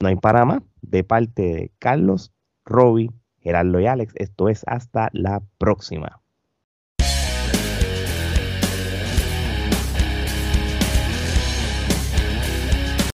[0.00, 0.62] no hay para más.
[0.80, 2.32] De parte de Carlos,
[2.64, 3.10] Robbie,
[3.40, 6.23] Gerardo y Alex, esto es hasta la próxima.